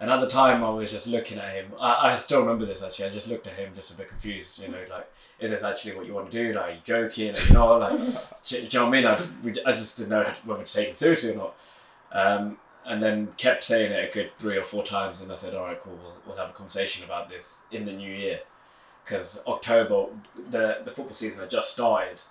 And 0.00 0.10
at 0.10 0.18
the 0.20 0.26
time, 0.26 0.64
I 0.64 0.70
was 0.70 0.90
just 0.90 1.06
looking 1.06 1.38
at 1.38 1.50
him. 1.50 1.72
I, 1.78 2.10
I 2.10 2.14
still 2.14 2.40
remember 2.40 2.64
this 2.64 2.82
actually. 2.82 3.04
I 3.04 3.10
just 3.10 3.28
looked 3.28 3.46
at 3.46 3.52
him, 3.52 3.70
just 3.74 3.92
a 3.92 3.96
bit 3.96 4.08
confused. 4.08 4.58
You 4.58 4.68
know, 4.68 4.82
like, 4.88 5.12
is 5.38 5.50
this 5.50 5.62
actually 5.62 5.94
what 5.94 6.06
you 6.06 6.14
want 6.14 6.30
to 6.30 6.36
do? 6.44 6.54
Like, 6.54 6.66
are 6.66 6.70
you 6.70 6.78
joking? 6.82 7.34
Or 7.50 7.52
not? 7.52 7.80
Like, 7.80 8.00
do, 8.44 8.56
do, 8.56 8.62
you 8.62 8.68
know 8.78 8.86
what 8.86 8.88
I 8.88 8.90
mean? 8.90 9.06
I, 9.06 9.20
we, 9.44 9.50
I 9.66 9.72
just 9.72 9.98
didn't 9.98 10.10
know 10.10 10.32
whether 10.46 10.64
to 10.64 10.72
take 10.72 10.88
it 10.88 10.98
seriously 10.98 11.32
or 11.32 11.36
not. 11.36 11.54
Um, 12.12 12.56
and 12.86 13.02
then 13.02 13.28
kept 13.36 13.62
saying 13.62 13.92
it 13.92 14.10
a 14.10 14.12
good 14.12 14.30
three 14.38 14.56
or 14.56 14.64
four 14.64 14.82
times. 14.82 15.20
And 15.20 15.30
I 15.30 15.34
said, 15.34 15.54
all 15.54 15.66
right, 15.66 15.80
cool. 15.82 15.98
We'll, 16.02 16.16
we'll 16.26 16.36
have 16.38 16.48
a 16.48 16.54
conversation 16.54 17.04
about 17.04 17.28
this 17.28 17.64
in 17.70 17.84
the 17.84 17.92
new 17.92 18.10
year, 18.10 18.40
because 19.04 19.42
October, 19.46 20.06
the 20.48 20.78
the 20.82 20.90
football 20.90 21.14
season 21.14 21.40
had 21.40 21.50
just 21.50 21.74
started. 21.74 22.22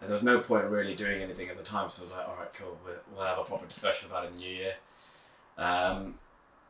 And 0.00 0.08
there 0.08 0.14
was 0.14 0.22
no 0.22 0.38
point 0.38 0.64
really 0.66 0.94
doing 0.94 1.20
anything 1.20 1.48
at 1.48 1.58
the 1.58 1.64
time, 1.64 1.90
so 1.90 2.02
I 2.02 2.04
was 2.04 2.12
like, 2.12 2.28
all 2.28 2.36
right, 2.38 2.54
cool, 2.54 2.78
we'll, 2.84 2.94
we'll 3.12 3.26
have 3.26 3.38
a 3.38 3.42
proper 3.42 3.66
discussion 3.66 4.08
about 4.08 4.24
it 4.24 4.28
in 4.28 4.34
the 4.34 4.40
new 4.40 4.54
year. 4.54 4.74
Um, 5.58 6.14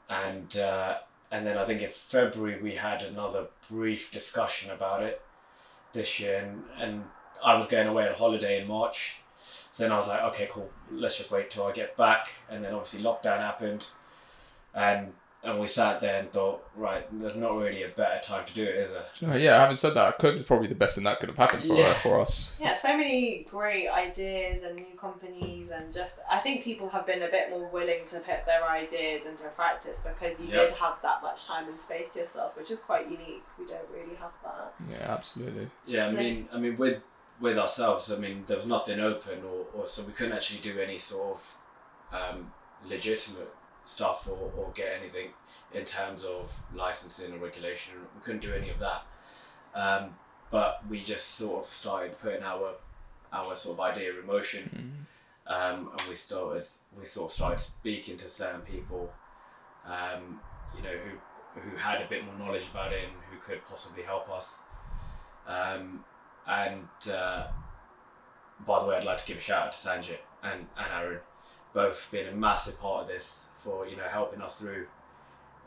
and 0.08 0.56
uh, 0.56 0.98
and 1.30 1.46
then 1.46 1.58
I 1.58 1.64
think 1.64 1.82
in 1.82 1.90
February 1.90 2.60
we 2.62 2.74
had 2.74 3.02
another 3.02 3.46
brief 3.70 4.10
discussion 4.10 4.70
about 4.70 5.02
it 5.02 5.20
this 5.92 6.20
year, 6.20 6.38
and, 6.38 6.64
and 6.78 7.04
I 7.44 7.54
was 7.54 7.66
going 7.66 7.88
away 7.88 8.08
on 8.08 8.14
holiday 8.14 8.60
in 8.60 8.68
March. 8.68 9.16
So 9.70 9.84
then 9.84 9.92
I 9.92 9.98
was 9.98 10.08
like, 10.08 10.22
okay, 10.22 10.48
cool, 10.50 10.70
let's 10.90 11.18
just 11.18 11.30
wait 11.30 11.50
till 11.50 11.64
I 11.64 11.72
get 11.72 11.96
back, 11.96 12.28
and 12.50 12.64
then 12.64 12.72
obviously 12.72 13.02
lockdown 13.02 13.38
happened, 13.38 13.88
and 14.74 15.12
and 15.44 15.60
we 15.60 15.68
sat 15.68 16.00
there 16.00 16.18
and 16.18 16.32
thought, 16.32 16.68
right, 16.74 17.06
there's 17.16 17.36
not 17.36 17.54
really 17.56 17.84
a 17.84 17.88
better 17.88 18.20
time 18.20 18.44
to 18.44 18.54
do 18.54 18.64
it, 18.64 18.74
is 18.74 18.90
there? 18.90 19.30
Uh, 19.30 19.36
yeah, 19.36 19.60
having 19.60 19.76
said 19.76 19.94
that, 19.94 20.18
COVID 20.18 20.38
is 20.38 20.42
probably 20.42 20.66
the 20.66 20.74
best 20.74 20.96
thing 20.96 21.04
that 21.04 21.20
could 21.20 21.28
have 21.28 21.38
happened 21.38 21.62
for, 21.62 21.76
yeah. 21.76 21.86
uh, 21.86 21.94
for 21.94 22.20
us. 22.20 22.58
Yeah, 22.60 22.72
so 22.72 22.96
many 22.96 23.46
great 23.48 23.88
ideas 23.88 24.64
and 24.64 24.76
new 24.76 24.96
companies, 25.00 25.70
and 25.70 25.92
just 25.92 26.18
I 26.30 26.38
think 26.38 26.64
people 26.64 26.88
have 26.88 27.06
been 27.06 27.22
a 27.22 27.28
bit 27.28 27.50
more 27.50 27.68
willing 27.68 28.04
to 28.06 28.18
put 28.18 28.46
their 28.46 28.68
ideas 28.68 29.26
into 29.26 29.48
practice 29.50 30.02
because 30.02 30.40
you 30.40 30.46
yep. 30.46 30.70
did 30.70 30.72
have 30.74 30.96
that 31.02 31.22
much 31.22 31.46
time 31.46 31.68
and 31.68 31.78
space 31.78 32.10
to 32.10 32.20
yourself, 32.20 32.56
which 32.56 32.72
is 32.72 32.80
quite 32.80 33.04
unique. 33.04 33.44
We 33.58 33.66
don't 33.66 33.88
really 33.92 34.16
have 34.16 34.32
that. 34.42 34.74
Yeah, 34.90 35.14
absolutely. 35.14 35.68
Yeah, 35.86 36.08
so, 36.08 36.18
I 36.18 36.20
mean, 36.20 36.48
I 36.52 36.58
mean, 36.58 36.76
with 36.76 37.00
with 37.40 37.56
ourselves, 37.58 38.10
I 38.10 38.18
mean, 38.18 38.42
there 38.44 38.56
was 38.56 38.66
nothing 38.66 38.98
open, 38.98 39.44
or, 39.44 39.66
or 39.72 39.86
so 39.86 40.02
we 40.04 40.12
couldn't 40.12 40.32
actually 40.32 40.58
do 40.60 40.80
any 40.80 40.98
sort 40.98 41.36
of 41.36 41.56
um, 42.12 42.52
legitimate 42.84 43.54
stuff 43.88 44.28
or, 44.28 44.52
or 44.56 44.70
get 44.74 44.88
anything 45.00 45.28
in 45.72 45.82
terms 45.84 46.22
of 46.24 46.54
licensing 46.74 47.34
or 47.34 47.38
regulation. 47.38 47.94
We 48.14 48.22
couldn't 48.22 48.42
do 48.42 48.52
any 48.52 48.70
of 48.70 48.78
that. 48.80 49.02
Um, 49.74 50.14
but 50.50 50.82
we 50.88 51.02
just 51.02 51.36
sort 51.36 51.64
of 51.64 51.70
started 51.70 52.18
putting 52.18 52.42
our 52.42 52.74
our 53.32 53.54
sort 53.54 53.78
of 53.78 53.80
idea 53.80 54.18
in 54.18 54.26
motion, 54.26 55.06
um, 55.46 55.90
and 55.92 56.08
we 56.08 56.14
started 56.14 56.64
we 56.98 57.04
sort 57.04 57.30
of 57.30 57.34
started 57.34 57.58
speaking 57.58 58.16
to 58.16 58.28
certain 58.30 58.62
people, 58.62 59.12
um, 59.86 60.40
you 60.76 60.82
know, 60.82 60.96
who 61.04 61.60
who 61.60 61.76
had 61.76 62.00
a 62.00 62.08
bit 62.08 62.24
more 62.24 62.34
knowledge 62.38 62.66
about 62.70 62.92
it 62.92 63.04
and 63.04 63.12
who 63.30 63.38
could 63.38 63.64
possibly 63.64 64.02
help 64.02 64.30
us. 64.30 64.64
Um, 65.46 66.04
and 66.46 66.88
uh, 67.12 67.48
by 68.66 68.80
the 68.80 68.86
way, 68.86 68.96
I'd 68.96 69.04
like 69.04 69.18
to 69.18 69.26
give 69.26 69.38
a 69.38 69.40
shout 69.40 69.66
out 69.66 69.72
to 69.72 69.78
Sanjit 69.78 70.18
and, 70.42 70.66
and 70.76 70.92
Aaron, 70.92 71.20
both 71.74 72.10
been 72.10 72.28
a 72.28 72.32
massive 72.32 72.80
part 72.80 73.02
of 73.02 73.08
this 73.08 73.46
for 73.56 73.86
you 73.86 73.96
know 73.96 74.04
helping 74.04 74.40
us 74.40 74.60
through 74.60 74.86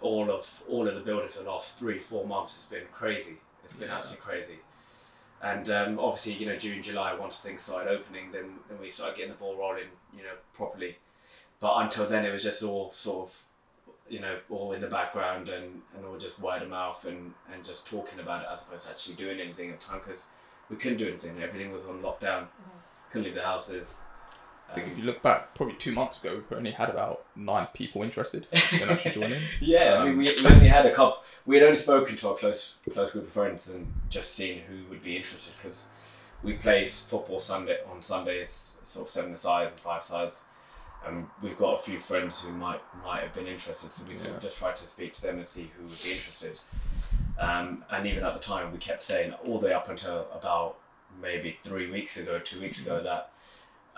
all 0.02 0.32
of 0.32 0.64
all 0.68 0.88
of 0.88 0.96
the 0.96 1.02
building 1.02 1.30
for 1.30 1.44
the 1.44 1.50
last 1.50 1.78
three 1.78 2.00
four 2.00 2.26
months. 2.26 2.56
It's 2.56 2.66
been 2.66 2.88
crazy. 2.92 3.38
It's 3.64 3.74
been 3.74 3.90
Yeah. 3.90 3.98
absolutely 3.98 4.26
crazy. 4.26 4.60
And 5.44 5.70
um, 5.72 6.00
obviously, 6.00 6.34
you 6.34 6.46
know, 6.46 6.56
June, 6.56 6.84
July, 6.84 7.16
once 7.16 7.42
things 7.42 7.62
started 7.62 7.90
opening, 7.90 8.32
then, 8.32 8.60
then 8.70 8.80
we 8.80 8.90
started 8.90 9.16
getting 9.16 9.32
the 9.32 9.38
ball 9.38 9.56
rolling, 9.58 9.88
you 10.16 10.22
know, 10.22 10.36
properly. 10.54 10.98
But 11.60 11.78
until 11.82 12.06
then, 12.06 12.26
it 12.26 12.32
was 12.32 12.44
just 12.44 12.62
all 12.62 12.92
sort 12.92 13.28
of, 13.28 13.44
you 14.08 14.20
know, 14.20 14.38
all 14.52 14.72
in 14.74 14.82
the 14.82 14.88
background 14.88 15.50
and, 15.50 15.82
and 15.96 16.06
all 16.06 16.18
just 16.20 16.40
word 16.40 16.62
of 16.62 16.70
mouth 16.70 17.04
and, 17.06 17.34
and 17.52 17.64
just 17.66 17.88
talking 17.88 18.20
about 18.20 18.44
it 18.44 18.50
as 18.54 18.62
opposed 18.62 18.86
to 18.86 18.92
actually 18.92 19.16
doing 19.16 19.40
anything 19.40 19.72
at 19.72 19.80
the 19.80 19.86
time 19.88 19.98
because 20.00 20.28
we 20.70 20.76
couldn't 20.76 21.00
do 21.00 21.08
anything. 21.08 21.42
Everything 21.42 21.72
was 21.72 21.86
on 21.86 22.02
lockdown. 22.04 22.46
Couldn't 23.10 23.26
leave 23.26 23.36
the 23.36 23.42
houses. 23.42 24.02
I 24.72 24.74
think 24.74 24.86
Um, 24.88 24.92
if 24.94 24.98
you 25.00 25.04
look 25.04 25.22
back, 25.22 25.54
probably 25.54 25.76
two 25.76 25.92
months 25.92 26.20
ago, 26.24 26.42
we 26.50 26.56
only 26.58 26.72
had 26.72 26.90
about 26.90 27.26
nine 27.36 27.68
people 27.74 28.04
interested 28.04 28.48
in 28.82 28.90
actually 28.90 29.12
joining. 29.12 29.42
Yeah, 29.60 30.00
I 30.00 30.04
mean, 30.04 30.12
Um, 30.14 30.18
we, 30.18 30.26
we 30.26 30.48
only 30.48 30.68
had 30.68 30.86
a 30.86 30.94
couple. 30.94 31.22
We 31.46 31.56
had 31.58 31.64
only 31.66 31.76
spoken 31.76 32.16
to 32.16 32.30
our 32.30 32.36
close 32.36 32.76
close 32.94 33.12
group 33.12 33.26
of 33.28 33.34
friends 33.34 33.68
and 33.68 33.92
just 34.10 34.34
seen 34.34 34.60
who 34.68 34.86
would 34.90 35.02
be 35.02 35.16
interested 35.18 35.54
because 35.58 35.88
we 36.44 36.54
play 36.54 36.86
football 36.86 37.40
Sunday 37.40 37.78
on 37.92 38.02
Sundays, 38.02 38.78
sort 38.82 39.06
of 39.08 39.10
seven 39.12 39.36
sides 39.36 39.74
and 39.74 39.80
five 39.82 40.04
sides, 40.04 40.42
and 41.06 41.28
we've 41.42 41.58
got 41.58 41.80
a 41.80 41.84
few 41.84 42.00
friends 42.00 42.42
who 42.42 42.52
might 42.52 42.82
might 43.04 43.22
have 43.24 43.34
been 43.34 43.48
interested. 43.48 43.92
So 43.92 44.04
we 44.08 44.16
sort 44.16 44.36
of 44.38 44.42
just 44.42 44.58
tried 44.58 44.76
to 44.78 44.88
speak 44.88 45.12
to 45.14 45.22
them 45.24 45.38
and 45.38 45.46
see 45.48 45.70
who 45.78 45.84
would 45.84 46.02
be 46.04 46.12
interested. 46.12 46.60
Um, 47.40 47.84
and 47.90 48.06
even 48.08 48.24
at 48.24 48.34
the 48.34 48.40
time, 48.40 48.72
we 48.72 48.78
kept 48.78 49.04
saying 49.04 49.34
all 49.46 49.60
the 49.60 49.68
way 49.68 49.74
up 49.74 49.90
until 49.90 50.28
about 50.34 50.78
maybe 51.22 51.58
three 51.64 51.90
weeks 51.92 52.16
ago, 52.18 52.40
two 52.40 52.60
weeks 52.62 52.80
ago, 52.80 53.02
that 53.04 53.32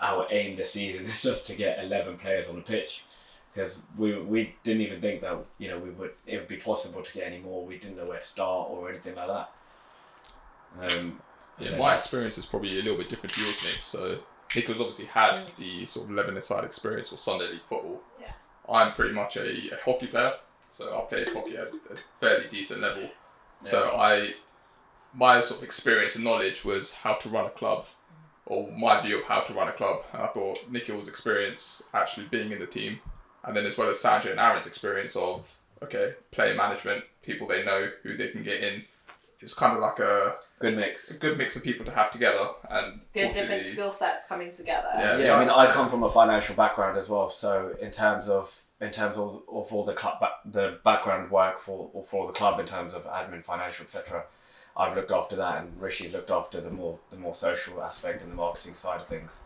our 0.00 0.26
aim 0.30 0.56
this 0.56 0.72
season 0.72 1.06
is 1.06 1.22
just 1.22 1.46
to 1.46 1.54
get 1.54 1.82
eleven 1.82 2.16
players 2.18 2.48
on 2.48 2.56
the 2.56 2.62
pitch 2.62 3.04
because 3.52 3.82
we, 3.96 4.18
we 4.18 4.54
didn't 4.64 4.82
even 4.82 5.00
think 5.00 5.20
that 5.20 5.38
you 5.58 5.68
know 5.68 5.78
we 5.78 5.90
would 5.90 6.12
it 6.26 6.38
would 6.38 6.48
be 6.48 6.56
possible 6.56 7.02
to 7.02 7.12
get 7.12 7.24
any 7.26 7.38
more. 7.38 7.64
We 7.64 7.78
didn't 7.78 7.96
know 7.96 8.04
where 8.06 8.18
to 8.18 8.24
start 8.26 8.68
or 8.70 8.88
anything 8.90 9.14
like 9.14 9.28
that. 9.28 9.50
Um, 10.80 11.20
Yeah, 11.58 11.76
my 11.76 11.94
experience 11.94 12.36
is 12.36 12.46
probably 12.46 12.78
a 12.78 12.82
little 12.82 12.98
bit 12.98 13.08
different 13.08 13.32
to 13.34 13.40
yours, 13.40 13.62
Nick. 13.62 13.82
So 13.82 14.18
Nick 14.54 14.66
has 14.66 14.80
obviously 14.80 15.06
had 15.06 15.40
the 15.56 15.86
sort 15.86 16.06
of 16.06 16.10
eleven 16.12 16.40
side 16.42 16.64
experience 16.64 17.12
or 17.12 17.16
Sunday 17.16 17.48
league 17.48 17.62
football. 17.62 18.02
Yeah. 18.20 18.32
I'm 18.68 18.92
pretty 18.92 19.14
much 19.14 19.36
a, 19.36 19.74
a 19.74 19.76
hockey 19.84 20.08
player, 20.08 20.32
so 20.70 20.96
I 20.98 21.00
played 21.08 21.28
hockey 21.28 21.56
at 21.56 21.68
a 21.68 21.96
fairly 22.18 22.48
decent 22.48 22.80
level. 22.80 23.08
So 23.58 23.90
I, 23.96 24.34
my 25.14 25.40
sort 25.40 25.60
of 25.60 25.64
experience 25.64 26.16
and 26.16 26.24
knowledge 26.24 26.64
was 26.64 26.92
how 26.92 27.14
to 27.14 27.28
run 27.28 27.46
a 27.46 27.50
club, 27.50 27.86
or 28.46 28.70
my 28.72 29.00
view 29.04 29.18
of 29.18 29.24
how 29.24 29.40
to 29.40 29.52
run 29.52 29.68
a 29.68 29.72
club. 29.72 30.02
And 30.12 30.22
I 30.22 30.26
thought 30.26 30.70
Nikhil's 30.70 31.08
experience 31.08 31.82
actually 31.92 32.26
being 32.26 32.52
in 32.52 32.58
the 32.58 32.66
team, 32.66 32.98
and 33.44 33.56
then 33.56 33.64
as 33.64 33.76
well 33.76 33.88
as 33.88 33.96
Sanjay 33.96 34.30
and 34.30 34.40
Aaron's 34.40 34.66
experience 34.66 35.16
of 35.16 35.56
okay 35.82 36.14
player 36.30 36.54
management, 36.54 37.04
people 37.22 37.46
they 37.46 37.64
know 37.64 37.90
who 38.02 38.16
they 38.16 38.28
can 38.28 38.42
get 38.42 38.62
in. 38.62 38.84
It's 39.40 39.54
kind 39.54 39.74
of 39.76 39.82
like 39.82 39.98
a 39.98 40.36
good 40.58 40.76
mix. 40.76 41.10
a 41.10 41.18
good 41.18 41.36
mix 41.36 41.56
of 41.56 41.62
people 41.62 41.84
to 41.84 41.90
have 41.90 42.10
together 42.10 42.46
and 42.70 43.00
They're 43.12 43.32
different 43.32 43.64
skill 43.64 43.90
sets 43.90 44.26
coming 44.26 44.50
together. 44.50 44.88
Yeah. 44.96 45.18
Yeah, 45.18 45.34
I 45.34 45.40
mean, 45.40 45.50
I 45.50 45.70
come 45.70 45.88
from 45.88 46.02
a 46.02 46.10
financial 46.10 46.54
background 46.54 46.96
as 46.96 47.08
well. 47.08 47.28
So 47.28 47.74
in 47.80 47.90
terms 47.90 48.28
of 48.28 48.62
in 48.80 48.90
terms 48.90 49.16
of, 49.16 49.42
of 49.50 49.72
all 49.72 49.84
the 49.84 49.94
club, 49.94 50.22
the 50.44 50.78
background 50.84 51.30
work 51.30 51.58
for 51.58 51.90
or 51.92 52.04
for 52.04 52.26
the 52.26 52.32
club 52.32 52.60
in 52.60 52.66
terms 52.66 52.94
of 52.94 53.04
admin, 53.06 53.44
financial, 53.44 53.84
etc. 53.84 54.24
I've 54.76 54.96
looked 54.96 55.12
after 55.12 55.36
that, 55.36 55.62
and 55.62 55.80
Rishi 55.80 56.08
looked 56.08 56.30
after 56.30 56.60
the 56.60 56.70
more 56.70 56.98
the 57.10 57.16
more 57.16 57.34
social 57.34 57.82
aspect 57.82 58.22
and 58.22 58.32
the 58.32 58.36
marketing 58.36 58.74
side 58.74 59.00
of 59.00 59.06
things. 59.06 59.42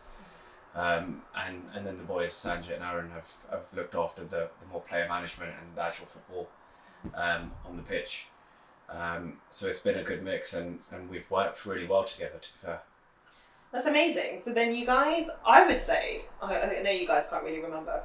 Um, 0.75 1.23
and 1.35 1.63
and 1.73 1.85
then 1.85 1.97
the 1.97 2.03
boys 2.03 2.33
Sanjay 2.33 2.75
and 2.75 2.83
Aaron 2.83 3.11
have, 3.11 3.31
have 3.51 3.67
looked 3.75 3.95
after 3.95 4.23
the, 4.23 4.49
the 4.59 4.65
more 4.71 4.81
player 4.81 5.07
management 5.07 5.53
and 5.61 5.75
the 5.75 5.83
actual 5.83 6.05
football 6.07 6.49
um, 7.15 7.51
on 7.65 7.77
the 7.77 7.83
pitch. 7.83 8.27
Um, 8.89 9.37
so 9.51 9.67
it's 9.67 9.79
been 9.79 9.99
a 9.99 10.03
good 10.03 10.23
mix, 10.23 10.53
and, 10.53 10.79
and 10.91 11.09
we've 11.09 11.29
worked 11.29 11.65
really 11.65 11.85
well 11.85 12.03
together. 12.03 12.37
To 12.39 12.49
be 12.53 12.57
fair. 12.65 12.81
That's 13.71 13.85
amazing. 13.85 14.39
So 14.39 14.51
then 14.51 14.73
you 14.73 14.83
guys, 14.83 15.29
I 15.45 15.65
would 15.67 15.79
say, 15.79 16.23
I, 16.41 16.77
I 16.77 16.81
know 16.81 16.89
you 16.89 17.05
guys 17.05 17.27
can't 17.29 17.43
really 17.43 17.59
remember 17.59 18.01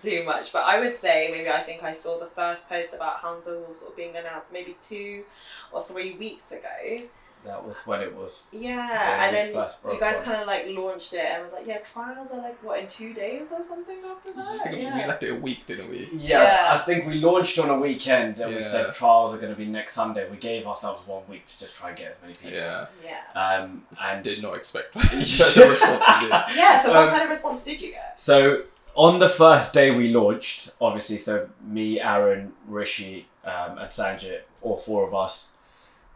too 0.00 0.24
much, 0.24 0.52
but 0.52 0.64
I 0.64 0.78
would 0.80 0.96
say 0.96 1.28
maybe 1.30 1.48
I 1.50 1.60
think 1.60 1.82
I 1.82 1.92
saw 1.92 2.18
the 2.18 2.26
first 2.26 2.68
post 2.68 2.94
about 2.94 3.16
Hounslow 3.18 3.60
Wolves 3.60 3.80
sort 3.80 3.92
of 3.92 3.96
being 3.96 4.16
announced 4.16 4.52
maybe 4.52 4.76
two 4.80 5.24
or 5.72 5.82
three 5.82 6.12
weeks 6.12 6.52
ago. 6.52 7.02
That 7.44 7.64
was 7.64 7.78
when 7.86 8.00
it 8.00 8.12
was 8.16 8.46
Yeah, 8.50 9.24
and 9.24 9.34
then 9.34 9.52
first 9.52 9.78
you 9.88 9.98
guys 10.00 10.18
kind 10.24 10.40
of 10.40 10.48
like 10.48 10.66
launched 10.70 11.14
it 11.14 11.20
and 11.24 11.40
was 11.44 11.52
like, 11.52 11.68
yeah, 11.68 11.78
trials 11.78 12.32
are 12.32 12.38
like 12.42 12.60
what 12.64 12.80
in 12.80 12.88
two 12.88 13.14
days 13.14 13.52
or 13.52 13.62
something 13.62 13.96
after 14.10 14.30
I 14.32 14.42
that. 14.42 14.62
think 14.64 14.74
we 14.76 14.82
Yeah. 14.82 15.06
left 15.06 15.22
it 15.22 15.30
a 15.30 15.34
week, 15.36 15.64
didn't 15.64 15.88
we? 15.88 16.08
Yeah, 16.12 16.42
Yeah. 16.42 16.74
I 16.74 16.78
think 16.78 17.06
we 17.06 17.14
launched 17.14 17.56
on 17.60 17.70
a 17.70 17.78
weekend 17.78 18.40
and 18.40 18.52
we 18.52 18.60
said 18.60 18.92
trials 18.92 19.32
are 19.32 19.38
going 19.38 19.52
to 19.52 19.56
be 19.58 19.66
next 19.66 19.92
Sunday. 19.94 20.28
We 20.28 20.36
gave 20.36 20.66
ourselves 20.66 21.06
one 21.06 21.22
week 21.28 21.46
to 21.46 21.58
just 21.60 21.76
try 21.76 21.90
and 21.90 21.96
get 21.96 22.10
as 22.10 22.16
many 22.22 22.34
people. 22.34 22.58
Yeah, 22.58 22.86
Yeah. 23.04 23.40
Um, 23.40 23.84
and 24.00 24.24
did 24.24 24.42
not 24.42 24.56
expect 24.56 24.92
the 24.94 25.66
response 25.68 26.02
we 26.08 26.20
did. 26.28 26.30
Yeah. 26.56 26.76
So 26.82 26.88
what 26.90 26.96
Um, 27.04 27.10
kind 27.10 27.22
of 27.22 27.28
response 27.30 27.62
did 27.62 27.80
you 27.80 27.92
get? 27.92 28.20
so 28.20 28.62
on 28.98 29.20
the 29.20 29.28
first 29.28 29.72
day 29.72 29.92
we 29.92 30.08
launched, 30.08 30.74
obviously, 30.80 31.16
so 31.16 31.48
me, 31.64 32.00
Aaron, 32.00 32.52
Rishi, 32.66 33.28
um, 33.44 33.78
and 33.78 33.88
Sanjit, 33.90 34.40
all 34.60 34.76
four 34.76 35.06
of 35.06 35.14
us, 35.14 35.56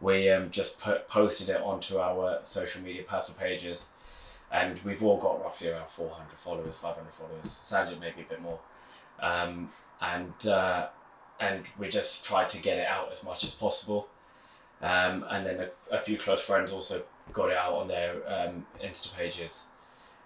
we 0.01 0.29
um, 0.29 0.51
just 0.51 0.81
put, 0.81 1.07
posted 1.07 1.47
it 1.47 1.61
onto 1.61 1.97
our 1.97 2.39
social 2.43 2.81
media 2.83 3.03
personal 3.03 3.39
pages, 3.39 3.93
and 4.51 4.77
we've 4.79 5.01
all 5.01 5.17
got 5.17 5.41
roughly 5.41 5.69
around 5.69 5.89
400 5.89 6.33
followers, 6.33 6.77
500 6.77 7.13
followers. 7.13 7.45
Sanjit 7.45 8.01
maybe 8.01 8.21
a 8.21 8.29
bit 8.29 8.41
more, 8.41 8.59
um, 9.21 9.69
and 10.01 10.47
uh, 10.47 10.87
and 11.39 11.63
we 11.79 11.87
just 11.87 12.25
tried 12.25 12.49
to 12.49 12.61
get 12.61 12.77
it 12.77 12.87
out 12.87 13.09
as 13.13 13.23
much 13.23 13.45
as 13.45 13.51
possible, 13.51 14.09
um, 14.81 15.23
and 15.29 15.47
then 15.47 15.61
a, 15.61 15.95
a 15.95 15.99
few 15.99 16.17
close 16.17 16.41
friends 16.41 16.73
also 16.73 17.01
got 17.31 17.49
it 17.49 17.55
out 17.55 17.73
on 17.73 17.87
their 17.87 18.15
um, 18.27 18.65
Insta 18.83 19.15
pages. 19.15 19.69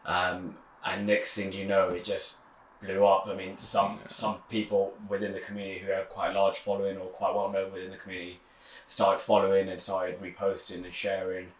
Um, 0.07 0.57
and 0.83 1.05
next 1.05 1.33
thing 1.35 1.51
you 1.51 1.65
know, 1.65 1.89
it 1.89 2.03
just 2.03 2.37
blew 2.81 3.05
up. 3.05 3.27
I 3.27 3.33
mean, 3.35 3.57
some 3.57 3.99
Yeah. 4.03 4.11
some 4.11 4.37
people 4.49 4.93
within 5.09 5.33
the 5.33 5.39
community 5.39 5.79
who 5.79 5.91
have 5.91 6.09
quite 6.09 6.31
a 6.31 6.39
large 6.39 6.57
following 6.57 6.97
or 6.97 7.07
quite 7.07 7.33
well 7.33 7.49
known 7.49 7.71
within 7.71 7.91
the 7.91 7.97
community 7.97 8.39
started 8.85 9.19
following 9.21 9.69
and 9.69 9.79
started 9.79 10.19
reposting 10.21 10.83
and 10.83 10.93
sharing. 10.93 11.51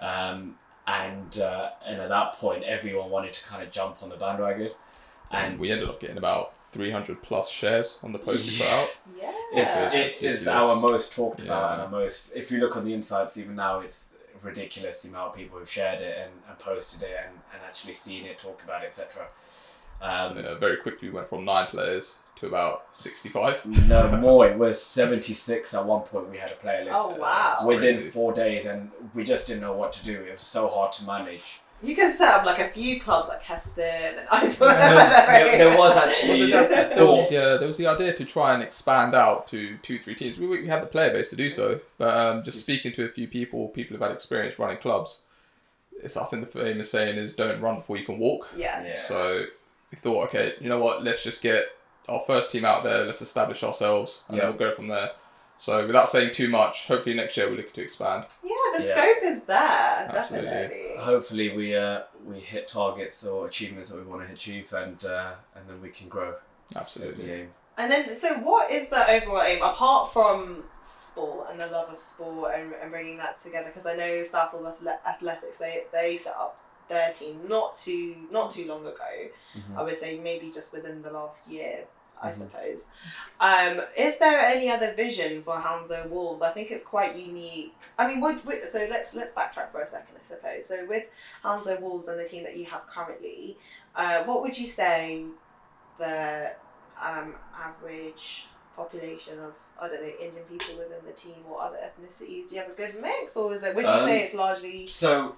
Um, 0.00 0.58
and 0.86 1.38
uh, 1.38 1.70
and 1.84 2.00
at 2.00 2.08
that 2.08 2.34
point, 2.34 2.64
everyone 2.64 3.10
wanted 3.10 3.32
to 3.34 3.44
kind 3.44 3.62
of 3.62 3.70
jump 3.70 4.02
on 4.02 4.08
the 4.08 4.16
bandwagon. 4.16 4.70
And 5.30 5.58
we 5.58 5.70
ended 5.72 5.88
up 5.88 6.00
getting 6.00 6.18
about 6.18 6.52
300 6.72 7.20
plus 7.22 7.48
shares 7.50 7.98
on 8.04 8.12
the 8.12 8.18
post 8.18 8.46
we 8.48 8.58
put 8.58 8.66
out. 8.68 8.88
Yeah. 9.20 9.32
it's, 9.52 9.68
Yeah. 9.68 9.92
it 9.92 10.22
is 10.22 10.46
our 10.46 10.76
most 10.76 11.12
talked 11.12 11.40
about 11.40 11.62
Yeah. 11.62 11.72
and 11.74 11.82
our 11.82 11.88
most. 11.88 12.30
If 12.34 12.50
you 12.52 12.58
look 12.58 12.76
on 12.76 12.84
the 12.84 12.94
insights, 12.94 13.36
even 13.36 13.56
now, 13.56 13.80
it's 13.80 14.10
ridiculous 14.42 15.02
the 15.02 15.08
amount 15.08 15.30
of 15.30 15.34
people 15.34 15.58
who've 15.58 15.68
shared 15.70 16.00
it 16.00 16.16
and, 16.18 16.32
and 16.48 16.56
posted 16.58 17.02
it 17.02 17.16
and, 17.26 17.34
and 17.52 17.62
actually 17.66 17.94
seen 17.94 18.24
it, 18.26 18.38
talked 18.38 18.62
about 18.62 18.84
it, 18.84 18.86
etc. 18.88 19.26
Um, 20.02 20.38
Uh, 20.38 20.54
very 20.56 20.76
quickly, 20.76 21.08
we 21.08 21.14
went 21.14 21.28
from 21.28 21.44
nine 21.44 21.66
players 21.68 22.20
to 22.36 22.46
about 22.46 22.86
65. 22.94 23.88
No 23.88 24.16
more. 24.20 24.46
It 24.46 24.58
was 24.58 24.80
seventy 24.80 25.32
six 25.34 25.72
at 25.74 25.84
one 25.84 26.02
point. 26.02 26.28
We 26.30 26.38
had 26.38 26.52
a 26.52 26.56
player 26.56 26.84
list 26.84 26.96
Oh 26.98 27.16
wow. 27.16 27.58
within 27.66 27.96
Crazy. 27.96 28.10
four 28.10 28.32
days, 28.32 28.66
and 28.66 28.90
we 29.14 29.24
just 29.24 29.46
didn't 29.46 29.62
know 29.62 29.72
what 29.72 29.92
to 29.92 30.04
do. 30.04 30.20
It 30.20 30.32
was 30.32 30.42
so 30.42 30.68
hard 30.68 30.92
to 30.92 31.04
manage. 31.06 31.60
You 31.82 31.94
can 31.94 32.10
set 32.10 32.28
up 32.32 32.46
like 32.46 32.58
a 32.58 32.68
few 32.70 32.98
clubs 33.00 33.28
like 33.28 33.42
Heston 33.42 33.84
and 34.18 34.26
Ice 34.32 34.58
No, 34.60 34.66
there, 34.68 35.58
there 35.58 35.78
was 35.78 35.94
actually 36.04 36.50
Well, 36.50 36.64
a 36.64 36.68
there, 36.68 36.88
was, 36.88 36.98
thought. 36.98 37.30
yeah, 37.30 37.56
there 37.58 37.66
was 37.66 37.76
the 37.76 37.86
idea 37.86 38.14
to 38.14 38.24
try 38.24 38.54
and 38.54 38.62
expand 38.62 39.14
out 39.14 39.46
to 39.48 39.76
two, 39.78 39.98
three 39.98 40.14
teams. 40.14 40.38
We, 40.38 40.46
we 40.46 40.66
had 40.66 40.82
the 40.82 40.86
player 40.86 41.10
base 41.12 41.28
to 41.30 41.36
do 41.36 41.50
so, 41.50 41.80
but 41.98 42.16
um, 42.16 42.42
just 42.42 42.60
speaking 42.60 42.92
to 42.92 43.04
a 43.04 43.08
few 43.10 43.28
people, 43.28 43.68
people 43.68 43.94
who've 43.94 44.02
had 44.02 44.10
experience 44.12 44.58
running 44.58 44.78
clubs, 44.78 45.22
it's 46.02 46.16
I 46.16 46.24
think 46.24 46.50
the 46.50 46.58
famous 46.60 46.90
saying 46.90 47.16
is 47.18 47.34
"Don't 47.34 47.60
run 47.60 47.76
before 47.76 47.96
you 47.98 48.04
can 48.06 48.18
walk." 48.18 48.48
Yes. 48.56 48.84
Yeah. 48.86 49.02
So 49.02 49.44
we 49.90 49.98
thought, 49.98 50.24
okay, 50.28 50.54
you 50.60 50.68
know 50.68 50.78
what? 50.80 51.02
Let's 51.04 51.22
just 51.22 51.42
get 51.42 51.64
our 52.08 52.22
first 52.26 52.52
team 52.52 52.64
out 52.64 52.84
there. 52.84 53.04
Let's 53.04 53.22
establish 53.22 53.62
ourselves, 53.62 54.24
and 54.28 54.36
Yeah. 54.36 54.44
then 54.46 54.56
we'll 54.56 54.68
go 54.70 54.74
from 54.74 54.88
there. 54.88 55.10
So 55.58 55.86
without 55.86 56.10
saying 56.10 56.32
too 56.34 56.48
much, 56.48 56.86
hopefully 56.86 57.14
next 57.14 57.36
year 57.36 57.48
we're 57.48 57.56
looking 57.56 57.72
to 57.72 57.82
expand. 57.82 58.26
Yeah, 58.42 58.54
the 58.76 58.84
Yeah. 58.84 58.92
scope 58.92 59.22
is 59.22 59.44
there, 59.44 60.08
Absolutely. 60.12 60.50
definitely. 60.50 60.96
Hopefully, 60.98 61.56
we 61.56 61.74
uh, 61.76 62.02
we 62.24 62.40
hit 62.40 62.68
targets 62.68 63.24
or 63.24 63.46
achievements 63.46 63.88
that 63.90 63.96
we 63.96 64.02
want 64.04 64.26
to 64.26 64.32
achieve, 64.32 64.72
and 64.74 65.02
uh, 65.04 65.32
and 65.54 65.68
then 65.68 65.80
we 65.80 65.88
can 65.88 66.08
grow 66.08 66.34
Absolutely. 66.74 67.48
And 67.78 67.90
then, 67.90 68.14
so 68.14 68.34
what 68.38 68.70
is 68.70 68.88
the 68.88 69.08
overall 69.10 69.42
aim 69.42 69.62
apart 69.62 70.10
from 70.12 70.64
sport 70.82 71.48
and 71.50 71.60
the 71.60 71.66
love 71.66 71.90
of 71.90 71.98
sport 71.98 72.54
and, 72.54 72.72
and 72.74 72.90
bringing 72.90 73.18
that 73.18 73.36
together? 73.38 73.66
Because 73.68 73.86
I 73.86 73.94
know 73.94 74.22
Southall 74.22 74.66
Athletics 75.06 75.58
they 75.58 75.84
they 75.92 76.16
set 76.16 76.34
up 76.34 76.58
their 76.88 77.12
team 77.12 77.40
not 77.48 77.76
too 77.76 78.16
not 78.30 78.50
too 78.50 78.66
long 78.66 78.86
ago. 78.86 79.28
Mm-hmm. 79.56 79.78
I 79.78 79.82
would 79.82 79.98
say 79.98 80.18
maybe 80.18 80.50
just 80.50 80.72
within 80.72 81.00
the 81.00 81.10
last 81.10 81.48
year. 81.48 81.84
I 82.20 82.30
mm-hmm. 82.30 82.40
suppose. 82.40 82.86
Um, 83.40 83.82
is 83.96 84.18
there 84.18 84.40
any 84.40 84.70
other 84.70 84.94
vision 84.94 85.42
for 85.42 85.58
Hounslow 85.58 86.08
Wolves? 86.08 86.40
I 86.40 86.50
think 86.50 86.70
it's 86.70 86.82
quite 86.82 87.14
unique. 87.14 87.74
I 87.98 88.08
mean, 88.08 88.22
would, 88.22 88.42
would, 88.46 88.66
so 88.66 88.86
let's 88.88 89.14
let's 89.14 89.34
backtrack 89.34 89.70
for 89.70 89.82
a 89.82 89.86
second, 89.86 90.16
I 90.18 90.22
suppose. 90.22 90.66
So 90.66 90.86
with 90.86 91.10
Hounslow 91.42 91.78
Wolves 91.80 92.08
and 92.08 92.18
the 92.18 92.24
team 92.24 92.42
that 92.44 92.56
you 92.56 92.64
have 92.64 92.86
currently, 92.86 93.58
uh, 93.94 94.24
what 94.24 94.40
would 94.40 94.56
you 94.56 94.66
say 94.66 95.24
the 95.98 96.52
um, 97.02 97.34
average 97.54 98.46
population 98.74 99.38
of 99.38 99.54
I 99.80 99.88
don't 99.88 100.02
know 100.02 100.12
Indian 100.20 100.44
people 100.44 100.76
within 100.76 101.04
the 101.06 101.12
team 101.12 101.36
or 101.48 101.60
other 101.60 101.76
ethnicities? 101.76 102.48
Do 102.48 102.56
you 102.56 102.62
have 102.62 102.70
a 102.70 102.74
good 102.74 103.00
mix, 103.00 103.36
or 103.36 103.52
is 103.52 103.62
it? 103.62 103.74
Would 103.74 103.86
you 103.86 103.92
um, 103.92 104.00
say 104.00 104.22
it's 104.22 104.34
largely 104.34 104.86
so? 104.86 105.36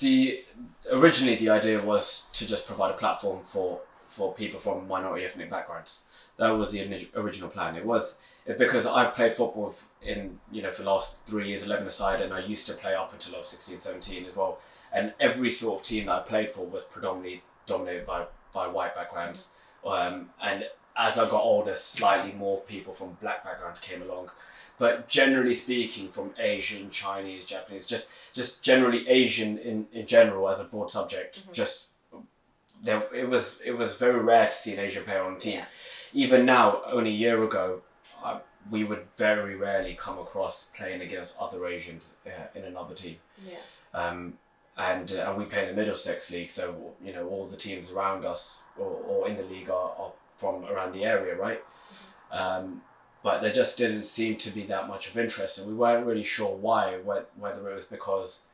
The 0.00 0.44
originally 0.90 1.36
the 1.36 1.50
idea 1.50 1.82
was 1.82 2.28
to 2.32 2.46
just 2.46 2.66
provide 2.66 2.90
a 2.90 2.94
platform 2.94 3.40
for 3.44 3.80
for 4.04 4.34
people 4.34 4.58
from 4.58 4.88
minority 4.88 5.24
ethnic 5.24 5.48
backgrounds. 5.50 6.00
That 6.36 6.50
was 6.50 6.72
the 6.72 7.08
original 7.14 7.48
plan. 7.48 7.76
It 7.76 7.84
was 7.84 8.26
because 8.58 8.86
I 8.86 9.04
played 9.06 9.32
football 9.32 9.74
in 10.02 10.38
you 10.50 10.62
know 10.62 10.70
for 10.70 10.82
the 10.82 10.90
last 10.90 11.24
three 11.26 11.48
years, 11.48 11.62
eleven 11.62 11.86
aside, 11.86 12.20
and 12.20 12.32
I 12.32 12.40
used 12.40 12.66
to 12.66 12.72
play 12.72 12.94
up 12.94 13.12
until 13.12 13.36
I 13.36 13.38
was 13.38 13.48
16, 13.48 13.78
17 13.78 14.24
as 14.24 14.36
well. 14.36 14.58
And 14.92 15.14
every 15.20 15.50
sort 15.50 15.78
of 15.78 15.86
team 15.86 16.06
that 16.06 16.12
I 16.12 16.18
played 16.20 16.50
for 16.50 16.66
was 16.66 16.82
predominantly 16.84 17.42
dominated 17.66 18.06
by 18.06 18.26
by 18.52 18.66
white 18.66 18.94
backgrounds. 18.94 19.50
Um, 19.86 20.30
and 20.42 20.64
as 20.96 21.18
I 21.18 21.28
got 21.28 21.42
older, 21.42 21.74
slightly 21.74 22.32
more 22.32 22.60
people 22.62 22.92
from 22.92 23.16
black 23.20 23.44
backgrounds 23.44 23.80
came 23.80 24.02
along. 24.02 24.30
But 24.80 25.08
generally 25.08 25.52
speaking, 25.52 26.08
from 26.08 26.32
Asian, 26.38 26.88
Chinese, 26.88 27.44
Japanese, 27.44 27.84
just 27.84 28.34
just 28.34 28.64
generally 28.64 29.06
Asian 29.06 29.58
in, 29.58 29.86
in 29.92 30.06
general 30.06 30.48
as 30.48 30.58
a 30.58 30.64
broad 30.64 30.90
subject, 30.90 31.42
mm-hmm. 31.42 31.52
just 31.52 31.90
there 32.82 33.02
it 33.14 33.28
was 33.28 33.60
it 33.60 33.72
was 33.72 33.96
very 33.96 34.20
rare 34.20 34.46
to 34.46 34.50
see 34.50 34.72
an 34.72 34.78
Asian 34.78 35.04
player 35.04 35.22
on 35.22 35.34
the 35.34 35.40
team. 35.40 35.58
Yeah. 35.58 35.64
Even 36.14 36.46
now, 36.46 36.80
only 36.86 37.10
a 37.10 37.20
year 37.26 37.44
ago, 37.44 37.82
I, 38.24 38.40
we 38.70 38.84
would 38.84 39.04
very 39.16 39.54
rarely 39.54 39.94
come 39.94 40.18
across 40.18 40.70
playing 40.74 41.02
against 41.02 41.38
other 41.38 41.66
Asians 41.66 42.16
uh, 42.26 42.58
in 42.58 42.64
another 42.64 42.94
team. 42.94 43.16
Yeah. 43.46 43.58
Um, 43.92 44.38
and 44.78 45.12
uh, 45.12 45.28
and 45.28 45.36
we 45.36 45.44
play 45.44 45.64
in 45.64 45.68
the 45.68 45.74
Middlesex 45.74 46.30
League, 46.30 46.48
so 46.48 46.94
you 47.04 47.12
know 47.12 47.28
all 47.28 47.46
the 47.46 47.58
teams 47.58 47.92
around 47.92 48.24
us 48.24 48.62
or, 48.78 48.86
or 49.06 49.28
in 49.28 49.36
the 49.36 49.42
league 49.42 49.68
are, 49.68 49.92
are 49.98 50.12
from 50.36 50.64
around 50.64 50.92
the 50.94 51.04
area, 51.04 51.36
right? 51.36 51.62
Mm-hmm. 51.68 52.38
Um, 52.38 52.82
but 53.22 53.40
there 53.40 53.52
just 53.52 53.76
didn't 53.76 54.04
seem 54.04 54.36
to 54.36 54.50
be 54.50 54.62
that 54.64 54.88
much 54.88 55.08
of 55.08 55.18
interest, 55.18 55.58
and 55.58 55.68
we 55.68 55.74
weren't 55.74 56.06
really 56.06 56.22
sure 56.22 56.56
why. 56.56 56.98
Whether 57.04 57.70
it 57.70 57.74
was 57.74 57.84
because 57.84 58.46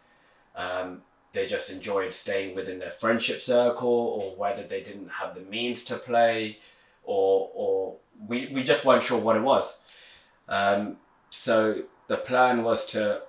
um, 0.56 1.02
they 1.32 1.46
just 1.46 1.70
enjoyed 1.70 2.12
staying 2.12 2.54
within 2.54 2.78
their 2.78 2.90
friendship 2.90 3.40
circle, 3.40 3.88
or 3.88 4.36
whether 4.36 4.62
they 4.62 4.82
didn't 4.82 5.08
have 5.08 5.34
the 5.34 5.42
means 5.42 5.84
to 5.84 5.96
play, 5.96 6.58
or 7.04 7.50
or 7.54 7.96
we, 8.26 8.46
we 8.48 8.62
just 8.62 8.84
weren't 8.84 9.02
sure 9.02 9.20
what 9.20 9.36
it 9.36 9.42
was. 9.42 9.94
Um, 10.48 10.96
so 11.30 11.82
the 12.08 12.16
plan 12.16 12.62
was 12.62 12.86
to 12.86 13.22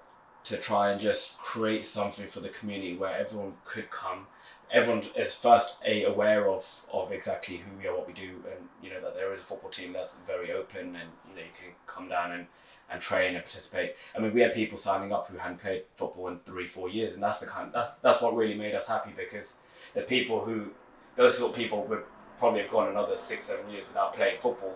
to 0.46 0.58
try 0.58 0.92
and 0.92 1.02
just 1.02 1.38
create 1.38 1.86
something 1.86 2.26
for 2.26 2.40
the 2.40 2.50
community 2.50 2.96
where 2.96 3.16
everyone 3.16 3.54
could 3.66 3.90
come. 3.90 4.28
Everyone 4.72 5.04
is 5.16 5.34
first 5.34 5.76
a 5.86 6.04
aware 6.04 6.50
of, 6.50 6.86
of 6.92 7.12
exactly 7.12 7.58
who 7.58 7.78
we 7.78 7.88
are, 7.88 7.96
what 7.96 8.06
we 8.06 8.14
do, 8.14 8.44
and 8.52 8.68
you 8.82 8.90
know 8.90 9.02
that 9.02 9.16
there 9.16 9.32
is 9.32 9.40
a 9.40 9.44
football 9.44 9.70
team 9.70 9.94
that's 9.94 10.20
very 10.22 10.52
open, 10.52 10.96
and 10.96 11.10
you 11.30 11.36
know 11.36 11.42
you 11.42 11.56
can 11.58 11.74
come 11.86 12.10
down 12.10 12.32
and, 12.34 12.48
and 12.92 13.02
train 13.02 13.36
and 13.36 13.44
participate. 13.44 13.96
I 14.16 14.20
mean, 14.20 14.34
we 14.34 14.42
had 14.42 14.54
people 14.54 14.78
signing 14.78 15.14
up 15.14 15.30
who 15.30 15.38
hadn't 15.38 15.62
played 15.62 15.84
football 15.96 16.28
in 16.28 16.38
three, 16.38 16.66
four 16.66 16.90
years, 16.90 17.14
and 17.14 17.24
that's 17.24 17.40
the 17.40 17.48
kind 17.48 17.72
that's 17.74 17.96
that's 17.98 18.22
what 18.22 18.36
really 18.36 18.56
made 18.56 18.76
us 18.76 18.88
happy 18.88 19.12
because 19.16 19.60
the 19.94 20.02
people 20.02 20.42
who 20.42 20.72
those 21.16 21.38
sort 21.38 21.52
of 21.52 21.58
people 21.58 21.84
would 21.86 22.04
probably 22.38 22.62
have 22.62 22.70
gone 22.70 22.90
another 22.90 23.16
six, 23.16 23.46
seven 23.46 23.70
years 23.72 23.88
without 23.88 24.14
playing 24.14 24.38
football, 24.38 24.76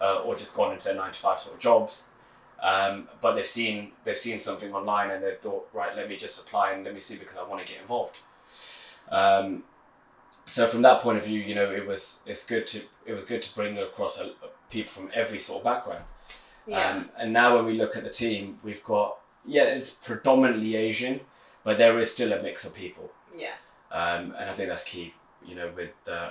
uh, 0.00 0.22
or 0.22 0.34
just 0.34 0.54
gone 0.54 0.72
into 0.72 0.84
their 0.84 0.96
nine 0.96 1.12
to 1.12 1.18
five 1.18 1.38
sort 1.38 1.54
of 1.54 1.60
jobs 1.60 2.10
um, 2.62 3.08
but 3.20 3.34
they've 3.34 3.44
seen 3.44 3.92
they've 4.04 4.16
seen 4.16 4.38
something 4.38 4.72
online 4.74 5.10
and 5.10 5.22
they've 5.22 5.38
thought, 5.38 5.68
right, 5.72 5.96
let 5.96 6.08
me 6.08 6.16
just 6.16 6.46
apply 6.46 6.72
and 6.72 6.84
let 6.84 6.92
me 6.92 7.00
see 7.00 7.16
because 7.16 7.36
I 7.36 7.42
want 7.42 7.64
to 7.64 7.72
get 7.72 7.80
involved. 7.80 8.20
Um, 9.10 9.64
so 10.46 10.66
from 10.66 10.82
that 10.82 11.00
point 11.00 11.18
of 11.18 11.24
view, 11.24 11.40
you 11.40 11.54
know, 11.54 11.70
it 11.70 11.86
was 11.86 12.22
it's 12.26 12.44
good 12.44 12.66
to 12.68 12.82
it 13.06 13.14
was 13.14 13.24
good 13.24 13.42
to 13.42 13.54
bring 13.54 13.78
across 13.78 14.18
a, 14.18 14.24
a 14.24 14.50
people 14.68 14.90
from 14.90 15.10
every 15.14 15.38
sort 15.38 15.58
of 15.58 15.64
background. 15.64 16.04
Yeah. 16.66 16.90
Um, 16.90 17.10
and 17.18 17.32
now 17.32 17.56
when 17.56 17.66
we 17.66 17.74
look 17.74 17.96
at 17.96 18.04
the 18.04 18.10
team, 18.10 18.58
we've 18.62 18.82
got 18.84 19.18
yeah, 19.46 19.64
it's 19.64 19.92
predominantly 19.92 20.76
Asian, 20.76 21.20
but 21.62 21.78
there 21.78 21.98
is 21.98 22.10
still 22.10 22.32
a 22.32 22.42
mix 22.42 22.64
of 22.64 22.74
people. 22.74 23.10
Yeah. 23.36 23.54
Um, 23.90 24.34
and 24.38 24.50
I 24.50 24.52
think 24.54 24.68
that's 24.68 24.84
key, 24.84 25.14
you 25.44 25.54
know, 25.54 25.70
with 25.74 25.90
uh, 26.10 26.30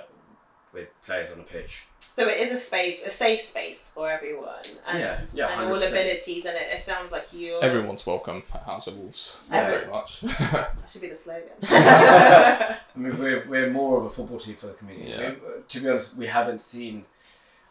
with 0.73 0.89
players 1.01 1.31
on 1.31 1.37
the 1.39 1.43
pitch. 1.43 1.85
So 2.19 2.27
it 2.27 2.37
is 2.37 2.51
a 2.51 2.57
space, 2.57 3.01
a 3.05 3.09
safe 3.09 3.39
space 3.39 3.89
for 3.95 4.11
everyone, 4.11 4.59
and, 4.85 4.99
yeah, 4.99 5.21
yeah, 5.33 5.61
and 5.61 5.71
all 5.71 5.77
abilities. 5.77 6.43
And 6.43 6.57
it, 6.57 6.67
it 6.73 6.81
sounds 6.81 7.13
like 7.13 7.31
you. 7.31 7.57
Everyone's 7.61 8.05
welcome 8.05 8.43
at 8.53 8.63
Hounslow 8.63 8.93
Wolves. 8.95 9.41
Yeah. 9.49 9.69
Very 9.69 9.87
much. 9.89 10.19
that 10.23 10.75
should 10.85 10.99
be 10.99 11.07
the 11.07 11.15
slogan. 11.15 11.47
I 11.63 12.77
mean, 12.93 13.17
we're, 13.17 13.47
we're 13.47 13.69
more 13.69 13.99
of 13.99 14.03
a 14.03 14.09
football 14.09 14.37
team 14.37 14.57
for 14.57 14.67
the 14.67 14.73
community. 14.73 15.11
Yeah. 15.11 15.29
We, 15.29 15.63
to 15.65 15.79
be 15.79 15.87
honest, 15.87 16.17
we 16.17 16.27
haven't 16.27 16.59
seen. 16.59 17.05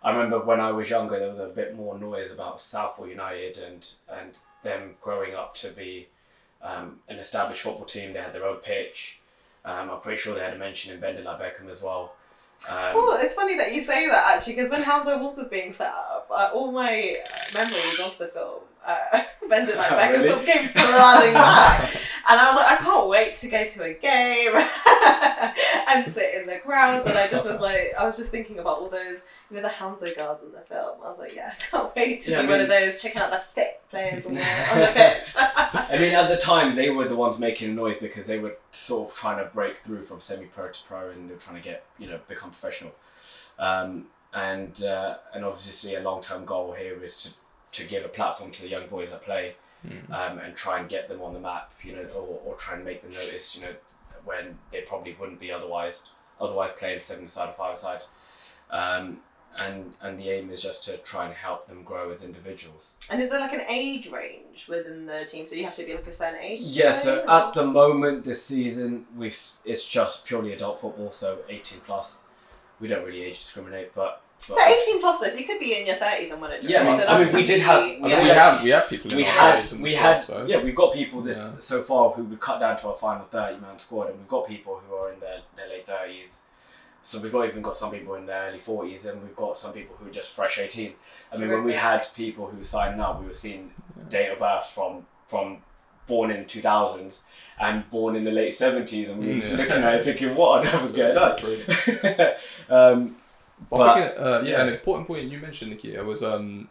I 0.02 0.12
remember 0.12 0.38
when 0.38 0.60
I 0.60 0.72
was 0.72 0.88
younger, 0.88 1.18
there 1.18 1.28
was 1.28 1.40
a 1.40 1.48
bit 1.48 1.76
more 1.76 1.98
noise 1.98 2.30
about 2.30 2.58
Southall 2.58 3.06
United 3.06 3.58
and 3.58 3.86
and 4.10 4.38
them 4.62 4.94
growing 5.02 5.34
up 5.34 5.52
to 5.56 5.68
be 5.68 6.08
um, 6.62 7.00
an 7.10 7.18
established 7.18 7.60
football 7.60 7.84
team. 7.84 8.14
They 8.14 8.20
had 8.22 8.32
their 8.32 8.46
own 8.46 8.60
pitch. 8.60 9.20
Um, 9.66 9.90
I'm 9.90 10.00
pretty 10.00 10.18
sure 10.18 10.34
they 10.34 10.40
had 10.40 10.54
a 10.54 10.58
mention 10.58 10.94
in 10.94 11.00
Bend 11.00 11.18
It 11.18 11.26
Like 11.26 11.38
Beckham 11.38 11.68
as 11.68 11.82
well. 11.82 12.14
Um, 12.68 12.92
oh, 12.96 13.18
it's 13.20 13.34
funny 13.34 13.56
that 13.56 13.72
you 13.72 13.80
say 13.82 14.08
that 14.08 14.34
actually, 14.36 14.54
because 14.56 14.70
when 14.70 14.82
Hounslow 14.82 15.18
Wolves 15.18 15.38
was 15.38 15.48
being 15.48 15.72
set 15.72 15.92
up, 15.92 16.26
uh, 16.30 16.50
all 16.52 16.72
my 16.72 17.16
memories 17.54 18.00
of 18.00 18.18
the 18.18 18.26
film, 18.26 18.60
uh, 18.84 18.96
Bend 19.48 19.68
It 19.68 19.76
Like 19.76 19.90
Beckham, 19.90 20.12
really? 20.18 20.28
sort 20.28 20.40
of 20.40 20.46
came 20.46 20.68
flooding 20.70 21.34
back. 21.34 21.96
And 22.30 22.38
I 22.38 22.46
was 22.48 22.56
like, 22.56 22.72
I 22.72 22.76
can't 22.76 23.08
wait 23.08 23.36
to 23.36 23.48
go 23.48 23.66
to 23.66 23.84
a 23.84 23.94
game 23.94 24.54
and 25.88 26.06
sit 26.06 26.34
in 26.34 26.46
the 26.46 26.58
crowd. 26.58 27.06
And 27.06 27.16
I 27.16 27.26
just 27.26 27.48
was 27.48 27.58
like, 27.58 27.94
I 27.98 28.04
was 28.04 28.18
just 28.18 28.30
thinking 28.30 28.58
about 28.58 28.80
all 28.80 28.90
those, 28.90 29.22
you 29.50 29.56
know, 29.56 29.62
the 29.62 29.70
Hounslow 29.70 30.14
girls 30.14 30.42
in 30.42 30.52
the 30.52 30.60
film. 30.60 30.98
I 31.02 31.08
was 31.08 31.18
like, 31.18 31.34
yeah, 31.34 31.54
I 31.58 31.70
can't 31.70 31.96
wait 31.96 32.20
to 32.20 32.32
yeah, 32.32 32.36
be 32.36 32.40
I 32.40 32.42
mean, 32.42 32.50
one 32.50 32.60
of 32.60 32.68
those 32.68 33.00
checking 33.00 33.22
out 33.22 33.30
the 33.30 33.38
fit 33.38 33.80
players 33.88 34.26
on 34.26 34.34
the, 34.34 34.40
on 34.72 34.80
the 34.80 34.90
pitch. 34.94 35.32
I 35.36 35.96
mean, 35.98 36.14
at 36.14 36.28
the 36.28 36.36
time, 36.36 36.76
they 36.76 36.90
were 36.90 37.08
the 37.08 37.16
ones 37.16 37.38
making 37.38 37.70
a 37.70 37.72
noise 37.72 37.96
because 37.98 38.26
they 38.26 38.38
were 38.38 38.58
sort 38.72 39.08
of 39.08 39.16
trying 39.16 39.42
to 39.42 39.50
break 39.50 39.78
through 39.78 40.02
from 40.02 40.20
semi-pro 40.20 40.68
to 40.68 40.86
pro, 40.86 41.08
and 41.08 41.30
they 41.30 41.32
were 41.32 41.40
trying 41.40 41.56
to 41.56 41.66
get, 41.66 41.86
you 41.98 42.08
know, 42.08 42.20
become 42.26 42.50
professional. 42.50 42.94
Um, 43.58 44.08
and 44.34 44.82
uh, 44.84 45.16
and 45.32 45.46
obviously, 45.46 45.94
a 45.94 46.00
long-term 46.00 46.44
goal 46.44 46.72
here 46.72 47.02
is 47.02 47.22
to 47.22 47.80
to 47.80 47.88
give 47.88 48.04
a 48.04 48.08
platform 48.08 48.50
to 48.50 48.62
the 48.62 48.68
young 48.68 48.86
boys 48.88 49.10
that 49.10 49.22
play 49.22 49.54
mm. 49.86 50.10
um, 50.12 50.38
and 50.38 50.54
try 50.54 50.78
and 50.78 50.88
get 50.88 51.08
them 51.08 51.20
on 51.22 51.32
the 51.32 51.40
map, 51.40 51.72
you 51.82 51.92
know, 51.92 52.04
or, 52.14 52.40
or 52.44 52.54
try 52.56 52.76
and 52.76 52.84
make 52.84 53.02
them 53.02 53.10
noticed, 53.12 53.56
you 53.56 53.62
know, 53.62 53.74
when 54.24 54.58
they 54.70 54.82
probably 54.82 55.16
wouldn't 55.18 55.40
be 55.40 55.50
otherwise, 55.52 56.08
otherwise 56.40 56.70
playing 56.76 57.00
seven 57.00 57.26
side 57.26 57.48
or 57.48 57.52
five 57.52 57.76
side. 57.76 58.02
Um, 58.70 59.20
and 59.58 59.92
and 60.02 60.18
the 60.18 60.28
aim 60.28 60.50
is 60.50 60.62
just 60.62 60.84
to 60.84 60.96
try 60.98 61.24
and 61.24 61.34
help 61.34 61.66
them 61.66 61.82
grow 61.82 62.10
as 62.10 62.22
individuals. 62.22 62.94
And 63.10 63.20
is 63.20 63.30
there 63.30 63.40
like 63.40 63.54
an 63.54 63.62
age 63.68 64.08
range 64.10 64.68
within 64.68 65.06
the 65.06 65.18
team? 65.20 65.46
So 65.46 65.56
you 65.56 65.64
have 65.64 65.74
to 65.74 65.84
be 65.84 65.94
like 65.94 66.06
a 66.06 66.12
certain 66.12 66.40
age. 66.40 66.60
Yeah. 66.60 66.92
So 66.92 67.24
or? 67.24 67.30
at 67.30 67.54
the 67.54 67.66
moment, 67.66 68.24
this 68.24 68.44
season, 68.44 69.06
we've 69.16 69.38
it's 69.64 69.84
just 69.84 70.26
purely 70.26 70.52
adult 70.52 70.80
football, 70.80 71.10
so 71.10 71.38
eighteen 71.48 71.80
plus. 71.84 72.26
We 72.80 72.86
don't 72.86 73.04
really 73.04 73.22
age 73.22 73.38
discriminate, 73.38 73.94
but 73.94 74.22
so 74.38 74.56
eighteen 74.66 75.00
plus 75.00 75.18
though, 75.18 75.28
so 75.28 75.36
you 75.36 75.46
could 75.46 75.58
be 75.58 75.80
in 75.80 75.86
your 75.86 75.96
thirties 75.96 76.30
and 76.30 76.40
want 76.40 76.60
to. 76.60 76.68
Yeah, 76.68 76.96
so 76.96 77.06
I 77.06 77.24
mean, 77.24 77.34
we 77.34 77.42
did 77.42 77.60
have. 77.60 77.84
Yeah. 77.86 78.22
We 78.22 78.28
have 78.28 78.62
we 78.62 78.70
have 78.70 78.88
people. 78.88 79.16
we 79.16 79.24
had 79.24 79.60
we 79.80 79.92
had 79.94 80.20
so. 80.20 80.46
yeah 80.46 80.62
we've 80.62 80.76
got 80.76 80.94
people 80.94 81.20
this 81.20 81.38
yeah. 81.38 81.58
so 81.58 81.82
far 81.82 82.10
who 82.10 82.22
we 82.22 82.36
cut 82.36 82.60
down 82.60 82.76
to 82.76 82.88
our 82.88 82.94
final 82.94 83.24
thirty 83.26 83.60
man 83.60 83.78
squad, 83.78 84.10
and 84.10 84.18
we've 84.18 84.28
got 84.28 84.46
people 84.46 84.80
who 84.86 84.94
are 84.94 85.12
in 85.12 85.18
their, 85.18 85.40
their 85.56 85.68
late 85.68 85.86
thirties. 85.86 86.42
So 87.02 87.20
we've 87.20 87.32
got 87.32 87.48
even 87.48 87.62
got 87.62 87.76
some 87.76 87.90
people 87.90 88.14
in 88.14 88.26
their 88.26 88.48
early 88.48 88.58
forties, 88.58 89.06
and 89.06 89.20
we've 89.22 89.36
got 89.36 89.56
some 89.56 89.72
people 89.72 89.96
who 89.96 90.06
are 90.06 90.12
just 90.12 90.30
fresh 90.30 90.58
eighteen. 90.58 90.94
I 91.32 91.36
mean, 91.36 91.48
when 91.48 91.64
we 91.64 91.74
had 91.74 92.06
people 92.14 92.46
who 92.46 92.62
signed 92.62 93.00
up, 93.00 93.20
we 93.20 93.26
were 93.26 93.32
seeing 93.32 93.72
yeah. 93.96 94.04
date 94.08 94.28
of 94.30 94.38
birth 94.38 94.66
from 94.66 95.04
from 95.26 95.58
born 96.06 96.30
in 96.30 96.44
two 96.46 96.60
thousands 96.60 97.22
and 97.60 97.88
born 97.90 98.14
in 98.14 98.22
the 98.22 98.32
late 98.32 98.54
seventies, 98.54 99.10
and 99.10 99.20
we 99.20 99.26
were 99.26 99.46
yeah. 99.46 99.56
looking 99.56 99.82
at 99.82 99.94
it 99.96 100.04
thinking, 100.04 100.34
what 100.36 100.60
on 100.60 100.74
earth 100.74 100.90
is 100.90 100.96
going 100.96 102.36
on? 102.70 102.94
um, 102.98 103.16
but, 103.70 103.80
I 103.88 104.00
think, 104.08 104.20
uh, 104.20 104.42
yeah, 104.44 104.62
an 104.62 104.68
important 104.72 105.06
point 105.08 105.24
you 105.24 105.38
mentioned, 105.38 105.70
Nikita, 105.70 106.02
was 106.04 106.22
um, 106.22 106.68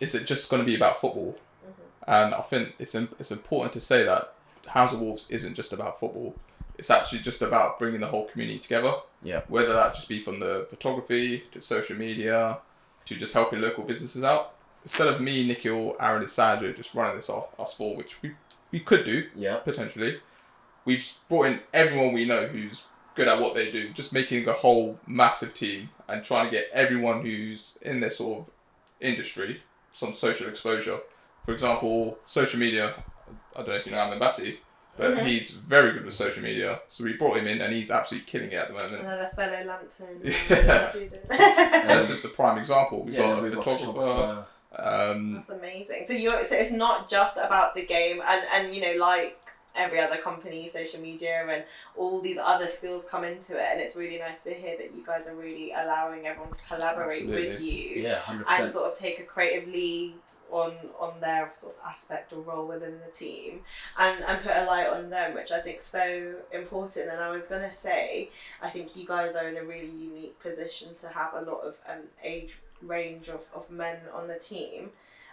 is 0.00 0.14
it 0.14 0.26
just 0.26 0.48
going 0.50 0.60
to 0.62 0.66
be 0.66 0.74
about 0.76 1.00
football? 1.00 1.38
Mm-hmm. 1.64 2.10
And 2.10 2.34
I 2.34 2.40
think 2.42 2.74
it's 2.78 2.94
it's 2.94 3.30
important 3.30 3.72
to 3.74 3.80
say 3.80 4.02
that 4.04 4.34
Hounslow 4.68 4.98
Wolves 4.98 5.30
isn't 5.30 5.54
just 5.54 5.72
about 5.72 5.98
football. 6.00 6.34
it's 6.78 6.90
actually 6.90 7.20
just 7.20 7.42
about 7.42 7.78
bringing 7.78 8.00
the 8.00 8.06
whole 8.06 8.26
community 8.26 8.58
together. 8.58 8.92
Yeah. 9.22 9.42
Whether 9.48 9.72
that 9.74 9.94
just 9.94 10.08
be 10.08 10.22
from 10.22 10.40
the 10.40 10.66
photography 10.70 11.44
to 11.52 11.60
social 11.60 11.96
media 11.96 12.58
to 13.04 13.16
just 13.16 13.34
helping 13.34 13.60
local 13.60 13.84
businesses 13.84 14.22
out. 14.24 14.54
Instead 14.82 15.08
of 15.08 15.20
me, 15.20 15.46
Nikhil, 15.46 15.94
Aaron, 16.00 16.22
and 16.22 16.30
Sandra 16.30 16.72
just 16.72 16.94
running 16.94 17.16
this 17.16 17.28
off 17.28 17.48
us 17.60 17.74
four, 17.74 17.96
which 17.96 18.22
we, 18.22 18.32
we 18.70 18.80
could 18.80 19.04
do 19.04 19.26
Yeah. 19.36 19.56
potentially, 19.56 20.20
we've 20.86 21.06
brought 21.28 21.46
in 21.46 21.60
everyone 21.74 22.14
we 22.14 22.24
know 22.24 22.46
who's 22.46 22.84
good 23.14 23.28
at 23.28 23.40
what 23.40 23.54
they 23.54 23.70
do, 23.70 23.90
just 23.90 24.12
making 24.12 24.48
a 24.48 24.52
whole 24.52 24.98
massive 25.06 25.52
team 25.54 25.90
and 26.08 26.22
trying 26.24 26.46
to 26.46 26.50
get 26.50 26.66
everyone 26.72 27.24
who's 27.24 27.76
in 27.82 28.00
this 28.00 28.18
sort 28.18 28.40
of 28.40 28.50
industry 29.00 29.62
some 29.92 30.12
social 30.12 30.48
exposure. 30.48 30.98
For 31.44 31.52
example, 31.52 32.18
social 32.26 32.60
media. 32.60 32.94
I 33.56 33.58
don't 33.58 33.68
know 33.68 33.74
if 33.74 33.86
you 33.86 33.92
know 33.92 33.98
Amin 33.98 34.18
Bassi, 34.18 34.60
but 34.96 35.16
Mhm. 35.16 35.26
he's 35.26 35.50
very 35.50 35.92
good 35.92 36.04
with 36.04 36.14
social 36.14 36.42
media. 36.42 36.80
So 36.88 37.04
we 37.04 37.14
brought 37.14 37.36
him 37.38 37.46
in, 37.46 37.60
and 37.60 37.72
he's 37.72 37.90
absolutely 37.90 38.26
killing 38.30 38.52
it 38.52 38.56
at 38.56 38.68
the 38.68 38.74
moment. 38.74 39.02
Another 39.02 39.30
fellow 39.34 39.64
Lampton 39.64 40.20
Yeah. 40.24 40.90
student. 40.90 41.28
That's 41.28 42.08
just 42.08 42.24
a 42.24 42.28
prime 42.28 42.58
example. 42.58 43.04
We've 43.04 43.14
Yeah, 43.14 43.20
got 43.20 43.38
a 43.38 43.42
we've 43.42 43.54
got 43.54 43.64
photographer. 43.64 44.00
photographer. 44.00 44.46
Um, 44.72 45.34
That's 45.34 45.50
amazing. 45.50 46.04
So 46.06 46.12
you're 46.12 46.44
so 46.44 46.54
it's 46.54 46.70
not 46.70 47.08
just 47.10 47.36
about 47.36 47.74
the 47.74 47.84
game 47.84 48.22
and 48.24 48.44
and 48.54 48.72
you 48.74 48.80
know 48.82 49.00
like 49.00 49.39
every 49.76 50.00
other 50.00 50.16
company, 50.16 50.68
social 50.68 51.00
media 51.00 51.46
and 51.48 51.64
all 51.96 52.20
these 52.20 52.38
other 52.38 52.66
skills 52.66 53.06
come 53.10 53.24
into 53.24 53.56
it 53.56 53.66
and 53.70 53.80
it's 53.80 53.94
really 53.96 54.18
nice 54.18 54.42
to 54.42 54.50
hear 54.52 54.76
that 54.76 54.92
you 54.94 55.04
guys 55.04 55.28
are 55.28 55.34
really 55.36 55.72
allowing 55.72 56.26
everyone 56.26 56.50
to 56.52 56.62
collaborate 56.64 57.26
with 57.26 57.60
you. 57.60 58.02
Yeah, 58.02 58.16
hundred 58.16 58.40
And 58.48 58.48
percent. 58.48 58.72
sort 58.72 58.92
of 58.92 58.98
take 58.98 59.20
a 59.20 59.22
creative 59.22 59.68
lead 59.68 60.14
on 60.50 60.72
on 60.98 61.12
their 61.20 61.50
sort 61.52 61.76
of 61.76 61.80
aspect 61.88 62.32
or 62.32 62.40
role 62.40 62.66
within 62.66 62.98
the 63.04 63.12
team, 63.12 63.60
and 63.98 64.24
and 64.24 64.42
put 64.42 64.52
a 64.56 64.64
light 64.64 64.88
on 64.88 65.10
them, 65.10 65.34
which 65.34 65.52
I 65.52 65.60
think 65.60 65.76
is 65.78 65.84
so 65.84 66.34
important. 66.52 67.08
And 67.10 67.20
I 67.20 67.30
was 67.30 67.46
gonna 67.48 67.74
say, 67.74 68.30
I 68.62 68.68
think 68.68 68.96
you 68.96 69.06
guys 69.06 69.36
are 69.36 69.48
in 69.48 69.56
a 69.56 69.62
really 69.64 69.90
unique 69.90 70.38
position 70.40 70.94
to 70.96 71.08
have 71.08 71.34
a 71.34 71.42
lot 71.42 71.60
of 71.60 71.78
um, 71.88 72.02
age 72.22 72.58
range 72.82 73.28
of, 73.28 73.46
of 73.54 73.70
men 73.70 73.98
on 74.14 74.26
the 74.26 74.38
team. 74.38 74.90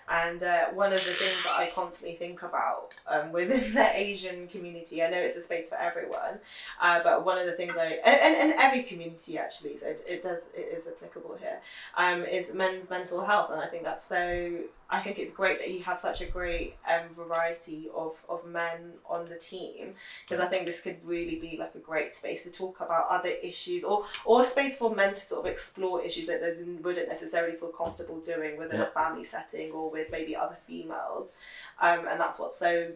And 0.09 0.41
uh, 0.41 0.67
one 0.67 0.93
of 0.93 1.03
the 1.03 1.11
things 1.11 1.43
that 1.43 1.53
I 1.53 1.69
constantly 1.73 2.15
think 2.15 2.43
about 2.43 2.95
um, 3.07 3.31
within 3.33 3.73
the 3.73 3.89
Asian 3.93 4.47
community, 4.47 5.03
I 5.03 5.09
know 5.09 5.17
it's 5.17 5.35
a 5.35 5.41
space 5.41 5.69
for 5.69 5.75
everyone, 5.75 6.39
uh, 6.81 7.01
but 7.03 7.25
one 7.25 7.37
of 7.37 7.45
the 7.45 7.53
things 7.53 7.75
I 7.77 7.99
and, 8.05 8.35
and, 8.35 8.53
every 8.57 8.83
community 8.83 9.37
actually, 9.37 9.75
so 9.75 9.87
it, 9.87 10.01
it 10.07 10.21
does 10.21 10.49
it 10.55 10.73
is 10.73 10.87
applicable 10.87 11.37
here, 11.39 11.59
um, 11.95 12.23
is 12.23 12.53
men's 12.53 12.89
mental 12.89 13.25
health, 13.25 13.51
and 13.51 13.59
I 13.59 13.67
think 13.67 13.83
that's 13.83 14.03
so. 14.03 14.59
I 14.89 14.99
think 14.99 15.19
it's 15.19 15.33
great 15.33 15.59
that 15.59 15.69
you 15.69 15.83
have 15.83 15.99
such 15.99 16.21
a 16.21 16.25
great 16.25 16.75
um, 16.87 17.09
variety 17.13 17.89
of, 17.93 18.21
of 18.29 18.45
men 18.45 18.93
on 19.09 19.27
the 19.27 19.35
team 19.35 19.91
because 20.23 20.41
I 20.41 20.47
think 20.47 20.65
this 20.65 20.81
could 20.81 20.97
really 21.03 21.35
be 21.35 21.57
like 21.59 21.75
a 21.75 21.79
great 21.79 22.09
space 22.09 22.43
to 22.43 22.51
talk 22.51 22.79
about 22.79 23.07
other 23.09 23.29
issues 23.29 23.83
or 23.83 24.05
or 24.23 24.41
a 24.41 24.43
space 24.43 24.77
for 24.77 24.95
men 24.95 25.13
to 25.13 25.19
sort 25.19 25.45
of 25.45 25.51
explore 25.51 26.01
issues 26.01 26.27
that 26.27 26.39
they 26.41 26.63
wouldn't 26.81 27.09
necessarily 27.09 27.55
feel 27.55 27.69
comfortable 27.69 28.19
doing 28.21 28.57
within 28.57 28.79
a 28.79 28.85
family 28.85 29.23
setting 29.23 29.71
or 29.71 29.91
with 29.91 30.09
maybe 30.11 30.35
other 30.35 30.55
females, 30.55 31.35
um, 31.81 32.07
and 32.07 32.19
that's 32.19 32.39
what's 32.39 32.57
so 32.57 32.91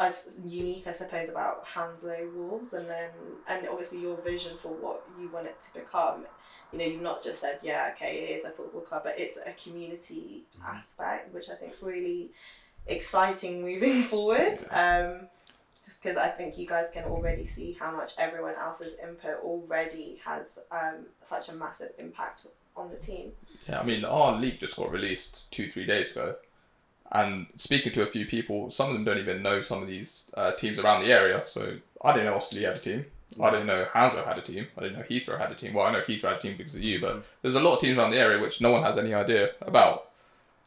as 0.00 0.40
unique, 0.44 0.86
I 0.86 0.92
suppose, 0.92 1.28
about 1.28 1.64
Hounslow 1.66 2.30
Wolves, 2.34 2.72
and 2.72 2.88
then 2.88 3.10
and 3.48 3.68
obviously 3.68 4.00
your 4.00 4.16
vision 4.16 4.56
for 4.56 4.68
what 4.72 5.04
you 5.20 5.28
want 5.28 5.46
it 5.46 5.60
to 5.60 5.74
become. 5.80 6.24
You 6.72 6.78
know, 6.78 6.84
you've 6.86 7.02
not 7.02 7.22
just 7.22 7.40
said, 7.40 7.58
yeah, 7.62 7.90
okay, 7.94 8.16
it 8.24 8.30
is 8.34 8.44
a 8.46 8.50
football 8.50 8.80
club, 8.80 9.02
but 9.04 9.18
it's 9.18 9.38
a 9.46 9.52
community 9.62 10.44
Mhm. 10.58 10.74
aspect, 10.76 11.32
which 11.34 11.50
I 11.50 11.54
think 11.54 11.72
is 11.74 11.82
really 11.82 12.30
exciting 12.86 13.62
moving 13.62 14.02
forward. 14.12 14.58
Um, 14.72 15.28
just 15.84 16.02
because 16.02 16.16
I 16.16 16.28
think 16.28 16.58
you 16.58 16.66
guys 16.66 16.90
can 16.92 17.04
already 17.04 17.44
see 17.44 17.72
how 17.78 17.90
much 17.90 18.12
everyone 18.18 18.54
else's 18.54 18.98
input 18.98 19.40
already 19.42 20.20
has 20.24 20.58
um, 20.70 21.06
such 21.22 21.48
a 21.48 21.52
massive 21.54 21.90
impact 21.98 22.46
on 22.76 22.90
the 22.90 22.96
team. 22.96 23.32
Yeah, 23.68 23.80
I 23.80 23.82
mean, 23.84 24.04
our 24.04 24.38
league 24.38 24.60
just 24.60 24.76
got 24.76 24.90
released 24.92 25.50
two, 25.50 25.70
three 25.70 25.86
days 25.86 26.12
ago. 26.12 26.36
And 27.12 27.46
speaking 27.56 27.92
to 27.92 28.02
a 28.02 28.06
few 28.06 28.24
people, 28.26 28.70
some 28.70 28.88
of 28.88 28.92
them 28.94 29.04
don't 29.04 29.18
even 29.18 29.42
know 29.42 29.62
some 29.62 29.82
of 29.82 29.88
these 29.88 30.32
uh, 30.36 30.52
teams 30.52 30.78
around 30.78 31.02
the 31.02 31.12
area. 31.12 31.42
So 31.46 31.76
I 32.04 32.12
didn't 32.12 32.26
know 32.26 32.34
Osterley 32.36 32.62
had 32.64 32.76
a 32.76 32.78
team. 32.78 33.06
I 33.40 33.50
didn't 33.50 33.66
know 33.66 33.86
Hounslow 33.92 34.24
had 34.24 34.38
a 34.38 34.42
team. 34.42 34.66
I 34.76 34.80
didn't 34.82 34.96
know 34.98 35.04
Heathrow 35.04 35.38
had 35.38 35.52
a 35.52 35.54
team. 35.54 35.72
Well, 35.74 35.86
I 35.86 35.92
know 35.92 36.00
Heathrow 36.02 36.30
had 36.30 36.36
a 36.38 36.40
team 36.40 36.56
because 36.56 36.74
of 36.74 36.82
you, 36.82 37.00
but 37.00 37.24
there's 37.42 37.54
a 37.54 37.60
lot 37.60 37.74
of 37.74 37.80
teams 37.80 37.96
around 37.96 38.10
the 38.10 38.18
area 38.18 38.38
which 38.40 38.60
no 38.60 38.70
one 38.72 38.82
has 38.82 38.98
any 38.98 39.14
idea 39.14 39.50
about. 39.62 40.10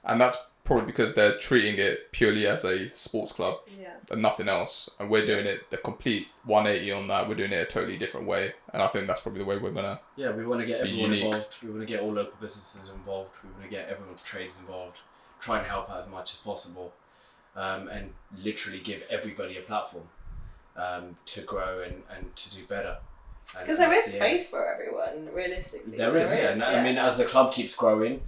And 0.05 0.19
that's 0.19 0.37
probably 0.63 0.85
because 0.85 1.13
they're 1.13 1.37
treating 1.39 1.75
it 1.77 2.09
purely 2.13 2.47
as 2.47 2.63
a 2.63 2.89
sports 2.89 3.33
club 3.33 3.59
Yeah. 3.77 3.89
and 4.11 4.21
nothing 4.21 4.47
else. 4.47 4.89
And 4.99 5.09
we're 5.09 5.25
doing 5.25 5.45
it 5.45 5.69
the 5.71 5.77
complete 5.77 6.29
180 6.45 6.91
on 6.93 7.07
that. 7.09 7.27
We're 7.27 7.35
doing 7.35 7.51
it 7.51 7.67
a 7.67 7.71
totally 7.71 7.97
different 7.97 8.27
way. 8.27 8.53
And 8.71 8.81
I 8.81 8.87
think 8.87 9.07
that's 9.07 9.19
probably 9.19 9.39
the 9.39 9.45
way 9.45 9.57
we're 9.57 9.71
going 9.71 9.83
to. 9.85 9.99
Yeah, 10.15 10.31
we 10.31 10.45
want 10.45 10.61
to 10.61 10.65
get 10.67 10.79
everyone 10.81 11.11
unique. 11.11 11.23
involved. 11.25 11.57
We 11.63 11.69
want 11.69 11.81
to 11.81 11.85
get 11.85 12.01
all 12.01 12.13
local 12.13 12.37
businesses 12.39 12.89
involved. 12.95 13.31
We 13.43 13.49
want 13.51 13.63
to 13.63 13.69
get 13.69 13.89
everyone's 13.89 14.23
trades 14.23 14.59
involved. 14.59 14.99
Try 15.43 15.57
and 15.57 15.67
help 15.67 15.89
out 15.89 16.03
as 16.03 16.09
much 16.09 16.31
as 16.33 16.37
possible, 16.37 16.93
um, 17.55 17.89
and 17.89 18.13
literally 18.41 18.79
give 18.79 19.03
everybody 19.09 19.57
a 19.57 19.61
platform 19.61 20.05
um, 20.77 21.17
to 21.25 21.41
grow 21.41 21.81
and, 21.85 21.95
and 22.15 22.33
to 22.35 22.55
do 22.55 22.65
better. 22.65 22.95
Because 23.59 23.77
there 23.77 23.91
is 23.91 23.97
that's 23.97 24.07
is 24.07 24.13
the 24.13 24.25
aim. 24.25 24.37
space 24.37 24.49
for 24.49 24.65
everyone, 24.65 25.33
realistically. 25.33 25.97
There 25.97 26.15
is, 26.15 26.33
yeah. 26.33 26.51
And 26.51 26.63
I 26.63 26.81
mean, 26.81 26.97
as 26.97 27.17
the 27.17 27.25
club 27.25 27.51
keeps 27.51 27.75
growing, 27.75 28.21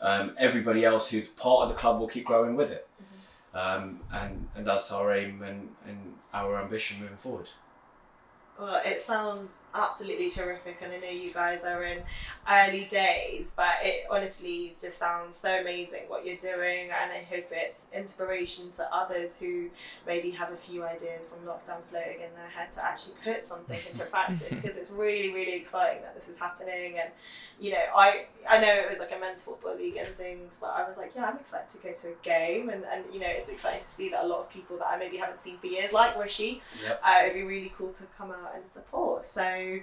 um, 0.00 0.34
everybody 0.38 0.84
else 0.84 1.08
who's 1.10 1.28
part 1.28 1.62
of 1.62 1.68
the 1.68 1.76
club 1.76 2.00
will 2.00 2.08
keep 2.08 2.24
growing 2.24 2.56
with 2.56 2.72
it. 2.72 2.88
Um, 3.54 4.00
and, 4.12 4.48
and 4.56 4.66
that's 4.66 4.90
our 4.92 5.14
aim 5.14 5.42
and, 5.42 5.68
and 5.86 6.14
our 6.34 6.60
ambition 6.60 7.00
moving 7.00 7.16
forward. 7.16 7.48
Well, 8.58 8.80
it 8.86 9.02
sounds 9.02 9.60
absolutely 9.74 10.30
terrific, 10.30 10.78
and 10.80 10.90
I 10.90 10.96
know 10.96 11.10
you 11.10 11.30
guys 11.30 11.62
are 11.64 11.84
in 11.84 11.98
early 12.50 12.86
days, 12.86 13.52
but 13.54 13.74
it 13.82 14.06
honestly 14.10 14.72
just 14.80 14.96
sounds 14.96 15.36
so 15.36 15.60
amazing 15.60 16.04
what 16.08 16.24
you're 16.24 16.38
doing, 16.38 16.84
and 16.84 17.12
I 17.12 17.26
hope 17.28 17.48
it's 17.50 17.88
inspiration 17.94 18.70
to 18.72 18.94
others 18.94 19.38
who 19.38 19.68
maybe 20.06 20.30
have 20.30 20.52
a 20.52 20.56
few 20.56 20.84
ideas 20.84 21.20
from 21.28 21.46
lockdown 21.46 21.82
floating 21.90 22.22
in 22.22 22.30
their 22.34 22.48
head 22.48 22.72
to 22.72 22.82
actually 22.84 23.16
put 23.22 23.44
something 23.44 23.76
into 23.92 24.04
practice 24.10 24.58
because 24.58 24.78
it's 24.78 24.90
really, 24.90 25.34
really 25.34 25.52
exciting 25.54 26.00
that 26.00 26.14
this 26.14 26.28
is 26.30 26.38
happening. 26.38 26.94
And 26.98 27.10
you 27.60 27.72
know, 27.72 27.84
I 27.94 28.24
I 28.48 28.58
know 28.58 28.72
it 28.72 28.88
was 28.88 29.00
like 29.00 29.12
a 29.12 29.18
men's 29.18 29.42
football 29.44 29.76
league 29.76 29.96
and 29.96 30.08
things, 30.14 30.56
but 30.62 30.68
I 30.70 30.88
was 30.88 30.96
like, 30.96 31.12
yeah, 31.14 31.26
I'm 31.26 31.36
excited 31.36 31.68
to 31.68 31.86
go 31.86 31.92
to 31.92 32.08
a 32.08 32.14
game, 32.22 32.70
and, 32.70 32.84
and 32.90 33.04
you 33.12 33.20
know, 33.20 33.28
it's 33.28 33.50
exciting 33.50 33.80
to 33.80 33.86
see 33.86 34.08
that 34.10 34.24
a 34.24 34.26
lot 34.26 34.40
of 34.40 34.48
people 34.48 34.78
that 34.78 34.86
I 34.86 34.96
maybe 34.96 35.18
haven't 35.18 35.40
seen 35.40 35.58
for 35.58 35.66
years, 35.66 35.92
like 35.92 36.18
Rishi, 36.18 36.62
Yep. 36.82 37.00
uh, 37.04 37.18
it'd 37.22 37.34
be 37.34 37.42
really 37.42 37.72
cool 37.76 37.92
to 37.92 38.04
come 38.16 38.30
out 38.30 38.45
and 38.54 38.68
support. 38.68 39.24
So, 39.24 39.78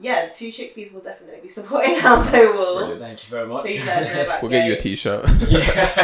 yeah, 0.00 0.26
the 0.26 0.32
two 0.32 0.48
chickpeas 0.48 0.94
will 0.94 1.00
definitely 1.00 1.40
be 1.40 1.48
supporting 1.58 1.96
Hounslow 1.98 2.52
Wolves. 2.54 3.00
Thank 3.00 3.24
you 3.24 3.30
very 3.30 3.46
much. 3.48 3.62
Please 3.64 3.84
let 3.84 4.02
us 4.04 4.14
know 4.14 4.22
about 4.22 4.42
We'll 4.42 4.50
get 4.52 4.66
you 4.66 4.74
a 4.74 4.76
t-shirt. 4.76 5.24
yeah. 5.48 5.58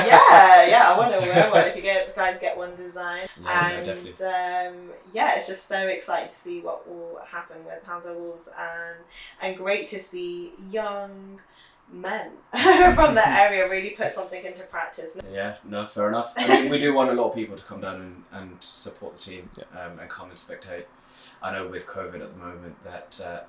Yeah, 0.07 0.67
yeah, 0.67 0.93
I 0.93 0.99
want 0.99 1.13
to 1.13 1.21
wear 1.31 1.51
one. 1.51 1.67
If 1.69 1.77
you 1.77 1.83
get 1.83 2.15
guys 2.17 2.39
get 2.41 2.57
one 2.57 2.75
design, 2.75 3.27
Yeah, 3.43 3.69
and 3.71 3.87
definitely. 3.87 4.27
um, 4.27 4.91
yeah, 5.13 5.37
it's 5.37 5.47
just 5.47 5.69
so 5.69 5.87
exciting 5.89 6.29
to 6.29 6.35
see 6.35 6.61
what 6.61 6.89
will 6.89 7.21
happen 7.27 7.65
with 7.65 7.87
Hounslow 7.87 8.19
Wolves, 8.19 8.49
and 8.59 8.97
and 9.41 9.57
great 9.57 9.87
to 9.89 10.01
see 10.01 10.53
young 10.71 11.41
men 11.93 12.31
from 12.97 13.15
the 13.15 13.29
area 13.29 13.69
really 13.69 13.91
put 13.91 14.13
something 14.13 14.45
into 14.45 14.63
practice. 14.65 15.17
Yeah, 15.33 15.57
no, 15.65 15.87
fair 15.87 16.09
enough. 16.09 16.33
I 16.37 16.63
mean, 16.63 16.71
we 16.71 16.79
do 16.79 16.95
want 16.95 17.11
a 17.11 17.13
lot 17.13 17.29
of 17.29 17.35
people 17.35 17.57
to 17.57 17.63
come 17.63 17.81
down 17.81 18.01
and, 18.01 18.25
and 18.33 18.57
support 18.61 19.21
the 19.21 19.23
team 19.23 19.51
um, 19.73 19.99
and 20.01 20.09
come 20.11 20.31
and 20.31 20.39
spectate. 20.39 20.85
I 21.45 21.53
know 21.53 21.69
with 21.69 21.87
COVID 21.87 22.23
at 22.23 22.33
the 22.33 22.45
moment 22.45 22.83
that 22.85 23.21
uh, 23.23 23.41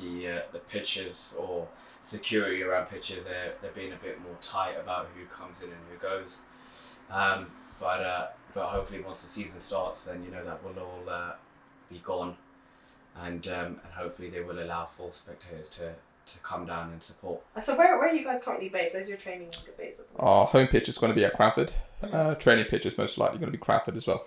the 0.00 0.28
uh, 0.28 0.40
the 0.52 0.58
pitches 0.58 1.34
or 1.38 1.66
security 2.02 2.62
around 2.62 2.86
pitches 2.86 3.24
they're 3.24 3.54
they're 3.62 3.72
being 3.72 3.92
a 3.92 3.96
bit 3.96 4.20
more 4.22 4.36
tight 4.40 4.74
about 4.78 5.08
who 5.16 5.24
comes 5.26 5.62
in 5.62 5.70
and 5.70 5.78
who 5.90 5.98
goes. 5.98 6.42
Um, 7.10 7.46
but 7.80 8.00
uh, 8.02 8.26
but 8.52 8.66
hopefully 8.66 9.00
once 9.00 9.22
the 9.22 9.28
season 9.28 9.60
starts, 9.60 10.04
then 10.04 10.22
you 10.22 10.30
know 10.30 10.44
that 10.44 10.62
will 10.62 10.78
all 10.78 11.02
uh, 11.08 11.32
be 11.90 11.98
gone, 11.98 12.36
and 13.18 13.46
um, 13.48 13.80
and 13.82 13.92
hopefully 13.94 14.28
they 14.28 14.40
will 14.40 14.62
allow 14.62 14.84
full 14.84 15.10
spectators 15.10 15.70
to, 15.70 15.94
to 16.26 16.38
come 16.40 16.66
down 16.66 16.90
and 16.90 17.02
support. 17.02 17.40
So 17.62 17.78
where, 17.78 17.98
where 17.98 18.08
are 18.08 18.14
you 18.14 18.24
guys 18.24 18.42
currently 18.42 18.68
based? 18.68 18.92
Where's 18.92 19.08
your 19.08 19.18
training 19.18 19.54
base? 19.78 20.00
at? 20.00 20.06
Our 20.18 20.46
home 20.46 20.68
pitch 20.68 20.88
is 20.88 20.98
going 20.98 21.10
to 21.10 21.14
be 21.14 21.24
at 21.24 21.34
Cranford. 21.34 21.72
Uh, 22.02 22.34
training 22.34 22.66
pitch 22.66 22.84
is 22.84 22.98
most 22.98 23.16
likely 23.16 23.38
going 23.38 23.50
to 23.50 23.56
be 23.56 23.62
Cranford 23.62 23.96
as 23.96 24.06
well. 24.06 24.26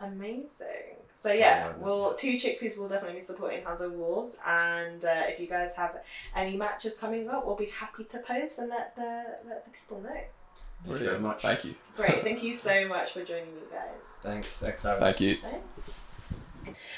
Amazing. 0.00 0.97
So 1.18 1.32
yeah, 1.32 1.72
Fun. 1.72 1.80
well, 1.80 2.14
two 2.14 2.34
chickpeas 2.34 2.78
will 2.78 2.86
definitely 2.86 3.16
be 3.16 3.20
supporting 3.20 3.64
Hounslow 3.64 3.90
Wolves, 3.90 4.38
and 4.46 5.04
uh, 5.04 5.22
if 5.26 5.40
you 5.40 5.48
guys 5.48 5.74
have 5.74 5.96
any 6.36 6.56
matches 6.56 6.96
coming 6.96 7.28
up, 7.28 7.44
we'll 7.44 7.56
be 7.56 7.66
happy 7.66 8.04
to 8.04 8.18
post 8.20 8.60
and 8.60 8.68
let 8.68 8.94
the 8.94 9.24
let 9.44 9.64
the 9.64 9.70
people 9.72 10.00
know. 10.00 10.16
Thank 10.86 11.00
you 11.00 11.06
very 11.06 11.18
much. 11.18 11.42
Thank 11.42 11.64
you. 11.64 11.74
Great, 11.96 12.22
thank 12.22 12.44
you 12.44 12.54
so 12.54 12.86
much 12.86 13.14
for 13.14 13.24
joining 13.24 13.52
me, 13.52 13.62
guys. 13.68 14.20
Thanks, 14.22 14.58
thanks, 14.58 14.84
Aaron. 14.84 15.00
Thank 15.00 15.20
you. 15.20 15.38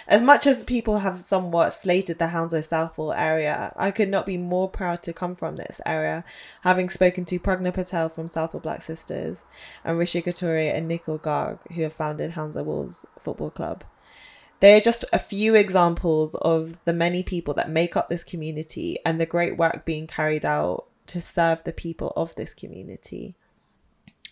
As 0.07 0.21
much 0.21 0.47
as 0.47 0.65
people 0.65 0.99
have 0.99 1.17
somewhat 1.17 1.73
slated 1.73 2.19
the 2.19 2.27
Hounslow 2.27 2.61
Southall 2.61 3.15
area, 3.15 3.73
I 3.75 3.91
could 3.91 4.11
not 4.11 4.27
be 4.27 4.37
more 4.37 4.69
proud 4.69 5.03
to 5.05 5.15
come 5.15 5.35
from 5.35 5.57
this 5.57 5.81
area, 5.87 6.25
having 6.61 6.91
spoken 6.91 7.25
to 7.25 7.39
Pragna 7.39 7.73
Patel 7.73 8.11
from 8.11 8.29
Southall 8.29 8.61
Black 8.61 8.83
Sisters 8.83 9.47
and 9.83 9.97
Rishi 9.97 10.21
Katuri 10.21 10.71
and 10.71 10.87
Nikhil 10.87 11.19
Garg, 11.19 11.59
who 11.73 11.85
have 11.85 11.95
founded 11.95 12.33
Hounslow 12.33 12.65
Wolves 12.65 13.07
Football 13.19 13.49
Club. 13.49 13.83
They 14.61 14.77
are 14.77 14.81
just 14.81 15.05
a 15.13 15.19
few 15.19 15.55
examples 15.55 16.35
of 16.37 16.77
the 16.85 16.93
many 16.93 17.23
people 17.23 17.55
that 17.55 17.71
make 17.71 17.97
up 17.97 18.09
this 18.09 18.23
community 18.23 18.99
and 19.05 19.19
the 19.19 19.27
great 19.27 19.57
work 19.57 19.85
being 19.85 20.07
carried 20.07 20.45
out 20.45 20.87
to 21.07 21.21
serve 21.21 21.65
the 21.65 21.73
people 21.73 22.13
of 22.15 22.35
this 22.35 22.55
community. 22.55 23.35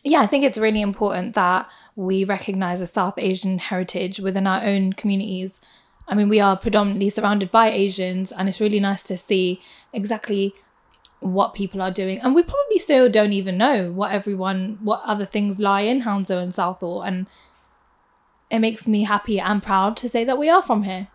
Yeah, 0.04 0.20
I 0.20 0.26
think 0.26 0.44
it's 0.44 0.58
really 0.58 0.82
important 0.82 1.34
that 1.34 1.68
we 1.96 2.24
recognize 2.24 2.80
a 2.80 2.86
South 2.86 3.14
Asian 3.16 3.58
heritage 3.58 4.20
within 4.20 4.46
our 4.46 4.62
own 4.62 4.92
communities. 4.92 5.60
I 6.06 6.14
mean, 6.14 6.28
we 6.28 6.40
are 6.40 6.56
predominantly 6.56 7.10
surrounded 7.10 7.50
by 7.50 7.70
Asians, 7.70 8.30
and 8.30 8.48
it's 8.48 8.60
really 8.60 8.80
nice 8.80 9.02
to 9.04 9.18
see 9.18 9.60
exactly 9.92 10.54
what 11.20 11.54
people 11.54 11.82
are 11.82 11.90
doing. 11.90 12.20
And 12.20 12.34
we 12.34 12.42
probably 12.42 12.78
still 12.78 13.10
don't 13.10 13.32
even 13.32 13.58
know 13.58 13.90
what 13.90 14.12
everyone, 14.12 14.78
what 14.82 15.02
other 15.04 15.26
things 15.26 15.58
lie 15.58 15.80
in 15.80 16.02
Hounslow 16.02 16.38
and 16.38 16.54
Southall. 16.54 17.02
And 17.02 17.26
it 18.50 18.58
makes 18.60 18.86
me 18.86 19.04
happy 19.04 19.40
and 19.40 19.62
proud 19.62 19.96
to 19.98 20.08
say 20.08 20.24
that 20.24 20.38
we 20.38 20.48
are 20.48 20.62
from 20.62 20.82
here. 20.84 21.08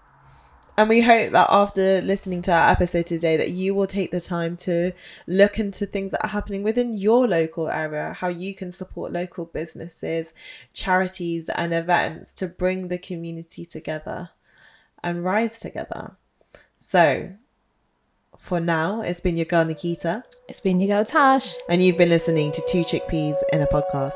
And 0.76 0.90
we 0.90 1.02
hope 1.02 1.34
that 1.34 1.48
after 1.52 2.02
listening 2.02 2.42
to 2.44 2.52
our 2.52 2.72
episode 2.72 3.06
today 3.06 3.38
that 3.38 3.52
you 3.52 3.76
will 3.76 3.86
take 3.86 4.10
the 4.10 4.20
time 4.20 4.58
to 4.58 4.92
look 5.28 5.60
into 5.60 5.86
things 5.86 6.12
that 6.12 6.26
are 6.26 6.30
happening 6.30 6.64
within 6.64 6.94
your 6.94 7.28
local 7.28 7.70
area, 7.70 8.14
how 8.14 8.30
you 8.30 8.56
can 8.56 8.72
support 8.72 9.12
local 9.12 9.46
businesses, 9.46 10.34
charities 10.74 11.48
and 11.50 11.76
events 11.76 12.34
to 12.34 12.48
bring 12.48 12.88
the 12.88 12.98
community 12.98 13.68
together 13.68 14.32
and 15.04 15.24
rise 15.24 15.60
together. 15.60 16.16
So, 16.78 17.34
for 18.40 18.60
now, 18.60 19.02
it's 19.02 19.22
been 19.22 19.38
your 19.38 19.46
girl 19.46 19.66
Nikita. 19.66 20.24
It's 20.50 20.60
been 20.60 20.80
your 20.80 20.90
girl 20.90 21.06
Tash. 21.06 21.56
And 21.70 21.84
you've 21.84 22.00
been 22.00 22.10
listening 22.10 22.52
to 22.52 22.64
Two 22.68 22.82
Chickpeas 22.82 23.38
in 23.54 23.62
a 23.62 23.68
podcast. 23.68 24.14